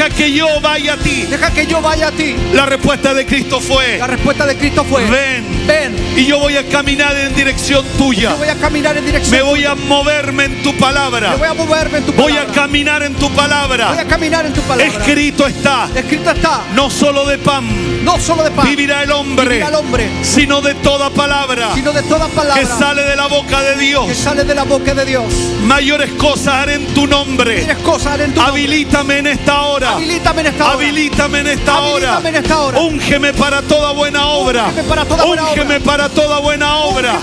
deja 0.00 0.16
que 0.16 0.32
yo 0.32 0.60
vaya 0.62 0.94
a 0.94 0.96
ti. 0.96 1.26
deja 1.28 1.50
que 1.50 1.66
yo 1.66 1.80
vaya 1.82 2.08
a 2.08 2.12
ti. 2.12 2.34
La 2.54 2.64
respuesta 2.66 3.12
de 3.12 3.26
Cristo 3.26 3.60
fue, 3.60 3.98
La 3.98 4.06
respuesta 4.06 4.46
de 4.46 4.56
Cristo 4.56 4.84
fue: 4.84 5.04
ven. 5.06 5.66
Ven. 5.66 5.96
Y 6.16 6.24
yo 6.26 6.38
voy 6.38 6.56
a 6.56 6.66
caminar 6.68 7.14
en 7.16 7.34
dirección 7.34 7.84
tuya. 7.98 8.30
Yo 8.30 8.36
voy 8.38 8.48
a 8.48 8.54
caminar 8.56 8.96
en 8.96 9.04
dirección. 9.04 9.36
Me 9.36 9.42
voy 9.42 9.64
a 9.64 9.74
moverme 9.74 10.44
en 10.44 10.62
tu 10.62 10.74
palabra. 10.76 11.32
Yo 11.32 11.38
voy 11.38 11.48
a 11.48 11.54
moverme 11.54 11.98
en 11.98 12.06
tu 12.06 12.12
Voy 12.12 12.32
palabra. 12.32 12.50
a 12.52 12.54
caminar 12.54 13.02
en 13.02 13.14
tu 13.14 13.28
Voy 13.28 13.36
palabra. 13.36 13.90
a 14.00 14.04
caminar 14.06 14.46
en 14.46 14.52
tu 14.54 14.62
palabra. 14.62 14.86
Escrito 14.86 15.46
está, 15.46 15.88
Escrito 15.94 16.30
está. 16.30 16.62
no 16.74 16.90
solo 16.90 17.26
de 17.26 17.38
pan 17.38 18.04
No 18.04 18.18
solo 18.18 18.42
de 18.42 18.50
pan 18.50 18.66
vivirá 18.66 19.02
el 19.02 19.12
hombre, 19.12 19.48
vivirá 19.48 19.68
el 19.68 19.74
hombre, 19.74 20.08
sino 20.22 20.60
de 20.60 20.74
toda 20.76 21.10
palabra 21.10 21.70
sino 21.74 21.92
de 21.92 22.02
toda 22.02 22.26
palabra 22.28 22.60
que 22.60 22.66
sale 22.66 23.02
de 23.02 23.16
la 23.16 23.26
boca 23.26 23.62
de 23.62 23.74
que 23.74 23.80
Dios. 23.80 24.16
sale 24.16 24.44
de 24.44 24.54
la 24.54 24.64
boca 24.64 24.94
de 24.94 25.04
Dios. 25.04 25.24
Mayores 25.62 26.10
cosas 26.12 26.54
haré 26.54 26.74
en 26.74 26.86
tu 26.94 27.06
nombre. 27.06 27.56
Tienes 27.58 27.78
cosas 27.78 28.18
en 28.20 28.32
tu 28.32 28.40
nombre. 28.40 28.44
Habilítame 28.50 29.18
en 29.18 29.26
esta 29.28 29.62
hora. 29.62 29.89
Habilítame 29.94 30.40
en 30.40 30.46
esta 30.46 30.64
hora. 30.64 30.72
Habilítame 30.74 31.38
en 31.40 31.46
esta 31.46 31.80
hora. 31.80 32.20
En 32.24 32.36
esta 32.36 32.60
hora. 32.60 32.80
Úngeme 32.80 33.32
para 33.32 33.62
toda 33.62 33.92
buena 33.92 34.26
obra. 34.26 34.66
Úngeme 34.66 34.84
para 34.84 35.04
toda 35.04 35.24
buena 35.24 35.46
obra. 35.46 35.52
Úngeme 35.52 35.80
para 35.80 36.08
toda 36.08 36.40
buena 36.40 36.76
obra. 36.78 37.14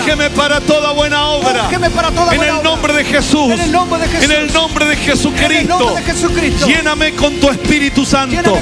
Úngeme 0.00 0.30
para 0.30 0.60
toda 0.60 0.92
buena 0.92 1.28
obra. 1.28 1.64
Úngeme 1.64 1.90
para 1.90 2.10
toda 2.10 2.32
buena 2.34 2.40
obra. 2.40 2.50
En 2.50 2.56
el 2.56 2.62
nombre 2.62 2.92
de 2.94 3.04
Jesús. 3.04 3.52
En 3.52 3.60
el 3.60 3.72
nombre 3.72 3.98
de 3.98 4.08
Jesús. 4.08 4.22
En 4.24 4.30
el 4.32 4.52
nombre 4.52 4.84
de 4.86 4.96
Jesucristo. 6.02 6.66
Lléname 6.66 7.14
con 7.14 7.34
tu 7.36 7.50
Espíritu 7.50 8.04
Santo. 8.04 8.58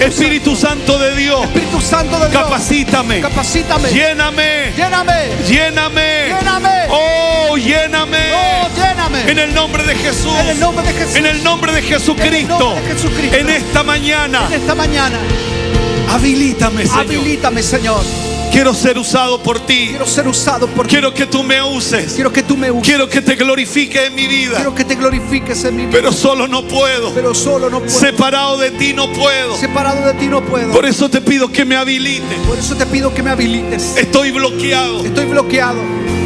Espíritu 0.00 0.56
Santo 0.56 0.98
de 0.98 1.14
Dios. 1.16 1.44
Espíritu 1.44 1.80
Santo 1.80 2.18
de 2.18 2.28
Dios. 2.28 2.42
Capacítame. 2.42 3.20
Capacítame. 3.20 3.88
Lléname. 3.90 4.72
Lléname. 4.76 5.30
Lléname. 5.48 6.28
Lléname. 6.28 6.86
Oh, 6.90 7.29
lléname. 7.62 8.18
Oh, 8.34 8.68
lléname. 8.76 9.30
En 9.30 9.38
el 9.38 9.54
nombre 9.54 9.82
de 9.84 9.94
Jesús. 9.94 10.32
En 10.40 10.48
el 10.48 10.60
nombre 10.60 10.86
de 10.86 10.92
Jesús. 10.92 11.16
En 11.16 11.26
el 11.26 11.44
nombre 11.44 11.72
de 11.72 11.82
Jesucristo. 11.82 12.74
En 12.76 12.84
de 12.84 12.94
Jesucristo. 12.94 13.36
En 13.36 13.50
esta 13.50 13.82
mañana. 13.82 14.46
En 14.48 14.60
esta 14.60 14.74
mañana, 14.74 15.18
Habilítame, 16.10 16.86
Señor. 16.86 17.00
habilítame, 17.00 17.62
Señor. 17.62 18.02
Quiero 18.50 18.74
ser 18.74 18.98
usado 18.98 19.40
por 19.40 19.60
ti. 19.60 19.86
Quiero 19.90 20.06
ser 20.06 20.26
usado 20.26 20.66
por 20.66 20.84
ti. 20.86 20.90
Quiero 20.90 21.14
que 21.14 21.24
tú 21.26 21.44
me 21.44 21.62
uses. 21.62 22.14
Quiero 22.14 22.32
que 22.32 22.42
tú 22.42 22.56
me 22.56 22.68
uses. 22.70 22.84
Quiero 22.84 23.08
que 23.08 23.22
te 23.22 23.36
glorifique 23.36 24.06
en 24.06 24.14
mi 24.16 24.26
vida. 24.26 24.56
Quiero 24.56 24.74
que 24.74 24.84
te 24.84 24.96
glorifiques 24.96 25.64
en 25.64 25.76
mi 25.76 25.82
vida. 25.86 25.92
Pero 25.92 26.12
solo 26.12 26.48
no 26.48 26.64
puedo. 26.66 27.14
Pero 27.14 27.32
solo 27.32 27.70
no 27.70 27.78
puedo. 27.78 27.90
Separado 27.90 28.58
de 28.58 28.72
ti 28.72 28.92
no 28.92 29.12
puedo. 29.12 29.56
Separado 29.56 30.04
de 30.04 30.14
ti 30.14 30.26
no 30.26 30.42
puedo. 30.42 30.72
Por 30.72 30.84
eso 30.84 31.08
te 31.08 31.20
pido 31.20 31.52
que 31.52 31.64
me 31.64 31.76
habilite. 31.76 32.34
Por 32.48 32.58
eso 32.58 32.74
te 32.74 32.86
pido 32.86 33.14
que 33.14 33.22
me 33.22 33.30
habilites. 33.30 33.96
Estoy 33.96 34.32
bloqueado. 34.32 35.04
Estoy 35.04 35.26
bloqueado. 35.26 35.78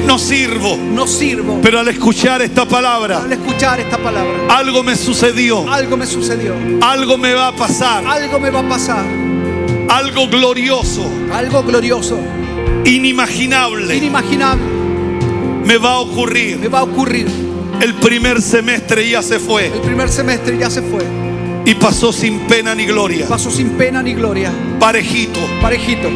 No 0.06 0.18
sirvo. 0.18 0.76
No 0.76 1.06
sirvo. 1.06 1.60
Pero 1.62 1.80
al 1.80 1.88
escuchar 1.88 2.42
esta 2.42 2.66
palabra, 2.66 3.22
Al 3.22 3.32
escuchar 3.32 3.80
esta 3.80 3.98
palabra, 3.98 4.32
algo 4.48 4.82
me 4.82 4.96
sucedió. 4.96 5.70
algo 5.70 5.96
me 5.96 6.06
sucedió. 6.06 6.54
Algo 6.80 7.16
me 7.18 7.32
va 7.34 7.48
a 7.48 7.52
pasar. 7.56 8.04
Algo 8.06 8.38
me 8.38 8.50
va 8.50 8.60
a 8.60 8.68
pasar. 8.68 9.04
Algo 9.88 10.28
glorioso. 10.28 11.10
Algo 11.32 11.62
glorioso. 11.62 12.18
Inimaginable. 12.84 13.96
Inimaginable. 13.96 14.64
Me 15.64 15.78
va 15.78 15.92
a 15.94 15.98
ocurrir. 16.00 16.58
Me 16.58 16.68
va 16.68 16.80
a 16.80 16.82
ocurrir. 16.84 17.26
El 17.80 17.94
primer 17.94 18.40
semestre 18.42 19.08
ya 19.08 19.22
se 19.22 19.38
fue. 19.38 19.66
El 19.66 19.80
primer 19.80 20.08
semestre 20.10 20.56
ya 20.58 20.70
se 20.70 20.82
fue. 20.82 21.04
Y 21.66 21.74
pasó 21.74 22.12
sin 22.12 22.40
pena 22.40 22.74
ni 22.74 22.84
gloria. 22.84 23.26
Pasó 23.26 23.50
sin 23.50 23.70
pena 23.70 24.02
ni 24.02 24.12
gloria. 24.14 24.52
Parejito. 24.78 25.40
Parejito. 25.60 26.08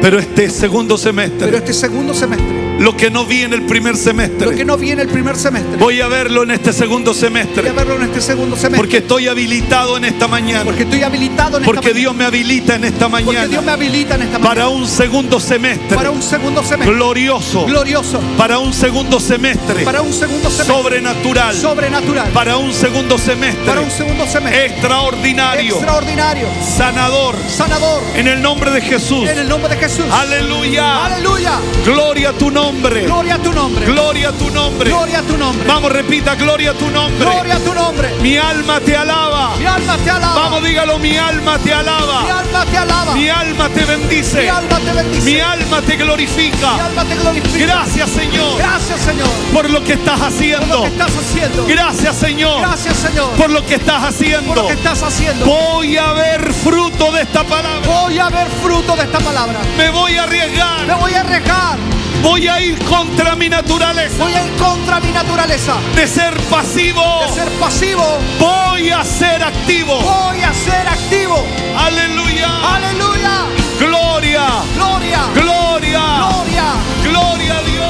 Pero 0.00 0.18
este 0.18 0.50
segundo 0.50 0.98
semestre, 0.98 1.46
Pero 1.46 1.58
este 1.58 1.72
segundo 1.72 2.12
semestre, 2.12 2.71
lo 2.82 2.96
que 2.96 3.10
no 3.10 3.24
vi 3.24 3.42
en 3.42 3.52
el 3.52 3.62
primer 3.62 3.92
lo 3.92 3.98
que 3.98 4.04
semestre, 4.04 4.64
no 4.64 4.76
viene 4.76 5.02
el 5.02 5.08
primer 5.08 5.36
semestre, 5.36 5.76
voy 5.76 6.00
a 6.00 6.08
verlo 6.08 6.42
en 6.42 6.50
este 6.50 6.72
segundo 6.72 7.12
voy 7.12 7.18
a 7.18 7.20
semestre. 7.20 7.72
verlo 7.72 7.94
en 7.96 8.02
este 8.02 8.20
segundo 8.20 8.56
semestre. 8.56 8.78
Porque 8.78 8.96
estoy 8.98 9.28
habilitado 9.28 9.96
en 9.96 10.04
esta 10.04 10.26
mañana. 10.26 10.64
Porque 10.64 10.82
estoy 10.82 11.02
habilitado 11.02 11.58
en 11.58 11.64
Porque 11.64 11.88
esta 11.88 11.98
Dios 11.98 12.14
me 12.14 12.24
habilita 12.24 12.74
en 12.74 12.84
esta 12.84 13.08
Porque 13.08 13.46
Dios 13.46 13.64
me 13.64 13.70
mañana 13.70 13.72
habilita 13.72 14.14
en 14.16 14.22
esta 14.22 14.38
para 14.40 14.64
mañana 14.64 14.68
un 14.68 14.88
segundo 14.88 15.38
semestre. 15.38 15.96
Para 15.96 16.10
un 16.10 16.22
segundo 16.22 16.62
semestre. 16.64 16.94
Glorioso, 16.94 17.66
glorioso, 17.66 18.20
para 18.36 18.58
un 18.58 18.72
segundo 18.72 19.20
semestre. 19.20 19.84
Para 19.84 20.02
un 20.02 20.12
segundo 20.12 20.50
semestre. 20.50 20.74
Sobrenatural, 20.74 21.54
sobrenatural, 21.54 22.30
para 22.32 22.56
un 22.56 22.72
segundo 22.72 23.16
para 23.16 23.24
semestre 23.24 23.80
un 23.80 23.90
segundo 23.90 24.26
semestre. 24.26 24.66
Extraordinario, 24.66 25.76
extraordinario, 25.76 26.48
sanador, 26.76 27.36
sanador, 27.48 28.02
en 28.16 28.26
el 28.26 28.42
nombre 28.42 28.72
de 28.72 28.80
Jesús. 28.80 29.28
en 29.28 29.38
el 29.38 29.48
nombre 29.48 29.68
de 29.68 29.76
Jesús. 29.76 30.06
Aleluya. 30.10 31.04
Aleluya. 31.04 31.60
Gloria 31.84 32.30
a 32.30 32.32
tu 32.32 32.50
nombre. 32.50 32.71
Gloria 32.80 33.34
a 33.34 33.38
tu 33.38 33.52
nombre. 33.52 33.84
Gloria 33.86 34.28
a 34.30 34.32
tu 34.32 34.50
nombre. 34.50 34.88
Gloria 34.90 35.18
a 35.18 35.22
tu 35.22 35.36
nombre. 35.36 35.68
Vamos, 35.68 35.92
repita, 35.92 36.34
gloria 36.36 36.70
a 36.70 36.74
tu 36.74 36.90
nombre. 36.90 37.18
Gloria 37.24 37.56
a 37.56 37.58
tu 37.60 37.74
nombre. 37.74 38.14
Mi 38.20 38.36
alma 38.38 38.80
te 38.80 38.96
alaba. 38.96 39.54
Mi 39.58 39.66
alma 39.66 39.96
te 39.98 40.10
alaba. 40.10 40.34
Vamos, 40.34 40.64
dígalo, 40.64 40.98
mi 40.98 41.16
alma 41.16 41.58
te 41.58 41.66
Mi 41.66 41.70
alaba. 41.72 42.20
alma 42.38 42.64
te 42.64 42.76
alaba. 42.78 43.14
Mi 43.14 43.28
alma 43.28 43.68
te 43.68 43.80
Mi 43.80 43.86
bendice. 43.86 44.48
alma 44.50 44.78
te 44.78 44.92
bendice. 44.92 45.24
Mi 45.30 45.40
alma 45.40 45.80
te 45.82 45.96
Mi 45.96 46.02
glorifica. 46.02 46.84
alma 46.86 47.04
te 47.04 47.14
glorifica. 47.16 47.58
Gracias, 47.66 48.10
Señor, 48.10 48.58
Gracias, 48.58 49.00
Señor, 49.00 49.28
por 49.52 49.70
lo 49.70 49.84
que 49.84 49.92
estás 49.92 50.18
por 50.18 50.28
lo 50.30 50.34
haciendo. 50.36 50.80
que 50.82 50.88
estás 50.88 51.10
haciendo. 51.16 51.66
Gracias, 51.66 52.16
Señor, 52.16 52.60
Gracias, 52.60 52.96
Señor, 52.96 53.30
por 53.32 53.50
lo 53.50 53.66
que 53.66 53.74
estás 53.74 53.98
por 54.00 54.08
haciendo. 54.08 54.54
lo 54.54 54.66
que 54.66 54.72
estás 54.72 55.02
haciendo. 55.02 55.44
Voy 55.46 55.96
a 55.98 56.12
ver 56.14 56.52
fruto 56.52 57.12
de 57.12 57.22
esta 57.22 57.44
palabra. 57.44 57.80
Voy 57.86 58.18
a 58.18 58.28
ver 58.30 58.48
fruto 58.62 58.96
de 58.96 59.02
esta 59.02 59.18
palabra. 59.20 59.60
Me 59.76 59.90
voy 59.90 60.12
a 60.16 60.26
Me 60.26 60.40
arriesgar. 60.40 60.98
voy 61.00 61.14
a 61.14 61.20
arriesgar. 61.20 61.91
Voy 62.22 62.46
a 62.48 62.60
ir 62.60 62.78
contra 62.84 63.34
mi 63.36 63.48
naturaleza 63.48 64.22
Voy 64.22 64.32
a 64.32 64.44
ir 64.46 64.52
contra 64.56 65.00
mi 65.00 65.10
naturaleza. 65.10 65.74
de 65.96 66.06
ser 66.06 66.34
pasivo. 66.50 67.02
De 67.26 67.32
ser 67.34 67.48
pasivo. 67.58 68.02
Voy 68.38 68.90
a 68.90 69.04
ser 69.04 69.42
activo. 69.42 70.00
Voy 70.00 70.40
a 70.42 70.52
ser 70.54 70.86
activo. 70.88 71.44
Aleluya. 71.76 72.48
Aleluya. 72.76 73.32
Gloria. 73.78 74.46
Gloria. 74.76 75.20
Gloria. 75.34 76.00
Gloria. 76.30 76.64
Gloria 77.04 77.58
a 77.58 77.62
Dios. 77.62 77.81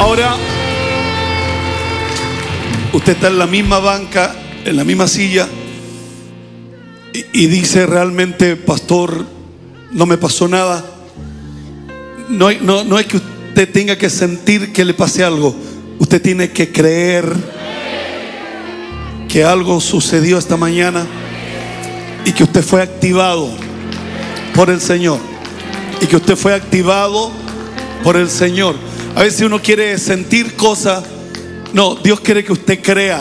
Ahora, 0.00 0.34
usted 2.94 3.12
está 3.12 3.28
en 3.28 3.38
la 3.38 3.46
misma 3.46 3.80
banca, 3.80 4.34
en 4.64 4.74
la 4.74 4.82
misma 4.82 5.06
silla, 5.06 5.46
y, 7.12 7.46
dice 7.48 7.84
realmente, 7.84 8.56
pastor, 8.56 9.26
no 9.92 10.06
me 10.06 10.16
pasó 10.16 10.48
nada. 10.48 10.82
No, 12.30 12.50
no, 12.62 12.82
no 12.82 12.98
es 12.98 13.06
que 13.06 13.18
usted 13.18 13.70
tenga 13.70 13.98
que 13.98 14.08
sentir 14.08 14.72
que 14.72 14.86
le 14.86 14.94
pase 14.94 15.22
algo, 15.22 15.54
usted 15.98 16.22
tiene 16.22 16.50
que 16.50 16.72
creer 16.72 17.30
que 19.28 19.44
algo 19.44 19.82
sucedió 19.82 20.38
esta 20.38 20.56
mañana 20.56 21.06
y 22.24 22.32
que 22.32 22.44
usted 22.44 22.62
fue 22.62 22.80
activado 22.80 23.50
por 24.54 24.70
el 24.70 24.80
Señor. 24.80 25.18
Y 26.00 26.06
que 26.06 26.16
usted 26.16 26.36
fue 26.36 26.54
activado 26.54 27.30
por 28.02 28.16
el 28.16 28.30
Señor. 28.30 28.89
A 29.14 29.22
veces 29.24 29.42
uno 29.42 29.60
quiere 29.60 29.98
sentir 29.98 30.54
cosas. 30.54 31.04
No, 31.72 31.94
Dios 31.96 32.20
quiere 32.20 32.44
que 32.44 32.52
usted 32.52 32.80
crea 32.82 33.20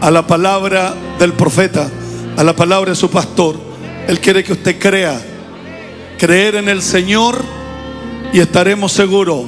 a 0.00 0.10
la 0.10 0.26
palabra 0.26 0.94
del 1.18 1.32
profeta, 1.32 1.90
a 2.36 2.44
la 2.44 2.54
palabra 2.54 2.90
de 2.90 2.96
su 2.96 3.10
pastor. 3.10 3.56
Él 4.06 4.20
quiere 4.20 4.44
que 4.44 4.52
usted 4.52 4.78
crea. 4.78 5.20
Creer 6.18 6.54
en 6.56 6.68
el 6.68 6.82
Señor 6.82 7.42
y 8.32 8.40
estaremos 8.40 8.92
seguros. 8.92 9.44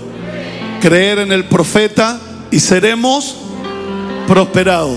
Creer 0.81 1.21
en 1.21 1.33
el 1.33 1.45
profeta 1.45 2.21
y 2.51 2.61
seremos 2.61 3.37
prosperados. 4.27 4.97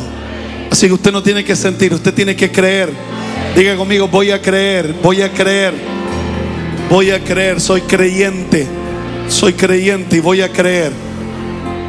Así 0.71 0.87
que 0.87 0.93
usted 0.93 1.11
no 1.11 1.23
tiene 1.23 1.43
que 1.43 1.55
sentir, 1.55 1.93
usted 1.93 2.13
tiene 2.13 2.35
que 2.35 2.51
creer. 2.51 2.91
Diga 3.55 3.75
conmigo, 3.75 4.07
voy 4.07 4.31
a 4.31 4.41
creer, 4.41 4.93
voy 5.01 5.21
a 5.21 5.31
creer, 5.31 5.73
voy 6.89 7.11
a 7.11 7.23
creer, 7.23 7.59
soy 7.59 7.81
creyente, 7.81 8.67
soy 9.29 9.53
creyente 9.53 10.17
y 10.17 10.19
voy 10.19 10.41
a 10.41 10.51
creer. 10.51 10.91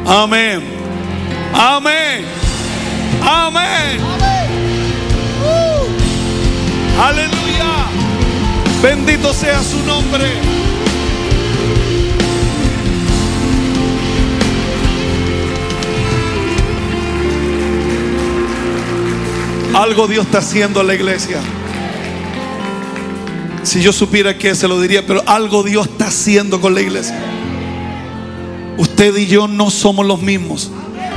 Amén, 0.05 0.61
amén, 1.53 2.25
amén. 3.21 3.99
Aleluya. 6.99 7.87
Bendito 8.83 9.33
sea 9.33 9.61
su 9.63 9.83
nombre. 9.85 10.25
Algo 19.73 20.07
Dios 20.07 20.25
está 20.25 20.39
haciendo 20.39 20.81
en 20.81 20.87
la 20.87 20.95
iglesia. 20.95 21.39
Si 23.63 23.81
yo 23.81 23.93
supiera 23.93 24.37
qué, 24.37 24.53
se 24.53 24.67
lo 24.67 24.81
diría, 24.81 25.05
pero 25.07 25.23
algo 25.27 25.63
Dios 25.63 25.87
está 25.87 26.07
haciendo 26.07 26.59
con 26.59 26.75
la 26.75 26.81
iglesia. 26.81 27.30
Usted 28.81 29.15
y 29.15 29.27
yo 29.27 29.47
no 29.47 29.69
somos 29.69 30.07
los 30.07 30.23
mismos. 30.23 30.71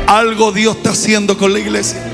Algo 0.07 0.53
Dios 0.53 0.77
está 0.77 0.91
haciendo 0.91 1.39
con 1.39 1.55
la 1.55 1.61
iglesia. 1.61 2.14